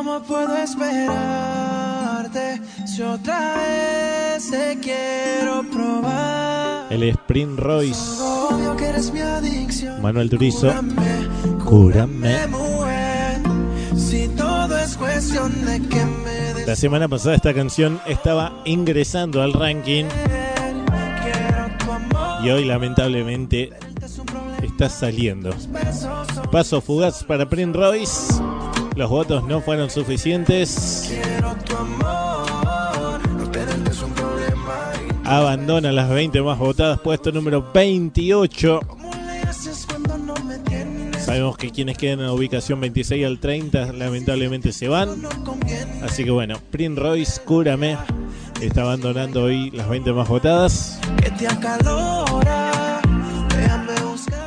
Cómo 0.06 0.22
puedo 0.22 0.56
esperarte 0.56 0.86
si 2.86 3.02
otra 3.02 3.56
vez 3.56 4.48
te 4.48 4.78
quiero 4.80 5.64
probar. 5.68 6.86
El 6.90 7.02
Spring 7.02 7.56
Royce. 7.56 8.22
Manuel 10.00 10.30
Turizo. 10.30 10.68
Cúrame, 10.68 10.94
Cúrame. 11.64 12.46
mujer. 12.46 13.40
Si 13.96 14.28
todo 14.28 14.78
es 14.78 14.96
cuestión 14.96 15.52
de 15.64 15.80
que 15.88 16.04
me 16.04 16.64
La 16.64 16.76
semana 16.76 17.08
pasada 17.08 17.34
esta 17.34 17.52
canción 17.52 18.00
estaba 18.06 18.62
ingresando 18.64 19.42
al 19.42 19.52
ranking 19.54 20.04
y 22.44 22.50
hoy 22.50 22.64
lamentablemente 22.64 23.72
está 24.62 24.88
saliendo. 24.88 25.50
Paso 26.52 26.80
fugaz 26.80 27.24
para 27.24 27.48
Prince 27.48 27.76
Royce. 27.76 28.55
Los 28.96 29.10
votos 29.10 29.44
no 29.44 29.60
fueron 29.60 29.90
suficientes. 29.90 31.14
Abandona 35.22 35.92
las 35.92 36.08
20 36.08 36.40
más 36.40 36.58
votadas, 36.58 36.98
puesto 37.00 37.30
número 37.30 37.70
28. 37.74 38.80
¿Cómo 38.86 39.10
le 39.14 39.40
haces 39.42 39.86
cuando 39.86 40.16
no 40.16 40.34
me 40.44 40.58
tienes? 40.60 41.22
Sabemos 41.22 41.58
que 41.58 41.70
quienes 41.70 41.98
quedan 41.98 42.20
en 42.20 42.26
la 42.26 42.32
ubicación 42.32 42.80
26 42.80 43.26
al 43.26 43.38
30 43.38 43.92
lamentablemente 43.92 44.72
se 44.72 44.88
van. 44.88 45.10
Así 46.02 46.24
que 46.24 46.30
bueno, 46.30 46.58
Prince 46.70 46.98
Royce, 46.98 47.40
cúrame. 47.42 47.98
Está 48.62 48.80
abandonando 48.80 49.42
hoy 49.42 49.70
las 49.72 49.90
20 49.90 50.12
más 50.14 50.26
votadas. 50.26 50.98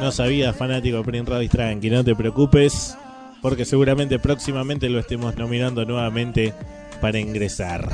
No 0.01 0.11
sabía, 0.11 0.53
fanático 0.53 1.03
Prince 1.03 1.29
Royce, 1.29 1.55
tranqui, 1.55 1.91
no 1.91 2.03
te 2.03 2.15
preocupes. 2.15 2.97
Porque 3.41 3.65
seguramente 3.65 4.19
próximamente 4.19 4.89
lo 4.89 4.99
estemos 4.99 5.35
nominando 5.37 5.85
nuevamente 5.85 6.53
para 7.01 7.19
ingresar. 7.19 7.89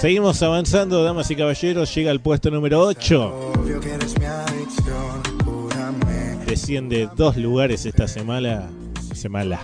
Seguimos 0.00 0.42
avanzando, 0.42 1.04
damas 1.04 1.30
y 1.30 1.36
caballeros. 1.36 1.94
Llega 1.94 2.10
al 2.10 2.20
puesto 2.20 2.50
número 2.50 2.80
8. 2.80 3.52
Obvio 3.58 3.80
que 3.80 3.92
eres 3.92 4.18
mi 4.18 4.24
adicción. 4.24 5.22
Cúrame. 5.44 6.44
Desciende 6.46 7.08
dos 7.16 7.36
lugares 7.36 7.86
esta 7.86 8.08
semana. 8.08 8.68
Semana. 9.14 9.60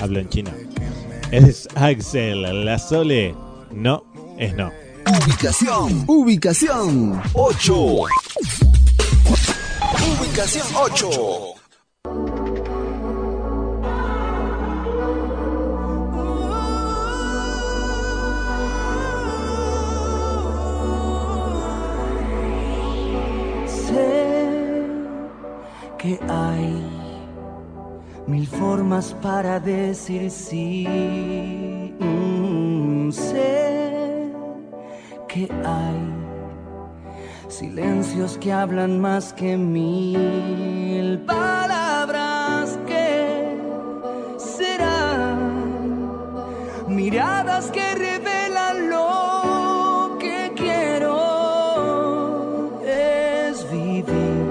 Hablo 0.00 0.20
en 0.20 0.28
chino. 0.28 0.50
Es 1.30 1.68
Axel. 1.74 2.64
La 2.64 2.78
Sole. 2.78 3.34
No, 3.72 4.04
es 4.38 4.54
no. 4.54 4.70
Ubicación, 5.04 6.04
ubicación 6.06 7.20
8. 7.34 7.74
Ubicación 10.20 10.66
8. 10.74 11.51
Mil 28.32 28.46
formas 28.46 29.14
para 29.20 29.60
decir 29.60 30.30
sí. 30.30 30.86
Mm, 32.00 33.10
sé 33.10 34.32
que 35.28 35.42
hay 35.76 36.00
silencios 37.48 38.38
que 38.38 38.50
hablan 38.50 38.98
más 39.00 39.34
que 39.34 39.58
mil 39.58 41.18
palabras 41.26 42.78
que 42.86 43.58
serán 44.38 45.38
miradas 46.88 47.70
que 47.70 47.86
revelan 47.94 48.88
lo 48.88 50.16
que 50.18 50.52
quiero 50.56 51.18
es 52.86 53.70
vivir 53.70 54.46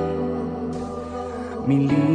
mi 1.66 2.11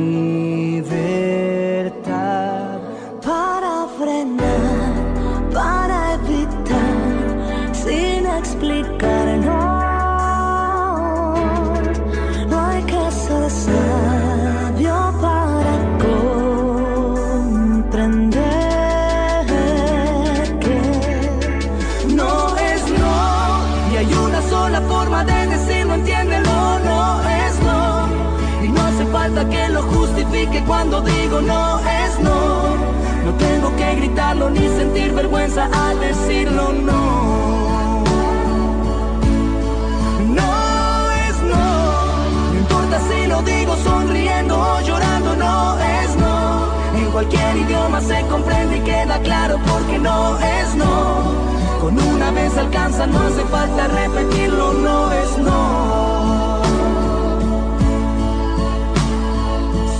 porque 49.67 49.99
no 49.99 50.39
es 50.39 50.75
no. 50.75 51.47
Con 51.81 51.99
una 51.99 52.31
vez 52.31 52.57
alcanza, 52.57 53.07
no 53.07 53.19
hace 53.21 53.45
falta 53.45 53.89
repetirlo, 53.89 54.73
no 54.75 55.13
es 55.13 55.39
no. 55.39 56.63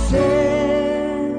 Sé 0.09 1.33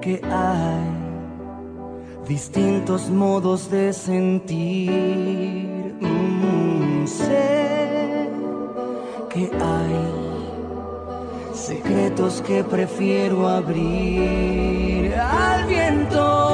que 0.00 0.20
hay 0.24 2.28
distintos 2.28 3.10
modos 3.10 3.70
de 3.70 3.92
sentir. 3.92 5.94
Mm, 6.00 7.06
sé 7.06 8.30
que 9.30 9.50
hay 9.52 10.24
secretos 11.54 12.42
que 12.42 12.62
prefiero 12.62 13.48
abrir 13.48 15.14
al 15.14 15.66
viento. 15.66 16.53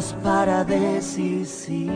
Formas 0.00 0.14
para 0.22 0.64
sí. 1.44 1.86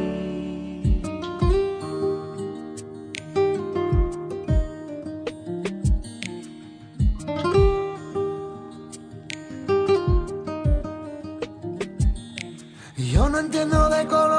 Yo 12.96 13.28
no 13.28 13.38
entiendo 13.38 13.88
de 13.88 14.06
colores 14.06 14.31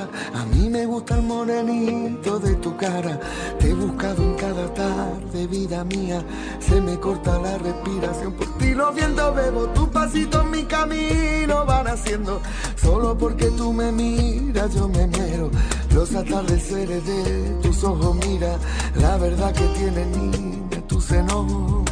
A 0.00 0.44
mí 0.46 0.68
me 0.70 0.86
gusta 0.86 1.16
el 1.16 1.22
morenito 1.22 2.38
de 2.38 2.54
tu 2.56 2.76
cara. 2.76 3.20
Te 3.58 3.70
he 3.70 3.74
buscado 3.74 4.22
en 4.22 4.34
cada 4.34 4.72
tarde, 4.72 5.46
vida 5.46 5.84
mía. 5.84 6.24
Se 6.60 6.80
me 6.80 6.98
corta 6.98 7.38
la 7.38 7.58
respiración. 7.58 8.32
Por 8.32 8.46
ti 8.58 8.74
los 8.74 8.94
vientos 8.94 9.34
bebo. 9.34 9.66
Tus 9.68 9.88
pasitos 9.88 10.44
mi 10.46 10.64
camino 10.64 11.66
van 11.66 11.88
haciendo. 11.88 12.40
Solo 12.76 13.16
porque 13.18 13.46
tú 13.50 13.72
me 13.72 13.92
miras, 13.92 14.74
yo 14.74 14.88
me 14.88 15.06
muero. 15.06 15.50
Los 15.94 16.14
atardeceres 16.14 17.04
de 17.06 17.50
tus 17.62 17.84
ojos, 17.84 18.16
mira. 18.26 18.56
La 18.96 19.18
verdad 19.18 19.52
que 19.52 19.66
tiene 19.78 20.06
niña 20.06 20.86
tu 20.86 21.00
seno. 21.00 21.84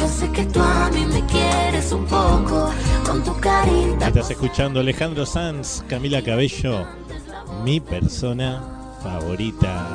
Yo 0.00 0.08
sé 0.08 0.30
que 0.32 0.44
tú 0.46 0.60
a 0.60 0.90
mí 0.90 1.06
me 1.06 1.24
quieres 1.26 1.92
un 1.92 2.04
poco 2.04 2.70
con 3.06 3.22
tu 3.22 3.34
carita. 3.40 4.08
Estás 4.08 4.30
escuchando 4.30 4.80
Alejandro 4.80 5.24
Sanz, 5.26 5.82
Camila 5.88 6.22
Cabello, 6.22 6.86
mi 7.64 7.80
persona 7.80 8.62
favorita. 9.02 9.86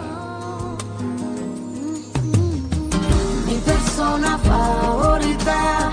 Mi 3.45 3.55
persona 3.65 4.37
favorita 4.37 5.91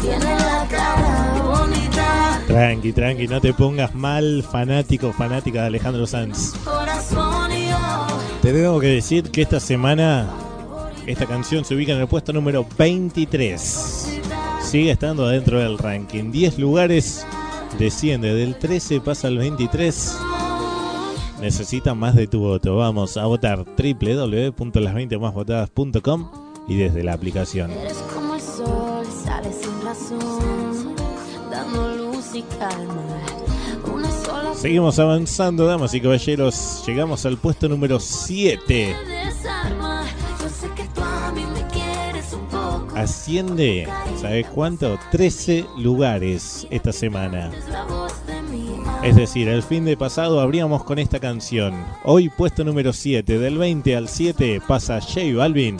tiene 0.00 0.24
la 0.24 0.66
cara 0.70 1.42
bonita, 1.44 2.40
Tranqui, 2.46 2.92
tranqui, 2.92 3.28
no 3.28 3.40
te 3.40 3.52
pongas 3.52 3.94
mal, 3.94 4.42
fanático, 4.42 5.12
fanática 5.12 5.62
de 5.62 5.66
Alejandro 5.66 6.06
Sanz. 6.06 6.54
Te 8.40 8.52
tengo 8.52 8.80
que 8.80 8.88
decir 8.88 9.30
que 9.30 9.42
esta 9.42 9.60
semana 9.60 10.28
esta 11.06 11.26
canción 11.26 11.64
se 11.64 11.74
ubica 11.74 11.92
en 11.92 12.00
el 12.00 12.08
puesto 12.08 12.32
número 12.32 12.66
23. 12.78 14.05
Sigue 14.66 14.90
estando 14.90 15.28
dentro 15.28 15.60
del 15.60 15.78
ranking. 15.78 16.32
10 16.32 16.58
lugares, 16.58 17.24
desciende 17.78 18.34
del 18.34 18.56
13, 18.56 19.00
pasa 19.00 19.28
al 19.28 19.38
23. 19.38 20.18
Necesita 21.40 21.94
más 21.94 22.16
de 22.16 22.26
tu 22.26 22.40
voto. 22.40 22.74
Vamos 22.76 23.16
a 23.16 23.26
votar 23.26 23.64
www.las20másvotadas.com 23.64 26.30
y 26.66 26.78
desde 26.78 27.04
la 27.04 27.12
aplicación. 27.12 27.70
Eres 27.70 27.98
como 28.12 28.34
el 28.34 28.40
sol, 28.40 29.06
sale 29.24 29.52
sin 29.52 29.80
razón, 29.84 30.96
dando 31.48 31.94
luz 31.94 32.34
y 32.34 32.42
calma. 32.58 33.04
Una 33.94 34.10
sola 34.10 34.52
Seguimos 34.56 34.98
avanzando, 34.98 35.66
damas 35.66 35.94
y 35.94 36.00
caballeros. 36.00 36.82
Llegamos 36.84 37.24
al 37.24 37.38
puesto 37.38 37.68
número 37.68 38.00
7. 38.00 38.96
Asciende, 42.96 43.86
¿sabes 44.18 44.46
cuánto? 44.46 44.98
13 45.12 45.66
lugares 45.76 46.66
esta 46.70 46.92
semana. 46.92 47.52
Es 47.54 47.68
la 47.68 47.84
voz 47.84 48.26
de 48.26 48.40
mi 48.40 48.70
Es 49.02 49.14
decir, 49.14 49.48
el 49.48 49.62
fin 49.62 49.84
de 49.84 49.98
pasado 49.98 50.40
abríamos 50.40 50.82
con 50.82 50.98
esta 50.98 51.20
canción. 51.20 51.74
Hoy 52.04 52.30
puesto 52.30 52.64
número 52.64 52.94
7, 52.94 53.38
del 53.38 53.58
20 53.58 53.94
al 53.96 54.08
7 54.08 54.62
pasa 54.66 54.98
J 55.02 55.20
Balvin, 55.36 55.76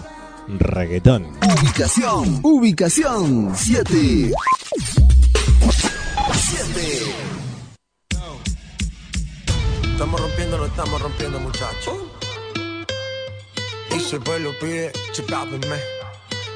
reggaetón. 0.58 1.28
Ubicación, 1.62 2.40
ubicación 2.42 3.52
7. 3.56 4.32
7. 6.34 6.72
Estamos 9.90 10.20
rompiendo, 10.20 10.58
no 10.58 10.66
estamos 10.66 11.00
rompiendo, 11.00 11.40
muchachos. 11.40 11.94
Y 13.96 14.00
si 14.00 14.16
el 14.16 14.22
pueblo 14.22 14.50
pide, 14.60 14.92
chipápenme. 15.12 15.95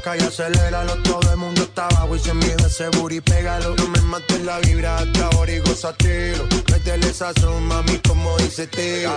acá 0.00 0.16
y 0.16 0.20
aceléralo 0.20 0.94
Todo 1.02 1.30
el 1.30 1.36
mundo 1.36 1.62
está 1.62 1.86
abajo 1.86 2.16
y 2.16 2.18
se 2.18 2.34
mide 2.34 2.56
ese 2.66 2.88
booty, 2.88 3.20
pégalo. 3.20 3.74
No 3.76 3.88
me 3.88 4.00
mates 4.02 4.42
la 4.44 4.58
vibra 4.60 4.98
hasta 4.98 5.26
ahora 5.26 5.52
y 5.52 5.58
gozatelo. 5.60 6.44
Métele 6.70 7.08
esa 7.08 7.32
son, 7.40 7.64
mami, 7.66 7.98
como 7.98 8.36
dice 8.38 8.66
tío 8.66 9.12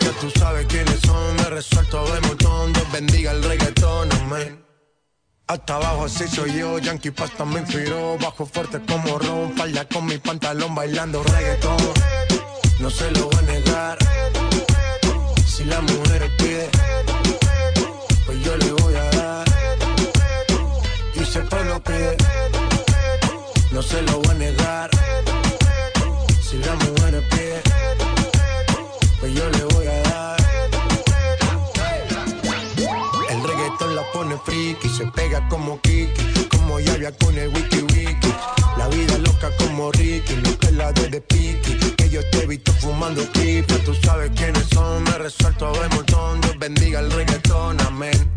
Ya 0.00 0.10
tú 0.20 0.30
sabes 0.38 0.66
quiénes 0.66 1.00
son, 1.00 1.36
me 1.36 1.44
resuelto 1.44 2.04
de 2.12 2.20
montón. 2.20 2.72
Dios 2.72 2.92
bendiga 2.92 3.32
el 3.32 3.42
reggaetón, 3.42 4.12
amén. 4.12 4.64
Hasta 5.48 5.76
abajo 5.76 6.06
así 6.06 6.26
soy 6.26 6.58
yo, 6.58 6.78
Yankee 6.78 7.12
Pasta 7.12 7.44
me 7.44 7.60
inspiró 7.60 8.18
Bajo 8.18 8.46
fuerte 8.46 8.80
como 8.84 9.16
Ron, 9.16 9.56
falda 9.56 9.84
con 9.84 10.04
mi 10.06 10.18
pantalón 10.18 10.74
bailando 10.74 11.22
reggaetón. 11.22 11.76
No 12.80 12.90
se 12.90 13.10
lo 13.12 13.26
voy 13.26 13.36
a 13.36 13.42
negar. 13.42 13.98
Si 15.46 15.64
la 15.64 15.80
mujer 15.80 16.30
pide 16.36 16.68
pues 18.26 18.44
yo 18.44 18.56
le 18.56 18.72
voy. 18.72 18.85
Si 21.30 21.38
el 21.38 21.48
pueblo 21.48 21.82
pide, 21.82 22.16
no 23.72 23.82
se 23.82 24.00
lo 24.02 24.20
voy 24.20 24.30
a 24.30 24.34
negar. 24.34 24.90
Si 26.40 26.56
la 26.58 26.74
mujer 26.74 27.22
pide, 27.30 27.62
pues 29.20 29.34
yo 29.34 29.48
le 29.50 29.64
voy 29.64 29.86
a 29.86 30.02
dar. 30.02 30.36
El 33.28 33.42
reggaetón 33.42 33.96
la 33.96 34.02
pone 34.12 34.38
friki, 34.44 34.88
se 34.88 35.06
pega 35.08 35.46
como 35.48 35.80
Kiki, 35.80 36.48
como 36.50 36.80
Yavia 36.80 37.12
con 37.12 37.36
el 37.36 37.48
wiki 37.48 37.80
wiki. 37.80 38.34
La 38.78 38.88
vida 38.88 39.18
loca 39.18 39.50
como 39.58 39.90
Ricky, 39.92 40.36
lo 40.36 40.58
que 40.58 40.70
la 40.72 40.92
de 40.92 41.08
de 41.08 41.20
Piki. 41.20 41.76
Que 41.96 42.08
yo 42.08 42.20
te 42.30 42.44
he 42.44 42.46
visto 42.46 42.72
fumando 42.74 43.22
tripa, 43.30 43.74
tú 43.84 43.94
sabes 43.94 44.30
quiénes 44.36 44.66
son, 44.72 45.02
me 45.02 45.18
resuelto 45.18 45.72
de 45.72 45.88
montón. 45.88 46.40
Dios 46.40 46.58
bendiga 46.58 47.00
el 47.00 47.10
reggaetón, 47.10 47.80
amén. 47.80 48.36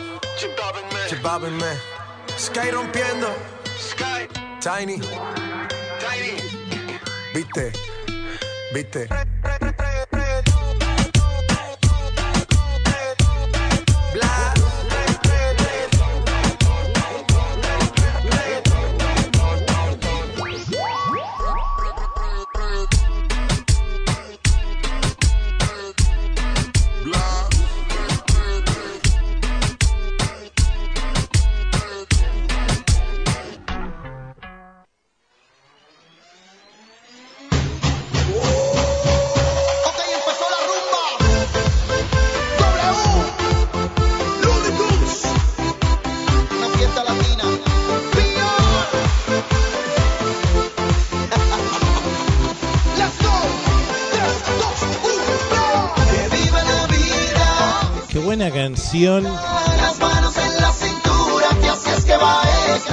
Chipápenme. 1.07 1.77
Sky 2.35 2.71
rompiendo. 2.71 3.29
Sky. 3.77 4.27
Tiny. 4.59 4.99
Tiny. 5.99 6.41
Viste. 7.33 7.71
Viste. 8.73 9.07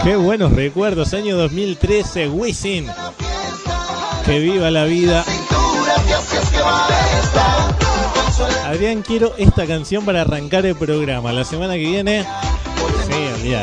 Qué 0.05 0.17
buenos 0.17 0.53
recuerdos. 0.53 1.13
Año 1.13 1.37
2013, 1.37 2.29
Wisin. 2.29 2.87
Que 4.25 4.39
viva 4.39 4.71
la 4.71 4.85
vida. 4.85 5.25
Adrián, 8.67 9.03
quiero 9.03 9.35
esta 9.39 9.67
canción 9.67 10.05
para 10.05 10.21
arrancar 10.21 10.67
el 10.67 10.77
programa. 10.77 11.33
La 11.33 11.45
semana 11.45 11.75
que 11.75 11.81
viene. 11.81 12.25
Sí. 13.43 13.55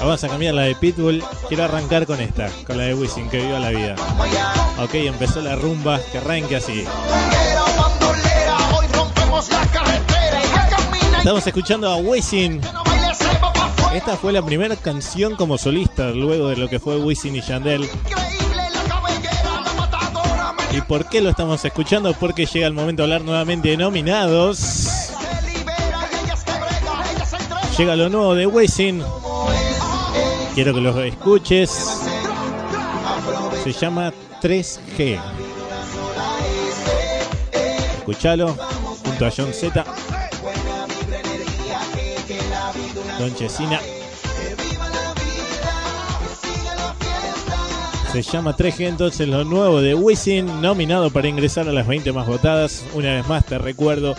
Vamos 0.00 0.24
a 0.24 0.28
cambiar 0.28 0.54
la 0.54 0.62
de 0.62 0.74
Pitbull. 0.74 1.22
Quiero 1.48 1.64
arrancar 1.64 2.06
con 2.06 2.20
esta, 2.20 2.48
con 2.66 2.78
la 2.78 2.84
de 2.84 2.94
Wisin, 2.94 3.28
que 3.28 3.38
viva 3.38 3.58
la 3.58 3.70
vida. 3.70 3.94
Ok, 4.78 4.94
empezó 4.94 5.42
la 5.42 5.54
rumba, 5.54 6.00
que 6.10 6.18
arranque 6.18 6.56
así. 6.56 6.84
Estamos 11.22 11.46
escuchando 11.46 11.88
a 11.88 11.98
Wisin. 11.98 12.60
Esta 13.94 14.16
fue 14.16 14.32
la 14.32 14.44
primera 14.44 14.74
canción 14.74 15.36
como 15.36 15.56
solista 15.56 16.10
luego 16.10 16.48
de 16.48 16.56
lo 16.56 16.68
que 16.68 16.80
fue 16.80 16.96
Wisin 16.98 17.36
y 17.36 17.40
Yandel. 17.40 17.88
¿Y 20.72 20.80
por 20.80 21.08
qué 21.08 21.20
lo 21.20 21.30
estamos 21.30 21.64
escuchando? 21.64 22.12
Porque 22.14 22.44
llega 22.44 22.66
el 22.66 22.72
momento 22.72 23.02
de 23.02 23.04
hablar 23.04 23.22
nuevamente 23.24 23.68
de 23.68 23.76
nominados. 23.76 25.12
Llega 27.78 27.94
lo 27.94 28.08
nuevo 28.08 28.34
de 28.34 28.48
Wisin. 28.48 29.04
Quiero 30.56 30.74
que 30.74 30.80
lo 30.80 31.04
escuches. 31.04 31.70
Se 33.62 33.72
llama 33.72 34.12
3G. 34.42 35.20
Escuchalo 37.98 38.56
junto 39.04 39.24
a 39.24 39.30
John 39.30 39.52
Z. 39.54 39.84
Don 43.22 43.32
Chesina. 43.36 43.78
Se 48.10 48.20
llama 48.22 48.56
3G 48.56 48.88
entonces 48.88 49.28
lo 49.28 49.44
nuevo 49.44 49.80
de 49.80 49.94
Wisin, 49.94 50.60
nominado 50.60 51.08
para 51.10 51.28
ingresar 51.28 51.68
a 51.68 51.72
las 51.72 51.86
20 51.86 52.10
más 52.10 52.26
votadas. 52.26 52.84
Una 52.94 53.14
vez 53.14 53.28
más 53.28 53.46
te 53.46 53.58
recuerdo 53.58 54.16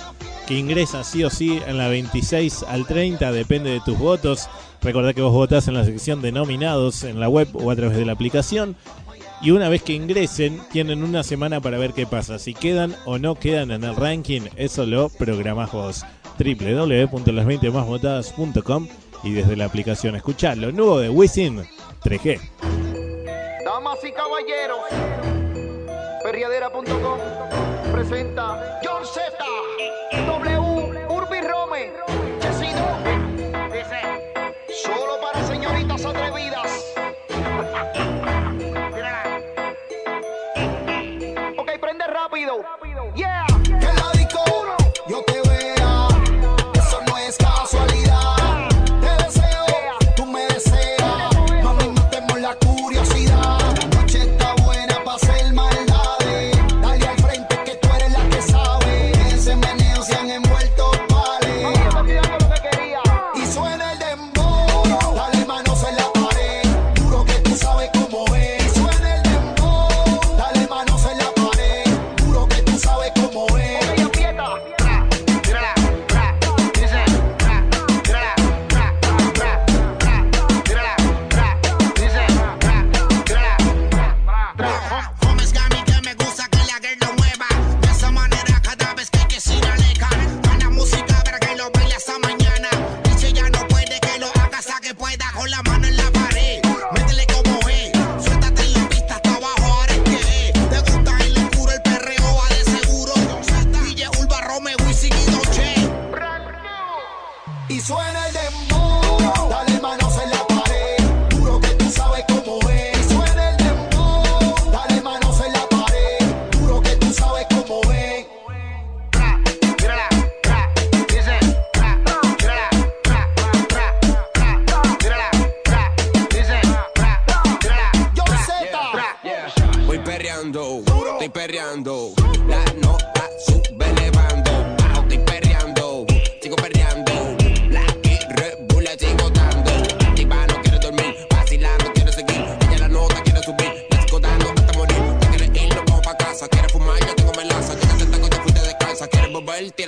que 0.47 0.57
ingresa 0.57 1.03
sí 1.03 1.21
o 1.25 1.29
sí 1.29 1.59
en 1.67 1.77
la 1.77 1.89
26 1.89 2.63
al 2.63 2.87
30, 2.87 3.33
depende 3.33 3.71
de 3.71 3.81
tus 3.81 3.99
votos. 3.99 4.47
Recordá 4.81 5.13
que 5.13 5.21
vos 5.21 5.33
votás 5.33 5.67
en 5.67 5.73
la 5.73 5.83
sección 5.83 6.21
de 6.21 6.31
nominados 6.31 7.03
en 7.03 7.19
la 7.19 7.27
web 7.27 7.49
o 7.55 7.71
a 7.71 7.75
través 7.75 7.97
de 7.97 8.05
la 8.05 8.13
aplicación. 8.13 8.77
Y 9.41 9.51
una 9.51 9.67
vez 9.67 9.83
que 9.83 9.91
ingresen, 9.91 10.61
tienen 10.71 11.03
una 11.03 11.23
semana 11.23 11.59
para 11.59 11.77
ver 11.77 11.91
qué 11.91 12.07
pasa. 12.07 12.39
Si 12.39 12.53
quedan 12.53 12.95
o 13.03 13.17
no 13.17 13.35
quedan 13.35 13.71
en 13.71 13.83
el 13.83 13.97
ranking, 13.97 14.43
eso 14.55 14.85
lo 14.85 15.09
programás 15.09 15.73
vos. 15.73 16.05
www.las20másvotadas.com 16.37 18.87
y 19.23 19.33
desde 19.33 19.55
la 19.55 19.65
aplicación 19.65 20.15
escuchá 20.15 20.55
lo 20.55 20.71
nuevo 20.71 20.99
de 20.99 21.09
Wisin 21.09 21.63
3G. 22.03 22.39
Damas 23.65 23.99
y 24.03 24.11
caballeros, 24.11 24.79
perriadera.com 26.23 27.19
presenta 27.91 28.79
John 28.83 29.03
Z, 29.05 29.21
W, 30.25 30.59
Urbi 31.09 31.41
Rome, 31.41 31.91
Chesido. 32.39 32.85
Solo 34.83 35.19
para 35.21 35.43
señoritas 35.47 36.03
atrevidas. 36.05 36.83
ok, 41.57 41.71
prende 41.79 42.05
rápido. 42.07 42.63
Yeah. 43.15 43.42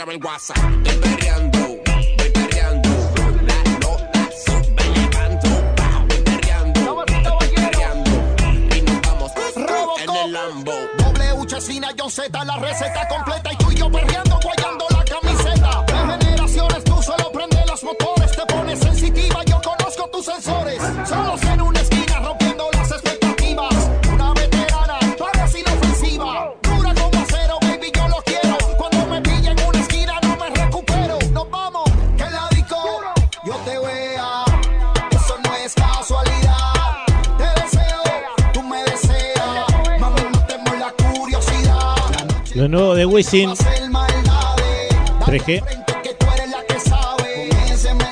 Tírame 0.06 0.14
el 0.14 0.24
WhatsApp. 0.24 0.58
Estoy 0.86 1.10
perreando, 1.10 1.60
estoy 1.60 2.30
perreando. 2.32 2.90
La 3.46 3.64
nota 3.80 4.30
sube 4.46 4.84
elevando. 4.86 5.50
Bajo, 5.76 6.06
estoy 6.10 6.24
perreando. 6.24 7.06
Estoy 7.06 7.50
perreando. 7.56 8.12
Y 8.76 8.82
nos 8.82 9.02
vamos 9.02 9.32
en 9.98 10.16
el 10.16 10.32
Lambo. 10.32 10.74
W 10.98 11.48
Chesina, 11.48 11.90
John 11.98 12.12
Z, 12.12 12.46
la 12.46 12.58
receta 12.58 13.08
completa 13.08 13.54
y 13.54 13.58
tú 13.58 13.72
y 13.72 13.76
yo 13.76 13.92
perreando, 13.92 14.40
guayando 14.44 14.86
la 14.92 15.04
camiseta. 15.04 15.84
De 15.84 16.24
generaciones 16.24 16.84
tú 16.84 17.02
solo 17.02 17.32
prendes 17.32 17.66
los 17.68 17.84
motores, 17.84 18.32
te 18.32 18.46
pones 18.54 18.80
sensitiva, 18.80 19.44
yo 19.46 19.62
conozco 19.62 20.10
tus 20.10 20.26
sensores. 20.26 20.82
Solos 21.08 21.45
ese 43.18 43.48
meneo 43.48 43.56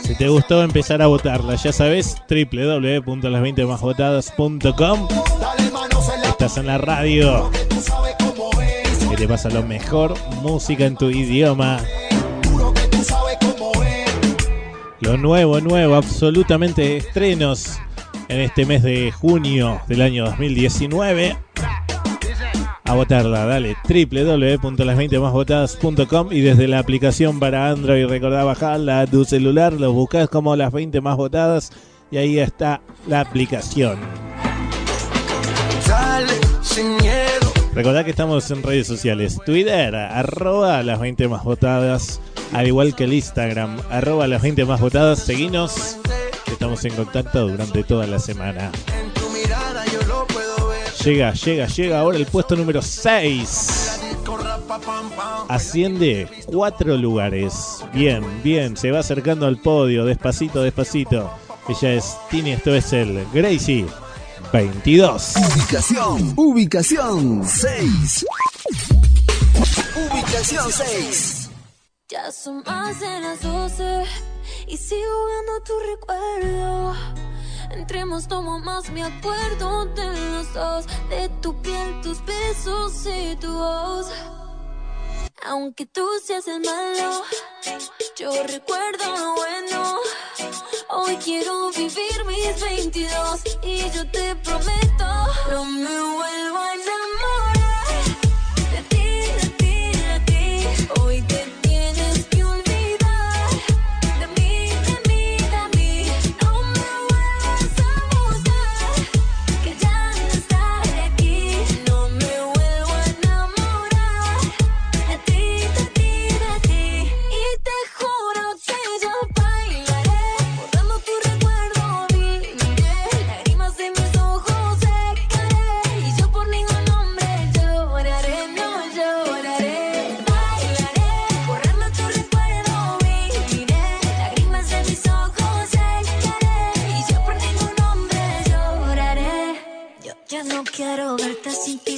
Si 0.04 0.16
te 0.16 0.30
gustó 0.30 0.64
empezar 0.64 1.02
a 1.02 1.08
votarla, 1.08 1.56
ya 1.56 1.74
sabes, 1.74 2.16
www.las20másvotadas.com. 2.30 5.08
Estás 6.30 6.58
en 6.58 6.68
la 6.68 6.78
radio. 6.78 7.52
Que 9.10 9.18
te 9.18 9.28
pasa 9.28 9.50
lo 9.50 9.64
mejor, 9.64 10.14
música 10.42 10.86
en 10.86 10.96
tu 10.96 11.10
idioma. 11.10 11.82
Lo 15.02 15.18
nuevo, 15.18 15.60
nuevo, 15.60 15.96
absolutamente 15.96 16.96
estrenos 16.98 17.80
en 18.30 18.40
este 18.40 18.66
mes 18.66 18.82
de 18.84 19.12
junio 19.12 19.82
del 19.88 20.02
año 20.02 20.24
2019. 20.26 21.36
A 22.85 22.95
votarla, 22.95 23.45
dale, 23.45 23.77
www.las20másvotadas.com 23.88 26.34
y 26.34 26.41
desde 26.41 26.68
la 26.68 26.80
aplicación 26.80 27.39
para 27.39 27.69
Android, 27.69 28.07
recordá 28.07 28.43
bajarla 28.43 28.99
a 28.99 29.07
tu 29.07 29.23
celular, 29.23 29.72
lo 29.72 29.93
buscas 29.93 30.27
como 30.27 30.57
las 30.57 30.73
20 30.73 30.99
más 30.99 31.15
votadas 31.15 31.72
y 32.11 32.18
ahí 32.18 32.39
está 32.39 32.81
la 33.07 33.22
aplicación. 33.22 33.99
Dale, 35.88 36.34
sin 36.61 36.97
miedo. 36.97 37.53
Recordá 37.73 38.03
que 38.03 38.11
estamos 38.11 38.51
en 38.51 38.61
redes 38.61 38.85
sociales, 38.85 39.39
Twitter, 39.45 39.95
arroba 39.95 40.84
las 40.84 40.99
20 40.99 41.30
más 41.30 41.45
votadas, 41.45 42.19
al 42.51 42.68
igual 42.68 42.95
que 42.95 43.05
el 43.05 43.14
Instagram, 43.14 43.77
arroba 43.89 44.27
las 44.27 44.41
20 44.41 44.65
más 44.65 44.81
votadas, 44.81 45.19
seguinos, 45.19 45.99
estamos 46.51 46.84
en 46.84 46.93
contacto 46.95 47.47
durante 47.47 47.85
toda 47.85 48.07
la 48.07 48.19
semana. 48.19 48.72
Llega, 51.04 51.34
llega, 51.34 51.68
llega 51.68 52.00
ahora 52.00 52.18
el 52.18 52.26
puesto 52.26 52.56
número 52.56 52.82
6. 52.82 54.00
Asciende 55.50 56.30
cuatro 56.46 56.96
lugares. 56.96 57.84
Bien, 57.94 58.24
bien, 58.42 58.78
se 58.78 58.90
va 58.90 59.00
acercando 59.00 59.46
al 59.46 59.58
podio, 59.58 60.06
despacito, 60.06 60.62
despacito. 60.62 61.30
Ella 61.68 61.94
es 61.96 62.16
Tini, 62.30 62.52
esto 62.52 62.74
es 62.74 62.94
el 62.94 63.28
Gracie 63.34 63.86
22. 64.54 65.34
Ubicación, 65.36 66.34
ubicación 66.38 67.44
6. 67.46 68.26
Ubicación 70.10 70.72
6. 70.72 71.50
Ya 72.08 72.32
son 72.32 72.64
más 72.66 73.02
de 73.02 73.20
las 73.20 73.42
12 73.42 74.04
y 74.68 74.78
sigo 74.78 75.02
viendo 75.28 75.64
tu 75.66 75.74
recuerdo. 75.92 77.32
Entremos, 77.74 78.28
tomo 78.28 78.60
más, 78.60 78.90
me 78.91 79.04
acuerdo 79.04 79.86
de 79.86 80.06
los 80.32 80.54
dos, 80.54 80.86
de 81.10 81.28
tu 81.41 81.60
piel, 81.62 82.02
tus 82.02 82.24
besos 82.24 83.06
y 83.08 83.36
tu 83.38 83.52
voz. 83.52 84.08
Aunque 85.45 85.86
tú 85.88 86.08
seas 86.24 86.48
el 86.48 86.62
malo, 86.62 87.24
yo 88.16 88.32
recuerdo 88.44 89.06
lo 89.18 89.34
bueno. 89.34 89.98
Hoy 90.90 91.18
quiero 91.18 91.72
vivir 91.72 92.26
mis 92.28 92.62
22 92.62 93.41
y 93.64 93.90
yo 93.90 94.10
te 94.12 94.36
prometo, 94.36 95.06
no 95.50 95.66
me 95.66 96.00
vuelvo 96.00 96.58
a 96.58 96.74
enamorar. 96.74 97.62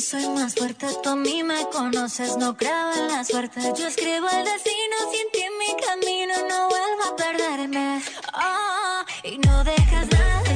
Soy 0.06 0.30
más 0.30 0.54
fuerte. 0.54 0.86
Tú 1.02 1.10
a 1.10 1.16
mí 1.16 1.42
me 1.42 1.68
conoces, 1.72 2.38
no 2.38 2.56
creo 2.56 2.92
la 3.08 3.24
suerte. 3.24 3.60
Yo 3.76 3.88
escribo 3.88 4.28
el 4.30 4.46
destino 4.46 4.96
sin 5.12 5.32
ti 5.32 5.40
en 5.40 5.58
mi 5.58 5.76
camino, 5.82 6.34
no 6.48 6.70
vuelvo 6.70 7.04
a 7.12 7.16
perderme. 7.16 8.04
Oh, 8.36 9.04
y 9.24 9.38
no 9.40 9.64
dejas 9.64 10.08
nada 10.12 10.55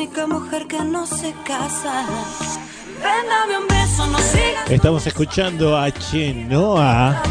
única 0.00 0.26
mujer 0.26 0.66
que 0.66 0.82
no 0.82 1.06
se 1.06 1.34
casa. 1.44 2.06
Ven, 3.02 3.28
dame 3.28 3.58
un 3.58 3.68
beso, 3.68 4.06
no 4.06 4.18
sigas. 4.18 4.70
Estamos 4.70 5.06
escuchando 5.06 5.76
a 5.76 5.90
Chenoa 5.90 7.22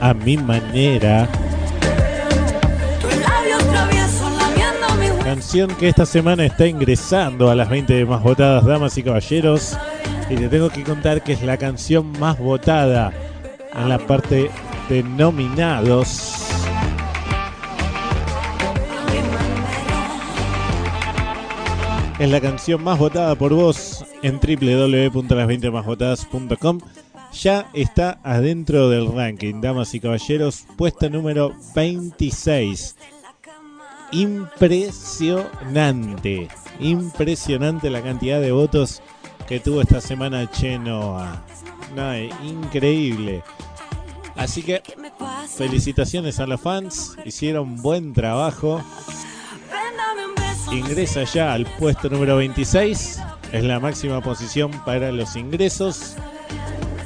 a 0.00 0.14
mi 0.14 0.36
manera. 0.36 1.28
Canción 5.24 5.74
que 5.74 5.88
esta 5.88 6.06
semana 6.06 6.44
está 6.44 6.68
ingresando 6.68 7.50
a 7.50 7.56
las 7.56 7.68
20 7.68 8.04
más 8.06 8.22
votadas, 8.22 8.64
damas 8.64 8.96
y 8.96 9.02
caballeros. 9.02 9.76
Y 10.28 10.36
te 10.36 10.48
tengo 10.48 10.70
que 10.70 10.84
contar 10.84 11.24
que 11.24 11.32
es 11.32 11.42
la 11.42 11.56
canción 11.56 12.12
más 12.20 12.38
votada 12.38 13.12
en 13.74 13.88
la 13.88 13.98
parte 13.98 14.52
de 14.88 15.02
nominados. 15.02 16.39
Es 22.20 22.30
la 22.30 22.40
canción 22.42 22.84
más 22.84 22.98
votada 22.98 23.34
por 23.34 23.54
vos 23.54 24.04
en 24.22 24.38
www.las20másvotadas.com. 24.38 26.80
Ya 27.32 27.70
está 27.72 28.20
adentro 28.22 28.90
del 28.90 29.10
ranking, 29.10 29.62
damas 29.62 29.94
y 29.94 30.00
caballeros, 30.00 30.66
puesta 30.76 31.08
número 31.08 31.56
26. 31.74 32.96
Impresionante, 34.12 36.48
impresionante 36.78 37.88
la 37.88 38.02
cantidad 38.02 38.38
de 38.38 38.52
votos 38.52 39.00
que 39.48 39.58
tuvo 39.58 39.80
esta 39.80 40.02
semana 40.02 40.50
Chenoa. 40.50 41.42
No, 41.96 42.14
increíble. 42.44 43.42
Así 44.36 44.62
que 44.62 44.82
felicitaciones 45.56 46.38
a 46.38 46.46
los 46.46 46.60
fans, 46.60 47.16
hicieron 47.24 47.80
buen 47.80 48.12
trabajo. 48.12 48.84
Ingresa 50.72 51.24
ya 51.24 51.52
al 51.52 51.66
puesto 51.66 52.08
número 52.08 52.36
26, 52.36 53.20
es 53.52 53.64
la 53.64 53.80
máxima 53.80 54.20
posición 54.20 54.70
para 54.84 55.10
los 55.10 55.34
ingresos. 55.36 56.14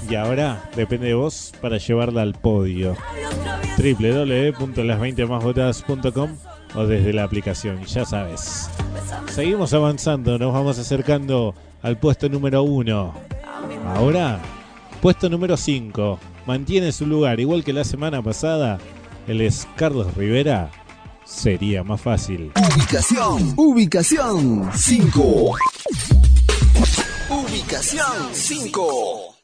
Y 0.08 0.14
ahora 0.16 0.68
depende 0.76 1.06
de 1.08 1.14
vos 1.14 1.52
para 1.60 1.78
llevarla 1.78 2.22
al 2.22 2.34
podio. 2.34 2.96
www.las20másvotadas.com 3.78 6.30
o 6.74 6.86
desde 6.86 7.12
la 7.12 7.24
aplicación, 7.24 7.84
ya 7.84 8.04
sabes. 8.04 8.70
Seguimos 9.28 9.72
avanzando, 9.72 10.38
nos 10.38 10.52
vamos 10.52 10.78
acercando 10.78 11.54
al 11.82 11.98
puesto 11.98 12.28
número 12.28 12.62
1. 12.62 13.14
Ahora, 13.94 14.38
puesto 15.00 15.30
número 15.30 15.56
5. 15.56 16.18
Mantiene 16.46 16.92
su 16.92 17.06
lugar, 17.06 17.40
igual 17.40 17.64
que 17.64 17.72
la 17.72 17.84
semana 17.84 18.20
pasada. 18.20 18.78
Él 19.26 19.40
es 19.40 19.66
Carlos 19.76 20.14
Rivera. 20.14 20.70
Sería 21.24 21.82
más 21.82 22.00
fácil. 22.00 22.52
Ubicación, 22.56 23.54
ubicación 23.56 24.70
5. 24.74 25.52
Ubicación 27.30 28.28
5. 28.32 29.34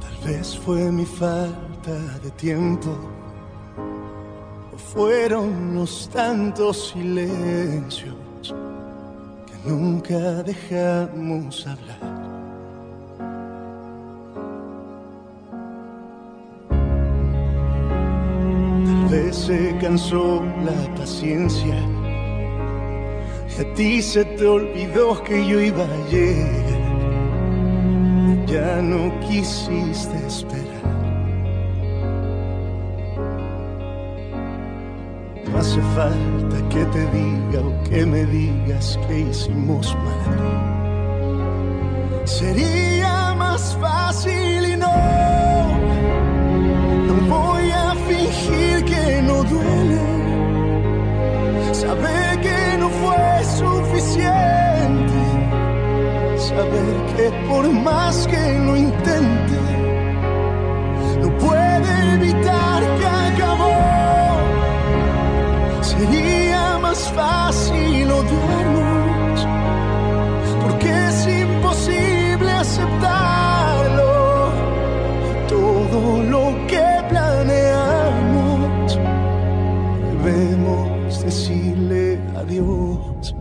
Tal 0.00 0.16
vez 0.24 0.58
fue 0.58 0.92
mi 0.92 1.06
falta 1.06 1.92
de 2.22 2.30
tiempo, 2.32 3.13
fueron 4.76 5.74
los 5.74 6.08
tantos 6.10 6.90
silencios 6.90 8.14
que 9.46 9.68
nunca 9.68 10.42
dejamos 10.42 11.66
hablar. 11.66 11.98
Tal 18.84 19.08
vez 19.10 19.36
se 19.36 19.76
cansó 19.80 20.42
la 20.64 20.94
paciencia 20.94 21.76
y 23.56 23.62
a 23.62 23.74
ti 23.74 24.02
se 24.02 24.24
te 24.24 24.46
olvidó 24.46 25.22
que 25.22 25.46
yo 25.46 25.60
iba 25.60 25.84
a 25.84 26.08
llegar 26.10 26.84
ya 28.54 28.80
no 28.80 29.10
quisiste 29.20 30.16
esperar. 30.26 30.73
Hace 35.58 35.80
falta 35.96 36.56
que 36.68 36.84
te 36.86 37.06
diga 37.10 37.60
o 37.60 37.84
que 37.88 38.04
me 38.04 38.24
digas 38.26 38.98
que 39.06 39.20
hicimos 39.20 39.96
mal. 40.04 40.38
Sería 42.24 43.34
más 43.34 43.76
fácil 43.80 44.66
y 44.72 44.76
no, 44.76 44.96
no 47.06 47.14
voy 47.28 47.70
a 47.70 47.94
fingir 48.08 48.84
que 48.84 49.22
no 49.22 49.44
duele. 49.44 50.00
Saber 51.72 52.40
que 52.40 52.78
no 52.78 52.88
fue 52.88 53.44
suficiente 53.44 54.74
saber 56.54 56.94
que 57.16 57.30
por 57.48 57.68
más 57.70 58.26
que 58.26 58.58
lo 58.58 58.76
intente, 58.76 59.60
no 61.20 61.38
puede 61.38 62.14
evitar 62.14 62.93
más 66.94 67.12
fácil 67.12 68.08
odiarnos, 68.08 69.46
porque 70.62 70.90
es 71.08 71.26
imposible 71.26 72.50
aceptarlo. 72.52 74.12
Todo 75.48 76.22
lo 76.22 76.44
que 76.68 76.86
planeamos, 77.08 78.98
debemos 80.12 81.24
decirle 81.24 82.20
adiós. 82.36 83.34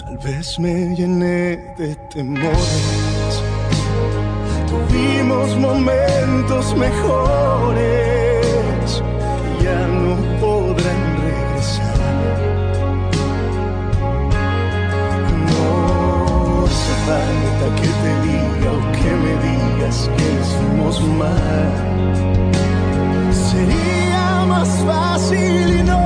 Tal 0.00 0.18
vez 0.18 0.58
me 0.58 0.96
llené 0.96 1.56
de 1.78 1.94
temores, 2.14 3.42
tuvimos 4.66 5.56
momentos 5.56 6.76
mejores 6.76 8.28
ya 9.62 9.86
no 9.86 10.16
podrán 10.40 11.17
falta 17.58 17.76
que 17.76 17.88
te 17.88 18.12
diga 18.26 18.70
o 18.72 18.80
que 18.92 19.10
me 19.24 19.32
digas 19.46 20.10
que 20.16 20.24
hicimos 20.40 21.00
mal. 21.18 21.72
Sería 23.32 24.44
más 24.46 24.68
fácil 24.86 25.78
y 25.78 25.82
no. 25.82 26.00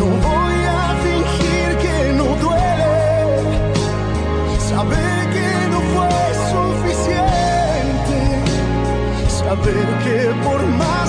No 0.00 0.06
voy 0.28 0.58
a 0.66 0.94
fingir 1.04 1.68
que 1.84 1.96
no 2.14 2.24
duele. 2.44 2.96
Saber 4.70 5.20
que 5.34 5.50
no 5.72 5.80
fue 5.92 6.18
suficiente. 6.54 8.18
Saber 9.28 9.86
que 10.04 10.18
por 10.44 10.60
más 10.66 11.07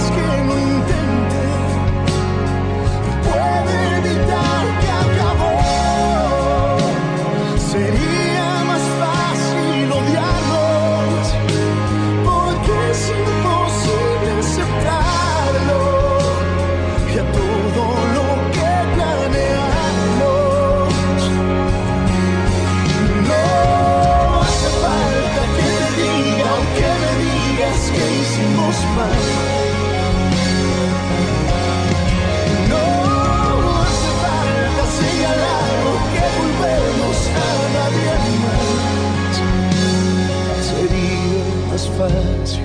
fácil. 42.00 42.64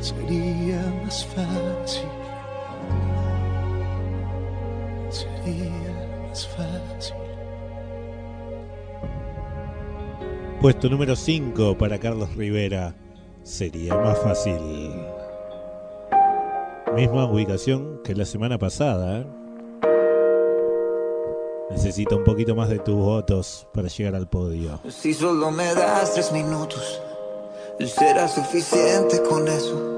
Sería 0.00 0.80
más 1.02 1.26
fácil. 1.26 2.08
Sería 5.10 6.28
más 6.28 6.46
fácil. 6.48 7.16
Puesto 10.60 10.88
número 10.88 11.16
5 11.16 11.76
para 11.76 11.98
Carlos 11.98 12.34
Rivera. 12.36 12.94
Sería 13.42 13.96
más 13.96 14.18
fácil. 14.18 14.60
Misma 16.94 17.24
ubicación 17.24 18.00
que 18.04 18.14
la 18.14 18.24
semana 18.24 18.56
pasada. 18.56 19.20
¿eh? 19.20 19.37
Necesito 21.70 22.16
un 22.16 22.24
poquito 22.24 22.54
más 22.54 22.68
de 22.70 22.78
tus 22.78 22.96
votos 22.96 23.66
para 23.74 23.88
llegar 23.88 24.14
al 24.14 24.28
podio. 24.28 24.80
Si 24.88 25.12
solo 25.12 25.50
me 25.50 25.74
das 25.74 26.14
tres 26.14 26.32
minutos, 26.32 27.00
será 27.86 28.26
suficiente 28.28 29.22
con 29.22 29.46
eso. 29.48 29.94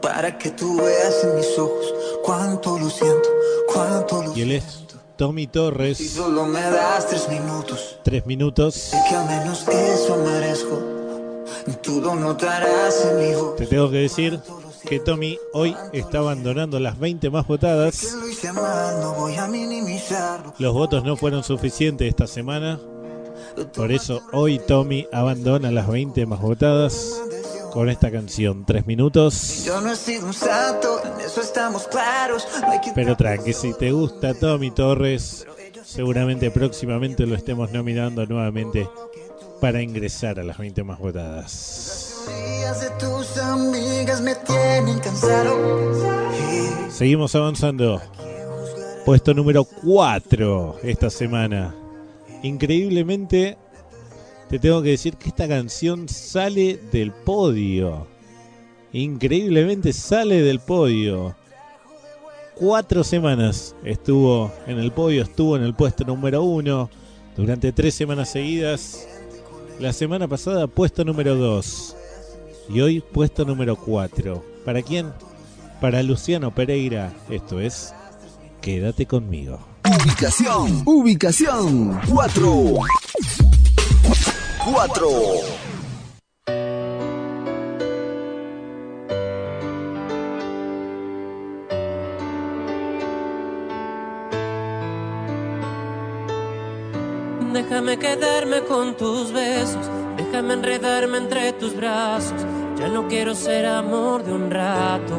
Para 0.00 0.38
que 0.38 0.50
tú 0.50 0.76
veas 0.76 1.24
en 1.24 1.36
mis 1.36 1.58
ojos 1.58 1.94
cuánto 2.24 2.78
lo 2.78 2.88
siento, 2.90 3.28
cuánto 3.72 4.22
lo 4.22 4.36
Y 4.36 4.42
él 4.42 4.52
es 4.52 4.84
Tommy 5.16 5.42
Si 5.42 5.46
Torres. 5.48 6.10
solo 6.10 6.46
me 6.46 6.60
das 6.60 7.06
tres 7.08 7.28
minutos, 7.28 7.98
Tres 8.04 8.24
minutos. 8.26 8.74
sé 8.74 8.96
que 9.08 9.16
al 9.16 9.26
menos 9.26 9.66
eso 9.68 10.16
merezco. 10.24 10.78
Tú 11.82 12.00
lo 12.00 12.14
notarás 12.14 13.04
en 13.06 13.18
mi 13.18 13.34
voz. 13.34 13.56
Te 13.56 13.66
tengo 13.66 13.90
que 13.90 13.96
decir 13.98 14.40
que 14.86 15.00
Tommy 15.00 15.38
hoy 15.52 15.74
está 15.92 16.18
abandonando 16.18 16.78
las 16.80 16.98
20 16.98 17.30
más 17.30 17.46
votadas. 17.46 18.16
Los 20.58 20.74
votos 20.74 21.04
no 21.04 21.16
fueron 21.16 21.42
suficientes 21.42 22.08
esta 22.08 22.26
semana. 22.26 22.80
Por 23.74 23.92
eso 23.92 24.20
hoy 24.32 24.58
Tommy 24.58 25.06
abandona 25.12 25.70
las 25.70 25.88
20 25.88 26.26
más 26.26 26.40
votadas 26.40 27.20
con 27.72 27.88
esta 27.88 28.10
canción. 28.10 28.64
Tres 28.64 28.86
minutos. 28.86 29.66
Pero 32.94 33.16
tranqui, 33.16 33.52
si 33.52 33.74
te 33.74 33.92
gusta 33.92 34.34
Tommy 34.34 34.70
Torres, 34.70 35.46
seguramente 35.84 36.50
próximamente 36.50 37.26
lo 37.26 37.34
estemos 37.34 37.72
nominando 37.72 38.26
nuevamente 38.26 38.88
para 39.60 39.82
ingresar 39.82 40.38
a 40.38 40.44
las 40.44 40.58
20 40.58 40.84
más 40.84 40.98
votadas. 40.98 42.07
Seguimos 46.90 47.34
avanzando. 47.34 48.00
Puesto 49.04 49.32
número 49.34 49.64
4 49.64 50.78
esta 50.82 51.10
semana. 51.10 51.74
Increíblemente, 52.42 53.56
te 54.48 54.58
tengo 54.58 54.82
que 54.82 54.90
decir 54.90 55.16
que 55.16 55.28
esta 55.28 55.46
canción 55.46 56.08
sale 56.08 56.76
del 56.90 57.12
podio. 57.12 58.06
Increíblemente 58.92 59.92
sale 59.92 60.42
del 60.42 60.60
podio. 60.60 61.36
Cuatro 62.54 63.04
semanas 63.04 63.76
estuvo 63.84 64.52
en 64.66 64.78
el 64.78 64.90
podio, 64.90 65.22
estuvo 65.22 65.56
en 65.56 65.62
el 65.62 65.74
puesto 65.74 66.04
número 66.04 66.42
1 66.42 66.90
durante 67.36 67.72
tres 67.72 67.94
semanas 67.94 68.30
seguidas. 68.30 69.06
La 69.78 69.92
semana 69.92 70.26
pasada 70.26 70.66
puesto 70.66 71.04
número 71.04 71.36
2 71.36 71.97
y 72.68 72.80
hoy 72.80 73.00
puesto 73.00 73.44
número 73.44 73.76
4. 73.76 74.44
¿Para 74.64 74.82
quién? 74.82 75.12
Para 75.80 76.02
Luciano 76.02 76.54
Pereira. 76.54 77.12
Esto 77.30 77.60
es 77.60 77.94
Quédate 78.60 79.06
conmigo. 79.06 79.58
Ubicación, 79.84 80.82
ubicación 80.84 82.00
4. 82.12 82.74
4. 84.64 85.08
Déjame 97.52 97.98
quedarme 97.98 98.60
con 98.64 98.96
tus 98.96 99.32
besos, 99.32 99.88
déjame 100.16 100.54
enredarme 100.54 101.18
entre 101.18 101.52
tus 101.54 101.74
brazos. 101.74 102.57
Ya 102.78 102.86
no 102.86 103.08
quiero 103.08 103.34
ser 103.34 103.66
amor 103.66 104.22
de 104.22 104.32
un 104.32 104.50
rato. 104.52 105.16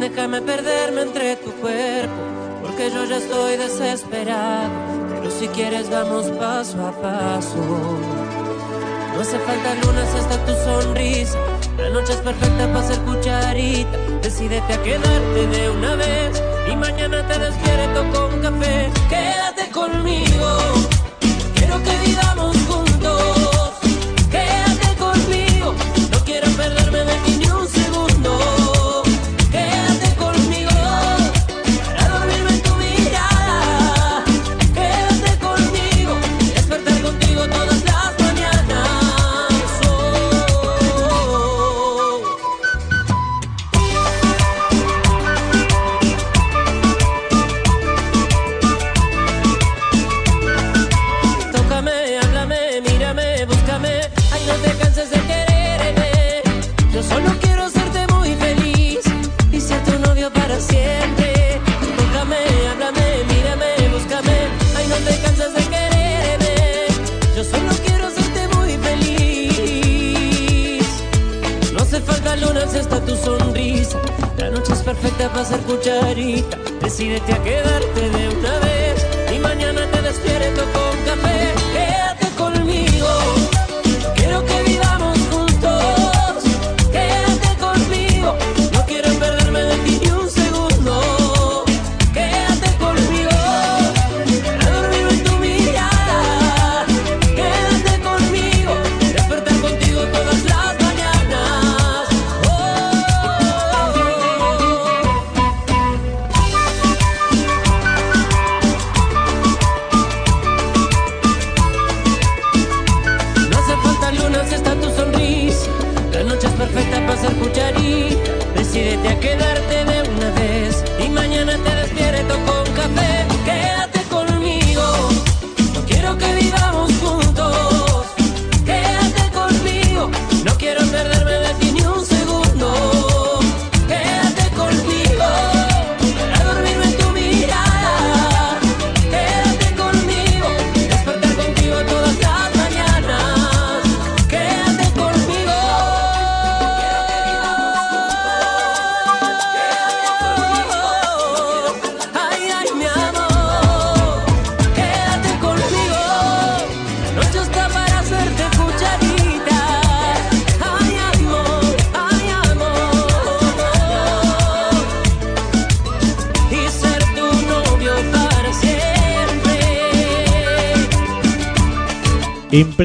Déjame 0.00 0.40
perderme 0.40 1.02
entre 1.02 1.36
tu 1.36 1.50
cuerpo, 1.52 2.14
porque 2.62 2.90
yo 2.90 3.04
ya 3.04 3.18
estoy 3.18 3.58
desesperado. 3.58 4.70
Pero 5.10 5.30
si 5.30 5.48
quieres 5.48 5.90
vamos 5.90 6.30
paso 6.30 6.86
a 6.86 6.92
paso. 6.92 7.58
No 9.14 9.20
hace 9.20 9.38
falta 9.40 9.74
lunas 9.84 10.14
hasta 10.14 10.46
tu 10.46 10.54
sonrisa. 10.64 11.38
La 11.76 11.90
noche 11.90 12.14
es 12.14 12.20
perfecta 12.20 12.72
para 12.72 12.82
ser 12.82 12.98
cucharita. 13.00 13.98
Decídete 14.22 14.72
a 14.72 14.82
quedarte 14.82 15.46
de 15.46 15.70
una 15.70 15.94
vez 15.96 16.42
y 16.72 16.76
mañana 16.76 17.26
te 17.28 17.38
despierto 17.38 18.00
con 18.14 18.40
café. 18.40 18.90
Quédate 19.10 19.70
conmigo. 19.72 20.48
Quiero 21.54 21.76
que 21.82 22.08
vivamos 22.08 22.56
juntos. 22.66 22.89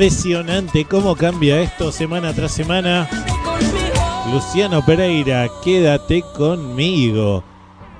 Impresionante 0.05 0.85
cómo 0.85 1.15
cambia 1.15 1.59
esto 1.59 1.91
semana 1.91 2.31
tras 2.31 2.51
semana. 2.51 3.09
Luciano 4.31 4.85
Pereira, 4.85 5.49
quédate 5.63 6.23
conmigo. 6.37 7.43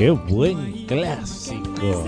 Qué 0.02 0.10
buen 0.10 0.84
clásico. 0.86 2.04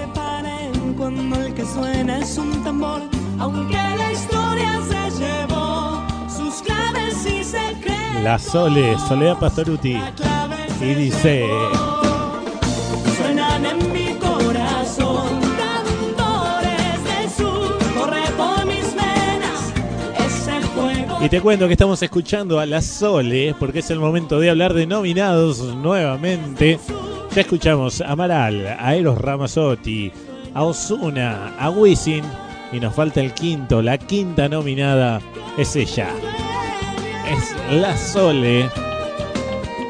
Cuando 0.97 1.41
el 1.41 1.55
que 1.55 1.65
suena 1.65 2.19
es 2.19 2.37
un 2.37 2.65
tambor. 2.65 3.03
Aunque 3.39 3.77
la 3.77 4.11
historia 4.11 4.81
se 4.83 5.23
llevó 5.23 6.03
sus 6.29 6.61
claves 6.62 7.25
y 7.25 7.45
secretos. 7.45 8.25
La 8.25 8.37
Sole, 8.37 8.99
Soledad 9.07 9.39
Pastoruti. 9.39 9.97
Y 10.81 10.95
dice. 10.95 11.47
Suenan 13.16 13.65
en 13.65 13.93
mi 13.93 14.15
corazón. 14.15 15.45
Y 21.25 21.29
te 21.31 21.41
cuento 21.41 21.69
que 21.69 21.73
estamos 21.73 22.03
escuchando 22.03 22.59
a 22.59 22.66
la 22.66 22.83
Sole, 22.83 23.55
porque 23.59 23.79
es 23.79 23.91
el 23.91 23.99
momento 23.99 24.41
de 24.41 24.51
hablar 24.51 24.75
de 24.75 24.87
nominados 24.87 25.61
nuevamente. 25.77 26.79
Ya 27.35 27.40
escuchamos 27.40 28.01
a 28.01 28.12
Amaral, 28.12 28.77
a 28.78 28.94
Eros 28.94 29.19
Ramazzotti, 29.19 30.12
a 30.55 30.62
Osuna, 30.62 31.52
a 31.59 31.69
Wisin, 31.69 32.23
y 32.70 32.78
nos 32.78 32.94
falta 32.94 33.20
el 33.20 33.35
quinto, 33.35 33.82
la 33.82 33.98
quinta 33.98 34.48
nominada 34.48 35.20
es 35.59 35.74
ella. 35.74 36.11
Es 37.28 37.56
la 37.73 37.97
Sole. 37.97 38.70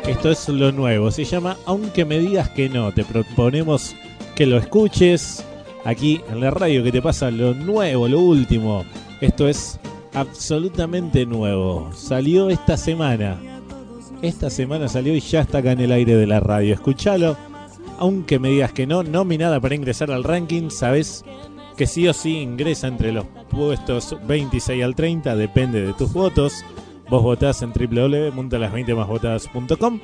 Esto 0.07 0.31
es 0.31 0.49
lo 0.49 0.73
nuevo, 0.73 1.11
se 1.11 1.25
llama 1.25 1.59
Aunque 1.66 2.07
me 2.07 2.19
digas 2.19 2.49
que 2.49 2.71
no, 2.71 2.93
te 2.93 3.05
proponemos 3.05 3.95
que 4.35 4.47
lo 4.47 4.57
escuches 4.57 5.45
aquí 5.85 6.23
en 6.31 6.41
la 6.41 6.51
radio 6.51 6.83
que 6.83 6.93
te 6.93 7.03
pasa 7.03 7.31
lo 7.31 7.53
nuevo, 7.53 8.09
lo 8.09 8.21
último. 8.21 8.87
Esto 9.21 9.49
es 9.49 9.79
absolutamente 10.15 11.27
nuevo. 11.27 11.91
Salió 11.93 12.49
esta 12.49 12.79
semana. 12.79 13.54
Esta 14.25 14.49
semana 14.49 14.89
salió 14.89 15.15
y 15.15 15.21
ya 15.21 15.43
está 15.43 15.59
acá 15.59 15.73
en 15.73 15.81
el 15.81 15.93
aire 15.93 16.17
de 16.17 16.27
la 16.27 16.41
radio. 16.41 16.73
Escúchalo. 16.73 17.37
Aunque 17.99 18.39
me 18.39 18.49
digas 18.49 18.73
que 18.73 18.87
no, 18.87 19.03
nominada 19.03 19.61
para 19.61 19.75
ingresar 19.75 20.11
al 20.11 20.25
ranking, 20.25 20.71
sabes 20.71 21.27
que 21.77 21.87
sí 21.87 22.09
o 22.09 22.15
sí 22.15 22.39
ingresa 22.39 22.87
entre 22.87 23.13
los 23.13 23.27
puestos 23.51 24.17
26 24.27 24.83
al 24.83 24.95
30, 24.95 25.37
depende 25.37 25.83
de 25.83 25.93
tus 25.93 26.15
votos. 26.15 26.65
Vos 27.11 27.23
votás 27.23 27.61
en 27.61 27.75
www.las20másvotadas.com 27.75 30.01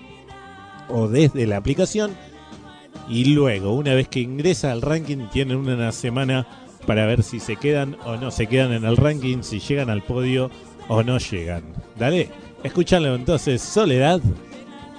o 0.91 1.09
desde 1.09 1.47
la 1.47 1.57
aplicación. 1.57 2.11
Y 3.09 3.25
luego, 3.25 3.73
una 3.73 3.95
vez 3.95 4.09
que 4.09 4.21
ingresa 4.21 4.71
al 4.71 4.83
ranking, 4.83 5.29
tienen 5.33 5.57
una 5.57 5.93
semana 5.93 6.47
para 6.87 7.07
ver 7.07 7.23
si 7.23 7.41
se 7.41 7.57
quedan 7.57 7.97
o 8.05 8.17
no 8.17 8.31
se 8.31 8.49
quedan 8.49 8.75
en 8.75 8.85
el 8.85 8.99
ranking, 8.99 9.39
si 9.41 9.61
llegan 9.61 9.89
al 9.89 10.03
podio 10.03 10.51
o 10.89 11.03
no 11.03 11.17
llegan. 11.17 11.63
Dale, 11.99 12.29
escúchalo 12.63 13.15
entonces, 13.15 13.63
Soledad, 13.63 14.21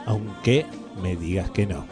aunque 0.05 0.65
me 1.01 1.15
digas 1.15 1.49
que 1.51 1.65
no. 1.65 1.85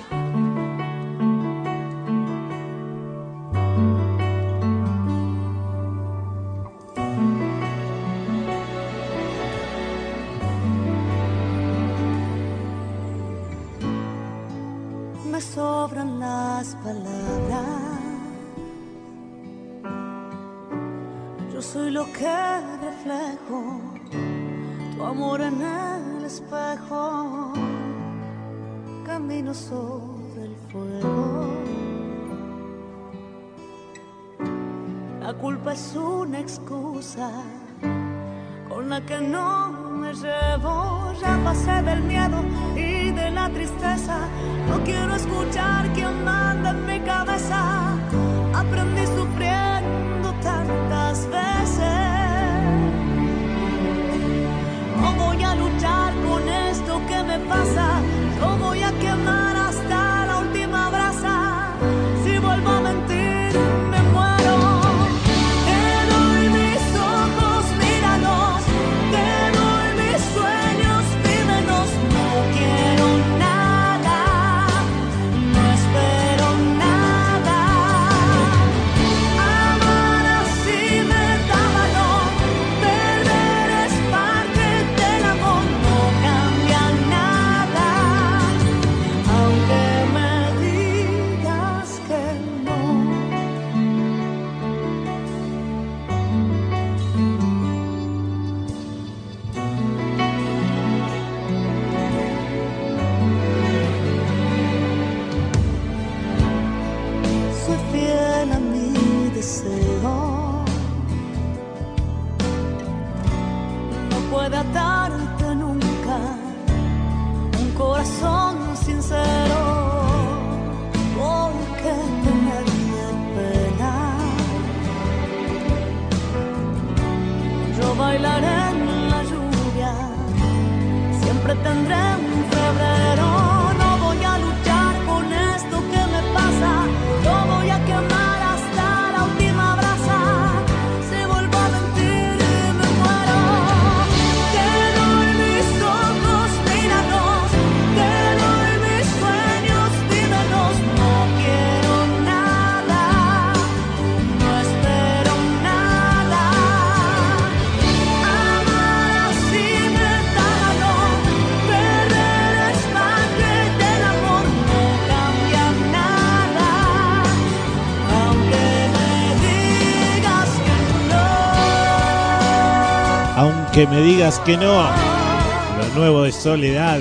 Aunque 173.79 173.95
me 173.95 174.01
digas 174.01 174.39
que 174.39 174.57
no. 174.57 174.73
Lo 174.83 175.95
nuevo 175.95 176.23
de 176.23 176.33
Soledad. 176.33 176.99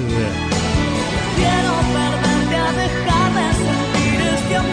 Quiero 1.35 1.73
perderte 1.93 2.57
a 2.57 2.73
dejar 2.73 3.33
de 3.35 3.47
sentir 3.65 4.21
este 4.21 4.57
amor. 4.57 4.69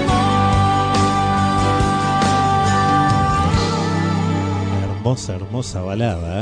Hermosa, 4.84 5.34
hermosa 5.34 5.82
balada. 5.82 6.35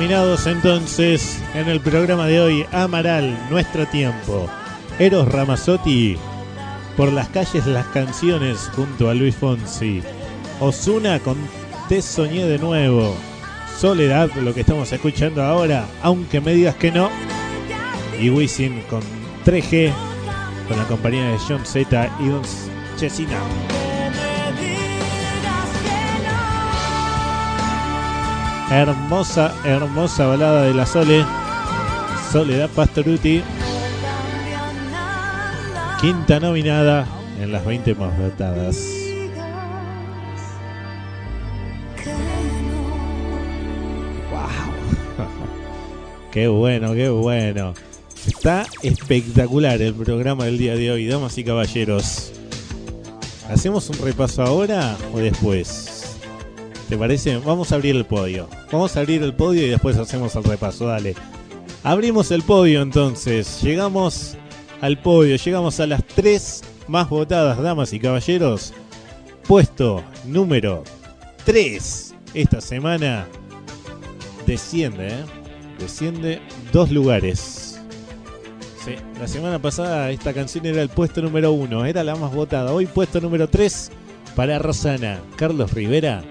Nominados 0.00 0.46
entonces 0.46 1.42
en 1.52 1.68
el 1.68 1.78
programa 1.78 2.26
de 2.26 2.40
hoy 2.40 2.66
Amaral, 2.72 3.38
Nuestro 3.50 3.84
Tiempo, 3.84 4.48
Eros 4.98 5.28
Ramazzotti, 5.28 6.16
Por 6.96 7.12
las 7.12 7.28
calles 7.28 7.66
las 7.66 7.84
canciones 7.88 8.70
junto 8.74 9.10
a 9.10 9.14
Luis 9.14 9.36
Fonsi, 9.36 10.02
Osuna 10.58 11.18
con 11.18 11.36
Te 11.90 12.00
soñé 12.00 12.46
de 12.46 12.58
nuevo, 12.58 13.14
Soledad, 13.78 14.30
lo 14.36 14.54
que 14.54 14.60
estamos 14.60 14.90
escuchando 14.90 15.42
ahora, 15.42 15.84
aunque 16.00 16.40
me 16.40 16.54
digas 16.54 16.76
que 16.76 16.90
no, 16.90 17.10
y 18.18 18.30
Wisin 18.30 18.80
con 18.88 19.02
3G, 19.44 19.92
con 20.66 20.78
la 20.78 20.84
compañía 20.84 21.28
de 21.28 21.36
John 21.46 21.66
Z 21.66 22.10
y 22.20 22.28
Don 22.28 22.40
Chesina. 22.96 23.36
Hermosa, 28.70 29.52
hermosa 29.64 30.26
balada 30.26 30.62
de 30.62 30.72
la 30.72 30.86
Sole. 30.86 31.24
Soledad 32.30 32.70
Pastoruti. 32.70 33.42
Quinta 36.00 36.38
nominada 36.38 37.04
en 37.40 37.50
las 37.50 37.66
20 37.66 37.96
más 37.96 38.16
votadas. 38.16 38.86
Wow. 44.30 45.26
Qué 46.30 46.46
bueno, 46.46 46.94
qué 46.94 47.08
bueno. 47.08 47.74
Está 48.24 48.66
espectacular 48.82 49.82
el 49.82 49.94
programa 49.94 50.44
del 50.44 50.58
día 50.58 50.76
de 50.76 50.92
hoy, 50.92 51.08
damas 51.08 51.36
y 51.38 51.42
caballeros. 51.42 52.30
¿Hacemos 53.48 53.90
un 53.90 53.98
repaso 53.98 54.42
ahora 54.42 54.96
o 55.12 55.18
después? 55.18 55.99
¿Te 56.90 56.98
parece? 56.98 57.36
Vamos 57.36 57.70
a 57.70 57.76
abrir 57.76 57.94
el 57.94 58.04
podio. 58.04 58.48
Vamos 58.72 58.96
a 58.96 59.00
abrir 59.00 59.22
el 59.22 59.32
podio 59.32 59.64
y 59.64 59.68
después 59.68 59.96
hacemos 59.96 60.34
el 60.34 60.42
repaso. 60.42 60.86
Dale. 60.86 61.14
Abrimos 61.84 62.32
el 62.32 62.42
podio 62.42 62.82
entonces. 62.82 63.62
Llegamos 63.62 64.36
al 64.80 64.98
podio. 64.98 65.36
Llegamos 65.36 65.78
a 65.78 65.86
las 65.86 66.04
tres 66.04 66.62
más 66.88 67.08
votadas, 67.08 67.62
damas 67.62 67.92
y 67.92 68.00
caballeros. 68.00 68.74
Puesto 69.46 70.02
número 70.26 70.82
3. 71.44 72.12
Esta 72.34 72.60
semana 72.60 73.28
desciende, 74.44 75.10
¿eh? 75.10 75.24
Desciende 75.78 76.42
dos 76.72 76.90
lugares. 76.90 77.80
Sí, 78.84 78.96
la 79.20 79.28
semana 79.28 79.60
pasada 79.60 80.10
esta 80.10 80.34
canción 80.34 80.66
era 80.66 80.82
el 80.82 80.88
puesto 80.88 81.22
número 81.22 81.52
1. 81.52 81.86
Era 81.86 82.02
la 82.02 82.16
más 82.16 82.34
votada. 82.34 82.72
Hoy 82.72 82.86
puesto 82.86 83.20
número 83.20 83.48
3 83.48 83.92
para 84.34 84.58
Rosana. 84.58 85.20
Carlos 85.36 85.72
Rivera. 85.72 86.24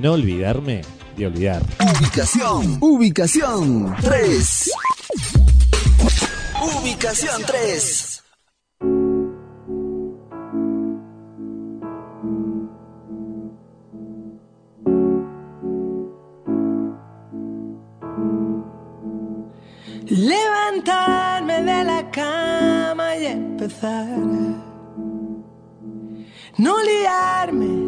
No 0.00 0.12
olvidarme 0.12 0.82
de 1.16 1.26
olvidar. 1.26 1.62
Ubicación, 1.80 2.78
ubicación 2.80 3.94
3. 4.02 4.70
Ubicación 6.80 7.42
3. 7.46 8.22
Levantarme 20.06 21.62
de 21.62 21.84
la 21.84 22.10
cama 22.10 23.16
y 23.16 23.26
empezar. 23.26 24.18
No 26.56 26.82
liarme, 26.82 27.83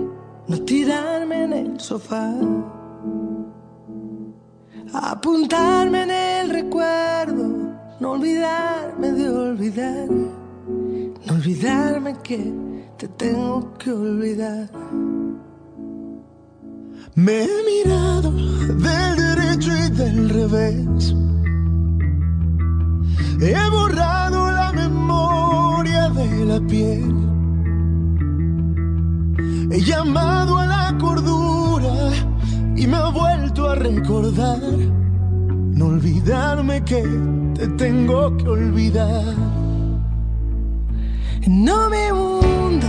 no 0.49 0.61
tirarme 0.63 1.45
en 1.45 1.53
el 1.53 1.81
sofá. 1.81 2.33
Apuntarme 4.93 6.03
en 6.05 6.11
el 6.11 6.51
recuerdo, 6.51 7.75
no 8.01 8.13
olvidarme 8.13 9.13
de 9.13 9.29
olvidar. 9.29 10.09
No 10.09 11.35
olvidarme 11.35 12.17
que 12.23 12.53
te 12.97 13.09
tengo 13.09 13.75
que 13.79 13.93
olvidar. 13.93 14.71
Me 17.15 17.45
he 17.45 17.85
mirado 17.85 18.31
del 18.31 19.17
derecho 19.17 19.71
y 19.75 19.91
del 19.91 20.29
revés. 20.31 21.15
He 23.41 23.71
borrado 23.71 24.51
la 24.51 24.73
memoria 24.73 26.09
de 26.11 26.45
la 26.45 26.61
piel. 26.67 27.36
He 29.39 29.81
llamado 29.83 30.59
a 30.59 30.67
la 30.67 30.99
cordura 30.99 32.11
y 32.75 32.87
me 32.87 32.97
he 32.97 33.13
vuelto 33.13 33.69
a 33.69 33.75
recordar. 33.75 34.61
No 34.61 35.87
olvidarme 35.87 36.83
que 36.83 37.03
te 37.55 37.69
tengo 37.69 38.35
que 38.39 38.49
olvidar. 38.49 39.35
No 41.47 41.91
me 41.91 42.13
hundo, 42.13 42.87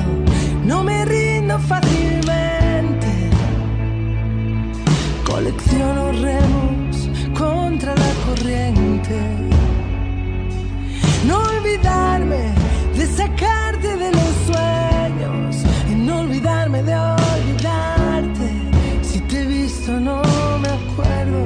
no 0.64 0.84
me 0.84 1.04
rindo 1.04 1.60
fácilmente. 1.60 3.30
Colecciono 5.26 6.12
remos 6.14 7.10
contra 7.38 7.94
la 7.94 8.12
corriente. 8.26 9.20
No 11.28 11.40
olvidarme 11.40 12.54
de 12.96 13.06
sacarte 13.06 13.98
de 13.98 14.12
los 14.12 14.34
sueños 14.46 14.77
de 16.88 16.96
olvidarte. 16.96 18.50
Si 19.02 19.20
te 19.28 19.42
he 19.42 19.46
visto 19.46 19.92
no 20.00 20.22
me 20.64 20.70
acuerdo 20.80 21.42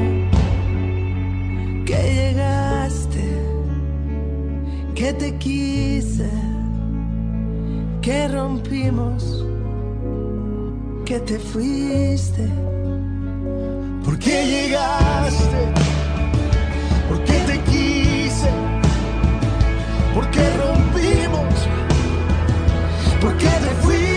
que 1.87 1.97
llegaste, 2.19 3.25
que 4.93 5.13
te 5.13 5.29
quise, 5.37 6.29
que 8.01 8.27
rompimos, 8.27 9.45
que 11.05 11.19
te 11.19 11.39
fuiste. 11.39 12.47
¿Por 14.05 14.19
qué 14.19 14.37
llegaste? 14.53 15.61
¿Por 17.09 17.23
qué 17.23 17.37
te 17.49 17.57
quise? 17.71 18.49
¿Por 20.13 20.25
qué 20.33 20.45
rompimos? 20.61 21.55
¿Por 23.21 23.33
qué 23.37 23.53
te 23.65 23.71
fuiste? 23.81 24.10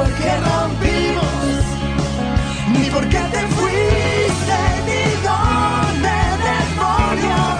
por 0.00 0.10
qué 0.14 0.32
rompimos, 0.48 1.62
ni 2.72 2.90
por 2.90 3.04
qué 3.12 3.20
te 3.34 3.42
fuiste, 3.56 4.58
ni 4.88 5.02
dónde 5.28 6.16
demonios 6.48 7.58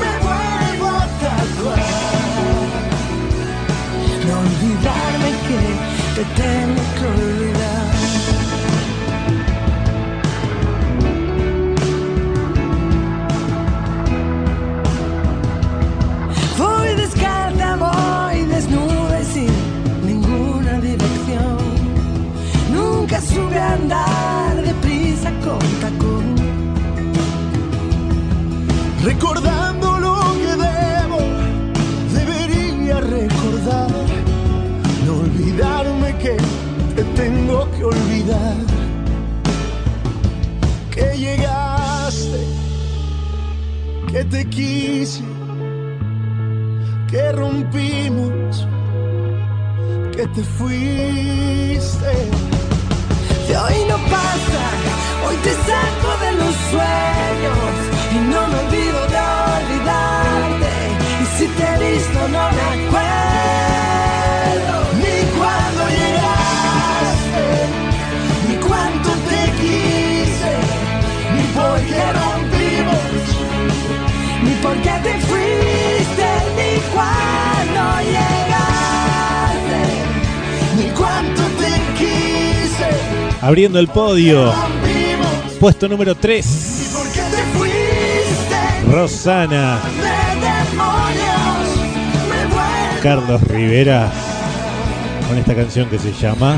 me 0.00 0.12
vuelvo 0.26 0.88
a 0.88 1.06
tatuar. 1.22 1.78
No 4.26 4.34
olvidarme 4.46 5.30
que 5.46 5.60
te 6.16 6.24
tengo 6.42 6.82
que 6.96 7.04
olvidar. 7.06 7.49
Recordando 29.02 29.98
lo 29.98 30.14
que 30.34 30.56
debo, 30.56 31.18
debería 32.12 33.00
recordar, 33.00 33.90
no 35.06 35.12
olvidarme 35.20 36.16
que 36.18 36.36
te 36.94 37.04
tengo 37.14 37.70
que 37.72 37.84
olvidar, 37.84 38.56
que 40.90 41.16
llegaste, 41.16 42.40
que 44.12 44.24
te 44.24 44.44
quise, 44.50 45.22
que 47.08 47.32
rompimos, 47.32 48.66
que 50.14 50.26
te 50.26 50.42
fuiste. 50.42 52.12
De 53.48 53.56
hoy 53.56 53.84
no 53.88 53.96
pasa, 54.08 55.09
hoy 55.30 55.36
te 55.44 55.52
saco 55.52 56.10
de 56.24 56.30
los 56.40 56.54
sueños 56.72 57.72
y 58.14 58.18
no 58.32 58.40
me 58.48 58.56
olvido 58.64 59.00
de 59.14 59.20
olvidarte. 59.56 60.72
Y 61.22 61.24
si 61.36 61.46
te 61.46 61.64
he 61.64 61.76
visto 61.92 62.18
no 62.36 62.44
me 62.56 62.64
acuerdo 62.76 63.12
Ni 65.02 65.16
cuando 65.38 65.82
llegaste, 66.00 67.46
ni 68.48 68.54
cuánto 68.68 69.10
te 69.30 69.42
quise, 69.60 70.52
ni 71.34 71.44
por 71.58 71.78
qué 71.90 72.04
rompimos, 72.20 73.24
ni 74.44 74.52
por 74.64 74.76
qué 74.84 74.94
te 75.06 75.14
fuiste, 75.28 76.28
ni 76.58 76.70
cuando 76.94 77.82
llegaste, 78.14 79.80
ni 80.76 80.86
cuánto 80.98 81.42
te 81.60 81.72
quise, 81.98 82.88
Abriendo 83.42 83.78
el 83.78 83.88
podio. 83.88 84.52
Puesto 85.60 85.86
número 85.88 86.14
3. 86.14 86.90
por 86.94 87.06
qué 87.12 87.20
te 87.20 87.58
fuiste, 87.58 88.90
Rosana. 88.90 89.78
Carlos 93.02 93.42
Rivera. 93.42 94.10
Con 95.28 95.36
esta 95.36 95.54
canción 95.54 95.90
que 95.90 95.98
se 95.98 96.14
llama. 96.14 96.56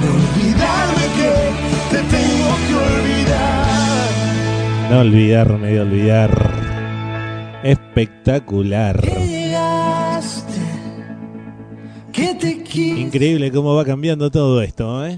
No 4.88 5.00
olvidarme 5.00 5.72
de 5.72 5.80
olvidar. 5.80 7.60
Espectacular. 7.64 9.02
Increíble 12.74 13.50
cómo 13.50 13.74
va 13.74 13.84
cambiando 13.84 14.30
todo 14.30 14.62
esto, 14.62 15.04
¿eh? 15.04 15.16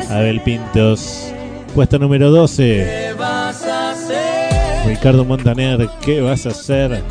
Abel 0.09 0.41
Pintos. 0.41 1.31
Puesto 1.73 1.97
número 1.99 2.29
12, 2.31 2.63
¿Qué 2.63 3.13
vas 3.13 3.63
a 3.63 3.91
hacer? 3.91 4.87
Ricardo 4.87 5.23
Montaner. 5.23 5.87
¿Qué 6.01 6.19
vas 6.21 6.45
a 6.45 6.49
hacer? 6.49 7.03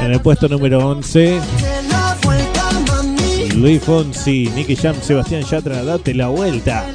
En 0.00 0.12
el 0.12 0.20
puesto 0.20 0.48
número 0.48 0.86
11, 0.86 1.18
De 1.18 1.40
la 1.88 2.16
vuelta, 2.22 2.70
mami. 2.86 3.50
Luis 3.56 3.82
Fonsi, 3.82 4.50
Nicky 4.54 4.76
Jam, 4.76 4.94
Sebastián 5.02 5.42
Yatra. 5.42 5.82
Date 5.82 6.14
la 6.14 6.28
vuelta. 6.28 6.86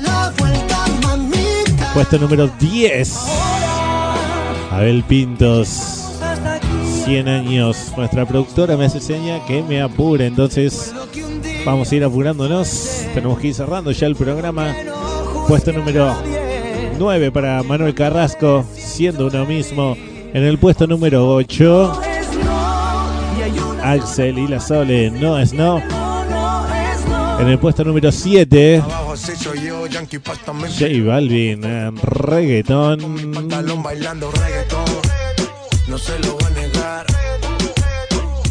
Puesto 1.94 2.18
número 2.18 2.48
10, 2.60 3.14
Abel 4.72 5.04
Pintos. 5.04 5.93
Hasta 7.04 7.12
aquí. 7.12 7.12
100 7.12 7.28
años. 7.28 7.94
Nuestra 7.98 8.26
productora 8.26 8.78
me 8.78 8.86
hace 8.86 9.00
seña 9.00 9.46
que 9.46 9.62
me 9.62 9.82
apure, 9.82 10.26
entonces 10.26 10.94
vamos 11.66 11.92
a 11.92 11.96
ir 11.96 12.04
apurándonos. 12.04 13.06
Tenemos 13.14 13.40
que 13.40 13.48
ir 13.48 13.54
cerrando 13.54 13.92
ya 13.92 14.08
el 14.08 14.16
programa. 14.16 14.74
Puesto 15.48 15.72
número 15.74 16.16
9 16.98 17.32
para 17.32 17.64
Manuel 17.64 17.94
Carrasco, 17.94 18.66
siendo 18.76 19.28
uno 19.28 19.46
mismo. 19.46 19.96
En 20.34 20.44
el 20.44 20.58
puesto 20.58 20.88
número 20.88 21.36
8, 21.36 22.02
Es 22.02 22.34
no. 22.38 23.12
Y 23.38 23.42
hay 23.44 23.60
una 23.60 23.92
Axel 23.92 24.40
y 24.40 24.48
la 24.48 24.60
Sole, 24.60 25.12
no 25.12 25.38
es 25.38 25.54
no. 25.54 25.82
En 27.40 27.48
el 27.50 27.60
puesto 27.60 27.84
número 27.84 28.12
7, 28.12 28.78
Abajo 28.78 29.14
así 29.14 29.36
soy 29.36 29.62
yo, 29.66 29.86
Yankee 29.88 30.20
Pasta 30.20 30.54
me 30.54 30.70
J 30.70 30.86
Balvin, 31.06 31.64
en 31.64 31.98
reggaetón. 31.98 33.00
No 35.90 35.98
se 35.98 36.18
lo. 36.20 36.44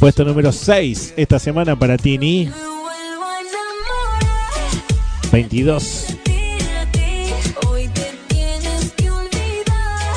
Puesto 0.03 0.25
número 0.25 0.51
6 0.51 1.15
esta 1.17 1.39
semana 1.39 1.77
para 1.79 1.97
Tini. 1.97 2.47
Me 2.47 2.51
vuelvo 2.51 3.25
a 3.25 3.39
enamorar 3.39 5.31
22. 5.31 6.07
de 6.25 6.87
ti. 6.91 7.33
Hoy 7.69 7.87
te 7.87 8.13
tienes 8.27 8.93
que 8.97 9.09
olvidar. 9.09 10.17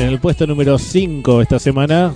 En 0.00 0.06
el 0.08 0.18
puesto 0.18 0.46
número 0.46 0.78
5 0.78 1.42
esta 1.42 1.58
semana. 1.58 2.14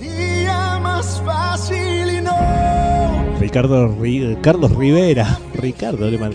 Ricardo 3.38 3.88
Ri- 3.98 4.40
Carlos 4.40 4.74
Rivera. 4.74 5.38
Ricardo 5.54 6.06
Alemán. 6.06 6.32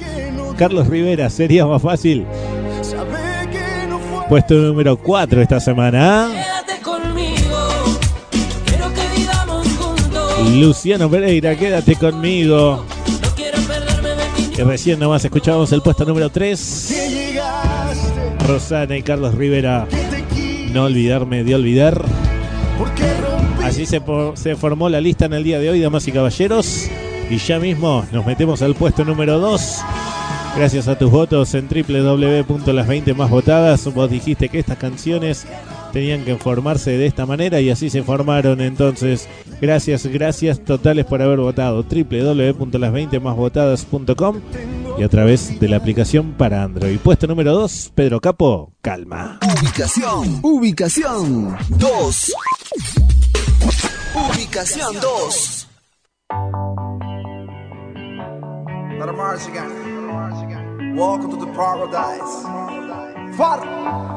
Carlos 0.59 0.85
Rivera, 0.87 1.31
sería 1.31 1.65
más 1.65 1.81
fácil. 1.81 2.23
Puesto 4.29 4.53
número 4.53 4.95
4 4.97 5.41
esta 5.41 5.59
semana. 5.59 6.29
Luciano 10.53 11.09
Pereira, 11.09 11.55
quédate 11.55 11.95
conmigo. 11.95 12.85
Y 14.57 14.61
recién 14.61 14.99
nomás 14.99 15.23
escuchábamos 15.23 15.71
el 15.71 15.81
puesto 15.81 16.05
número 16.05 16.29
3. 16.29 16.87
Que 16.89 17.09
llegaste, 17.09 18.45
Rosana 18.47 18.97
y 18.97 19.03
Carlos 19.03 19.35
Rivera. 19.35 19.87
que 19.89 20.69
No 20.73 20.85
olvidarme 20.85 21.43
de 21.43 21.55
olvidar. 21.55 22.03
Así 23.63 23.85
se, 23.85 24.01
formó 24.55 24.89
la 24.89 25.01
lista 25.01 25.25
en 25.25 25.33
el 25.33 25.43
día 25.43 25.59
de 25.59 25.69
hoy, 25.69 25.81
damas 25.81 26.07
y 26.07 26.11
caballeros. 26.11 26.87
Y 27.29 27.37
ya 27.37 27.59
mismo 27.59 28.05
nos 28.11 28.25
metemos 28.25 28.61
al 28.61 28.75
puesto 28.75 29.03
número 29.03 29.39
2. 29.39 29.81
Gracias 30.55 30.87
a 30.87 30.97
tus 30.97 31.11
votos 31.11 31.53
en 31.53 31.67
www.las20 31.67 33.13
más 33.13 33.29
votadas, 33.29 33.93
vos 33.93 34.09
dijiste 34.09 34.49
que 34.49 34.57
estas 34.57 34.77
canciones 34.77 35.45
tenían 35.91 36.23
que 36.25 36.35
formarse 36.37 36.91
de 36.91 37.05
esta 37.05 37.25
manera 37.25 37.59
y 37.61 37.69
así 37.69 37.89
se 37.89 38.03
formaron. 38.03 38.59
Entonces, 38.61 39.27
gracias, 39.61 40.05
gracias 40.07 40.59
totales 40.63 41.05
por 41.05 41.21
haber 41.21 41.39
votado 41.39 41.83
www.las20másvotadas.com 41.83 44.39
y 44.97 45.03
a 45.03 45.09
través 45.09 45.59
de 45.59 45.69
la 45.69 45.77
aplicación 45.77 46.33
para 46.33 46.63
Android. 46.63 46.97
Puesto 46.99 47.27
número 47.27 47.53
2, 47.53 47.91
Pedro 47.93 48.19
Capo, 48.19 48.73
calma. 48.81 49.39
Ubicación, 49.61 50.39
ubicación 50.41 51.55
2. 51.69 52.33
Ubicación 54.15 54.95
2. 54.99 55.67
Let 58.99 59.09
'em 59.09 59.15
march 59.15 59.47
again. 59.47 59.69
Welcome 60.97 61.29
to 61.29 61.37
the 61.37 61.45
paradise. 61.53 62.41
Far. 63.37 64.16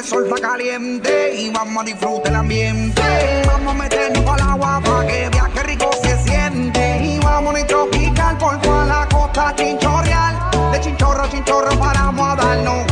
El 0.00 0.06
sol 0.06 0.24
está 0.24 0.48
caliente 0.48 1.34
y 1.34 1.50
vamos 1.50 1.82
a 1.82 1.84
disfrutar 1.84 2.28
el 2.28 2.36
ambiente. 2.36 3.02
Vamos 3.46 3.74
a 3.74 3.76
meternos 3.76 4.26
al 4.26 4.40
agua 4.40 4.80
para 4.82 5.06
que 5.06 5.28
viaje 5.28 5.62
rico 5.64 5.90
se 6.02 6.16
siente. 6.24 7.04
Y 7.04 7.18
vamos 7.18 7.54
a 7.54 7.66
tropical 7.66 8.38
por 8.38 8.58
toda 8.62 8.86
la 8.86 9.08
costa 9.08 9.54
chinchorreal. 9.56 10.72
De 10.72 10.80
chinchorro 10.80 11.22
a 11.22 11.30
chinchorro 11.30 11.78
paramos 11.78 12.28
a 12.28 12.36
darnos 12.36 12.89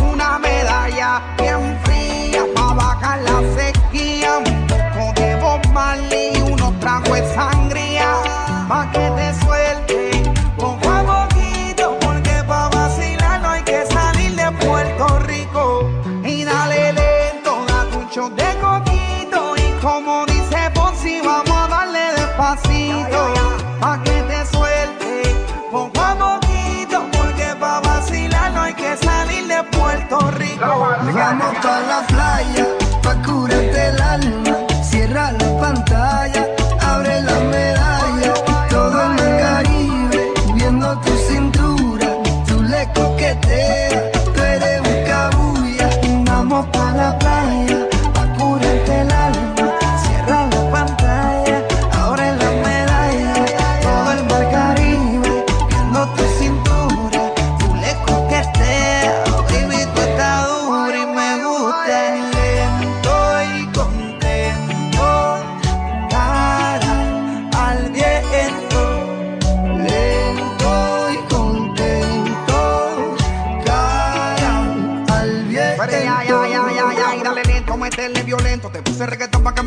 Vamos 31.28 31.58
pa 31.60 31.78
la 31.80 32.00
playa, 32.06 32.64
pa 33.02 33.14
curarte 33.22 33.88
el 33.88 34.00
alma. 34.00 34.47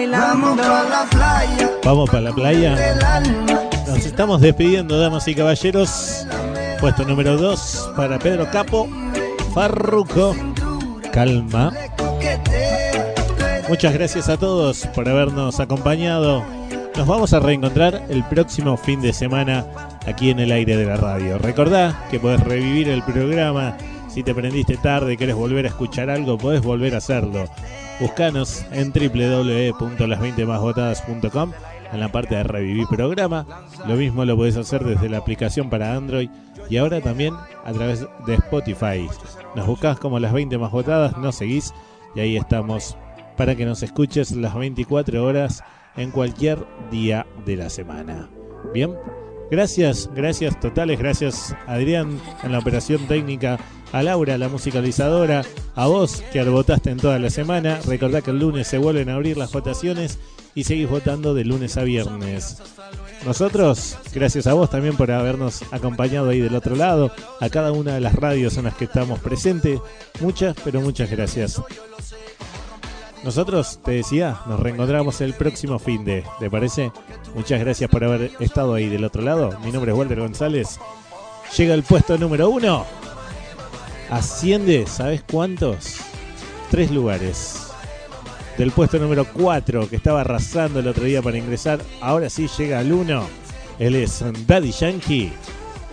bailando. 0.00 0.56
Vamos 0.56 0.60
pa 0.60 0.88
la 0.88 1.06
playa, 1.10 1.70
Vamos 1.84 2.10
para 2.10 2.22
la 2.22 2.32
playa. 2.32 2.94
Nos 3.86 4.06
estamos 4.06 4.40
despidiendo, 4.40 4.98
damas 4.98 5.26
y 5.28 5.34
caballeros. 5.34 6.26
Puesto 6.80 7.04
número 7.04 7.36
2 7.36 7.92
para 7.96 8.18
Pedro 8.18 8.50
Capo. 8.50 8.88
Farruco. 9.54 10.34
Calma. 11.12 11.72
Muchas 13.68 13.92
gracias 13.92 14.28
a 14.28 14.36
todos 14.36 14.86
por 14.94 15.08
habernos 15.08 15.60
acompañado. 15.60 16.44
Nos 16.96 17.06
vamos 17.06 17.32
a 17.32 17.40
reencontrar 17.40 18.02
el 18.08 18.24
próximo 18.24 18.76
fin 18.76 19.00
de 19.00 19.12
semana 19.12 19.66
aquí 20.06 20.30
en 20.30 20.40
el 20.40 20.50
aire 20.52 20.76
de 20.76 20.86
la 20.86 20.96
radio. 20.96 21.38
Recordá 21.38 22.06
que 22.10 22.18
podés 22.18 22.40
revivir 22.40 22.88
el 22.88 23.02
programa. 23.02 23.76
Si 24.08 24.22
te 24.22 24.34
prendiste 24.34 24.76
tarde 24.76 25.12
y 25.12 25.16
querés 25.16 25.36
volver 25.36 25.66
a 25.66 25.68
escuchar 25.68 26.10
algo, 26.10 26.36
podés 26.36 26.62
volver 26.62 26.94
a 26.94 26.98
hacerlo. 26.98 27.44
Buscanos 28.00 28.64
en 28.72 28.92
www.las20másvotadas.com 28.92 31.52
en 31.92 32.00
la 32.00 32.10
parte 32.10 32.34
de 32.34 32.44
revivir 32.44 32.86
programa. 32.86 33.46
Lo 33.86 33.96
mismo 33.96 34.24
lo 34.24 34.36
podés 34.36 34.56
hacer 34.56 34.82
desde 34.84 35.10
la 35.10 35.18
aplicación 35.18 35.68
para 35.68 35.94
Android 35.94 36.30
y 36.68 36.78
ahora 36.78 37.00
también 37.00 37.34
a 37.64 37.72
través 37.72 38.06
de 38.26 38.34
Spotify. 38.34 39.08
Nos 39.54 39.66
buscás 39.66 39.98
como 39.98 40.18
las 40.18 40.32
20 40.32 40.56
más 40.58 40.70
votadas, 40.70 41.16
nos 41.18 41.36
seguís 41.36 41.74
y 42.14 42.20
ahí 42.20 42.36
estamos 42.36 42.96
para 43.36 43.54
que 43.54 43.66
nos 43.66 43.82
escuches 43.82 44.32
las 44.32 44.54
24 44.54 45.24
horas 45.24 45.62
en 45.96 46.10
cualquier 46.10 46.64
día 46.90 47.26
de 47.44 47.56
la 47.56 47.68
semana. 47.68 48.28
Bien, 48.72 48.94
gracias, 49.50 50.10
gracias 50.14 50.58
totales, 50.60 50.98
gracias 50.98 51.56
Adrián 51.66 52.20
en 52.42 52.52
la 52.52 52.58
operación 52.58 53.06
técnica, 53.08 53.58
a 53.92 54.02
Laura, 54.02 54.38
la 54.38 54.48
musicalizadora, 54.48 55.42
a 55.74 55.86
vos 55.86 56.22
que 56.32 56.42
votaste 56.44 56.90
en 56.90 56.98
toda 56.98 57.18
la 57.18 57.30
semana. 57.30 57.80
Recordá 57.86 58.22
que 58.22 58.30
el 58.30 58.38
lunes 58.38 58.66
se 58.66 58.78
vuelven 58.78 59.08
a 59.08 59.14
abrir 59.14 59.36
las 59.36 59.52
votaciones 59.52 60.18
y 60.54 60.64
seguís 60.64 60.88
votando 60.88 61.34
de 61.34 61.44
lunes 61.44 61.76
a 61.76 61.82
viernes. 61.82 62.58
Nosotros, 63.24 63.98
gracias 64.14 64.46
a 64.46 64.54
vos 64.54 64.70
también 64.70 64.96
por 64.96 65.10
habernos 65.10 65.62
acompañado 65.72 66.30
ahí 66.30 66.40
del 66.40 66.54
otro 66.54 66.74
lado, 66.74 67.12
a 67.38 67.48
cada 67.50 67.72
una 67.72 67.94
de 67.94 68.00
las 68.00 68.14
radios 68.14 68.56
en 68.56 68.64
las 68.64 68.74
que 68.74 68.86
estamos 68.86 69.18
presentes. 69.18 69.78
Muchas, 70.20 70.56
pero 70.64 70.80
muchas 70.80 71.10
gracias. 71.10 71.60
Nosotros, 73.22 73.80
te 73.84 73.92
decía, 73.92 74.40
nos 74.46 74.58
reencontramos 74.58 75.20
el 75.20 75.34
próximo 75.34 75.78
fin 75.78 76.04
de, 76.04 76.24
¿te 76.38 76.48
parece? 76.48 76.90
Muchas 77.34 77.60
gracias 77.60 77.90
por 77.90 78.02
haber 78.02 78.30
estado 78.40 78.72
ahí 78.72 78.88
del 78.88 79.04
otro 79.04 79.20
lado. 79.20 79.58
Mi 79.62 79.70
nombre 79.70 79.92
es 79.92 79.98
Walter 79.98 80.20
González. 80.20 80.80
Llega 81.56 81.74
el 81.74 81.82
puesto 81.82 82.16
número 82.16 82.48
uno 82.48 82.86
asciende, 84.10 84.86
¿sabes 84.86 85.22
cuántos? 85.30 85.96
Tres 86.70 86.90
lugares. 86.90 87.66
Del 88.58 88.72
puesto 88.72 88.98
número 88.98 89.24
4, 89.32 89.88
que 89.88 89.96
estaba 89.96 90.20
arrasando 90.20 90.80
el 90.80 90.88
otro 90.88 91.04
día 91.04 91.22
para 91.22 91.38
ingresar, 91.38 91.80
ahora 92.00 92.28
sí 92.28 92.48
llega 92.58 92.80
al 92.80 92.92
1. 92.92 93.22
Él 93.78 93.94
es 93.96 94.22
Daddy 94.46 94.72
Yankee 94.72 95.32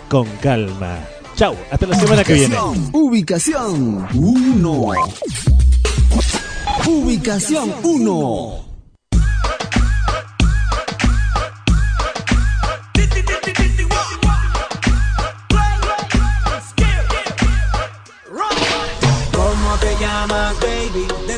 con 0.10 0.28
calma. 0.42 1.00
Chau, 1.36 1.56
hasta 1.72 1.86
la 1.86 2.00
semana 2.00 2.24
que 2.24 2.34
viene. 2.34 2.58
Ubicación 2.92 4.08
1. 4.14 4.92
Ubicación 6.88 7.74
1. 7.84 8.67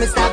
promise 0.00 0.16
I 0.16 0.29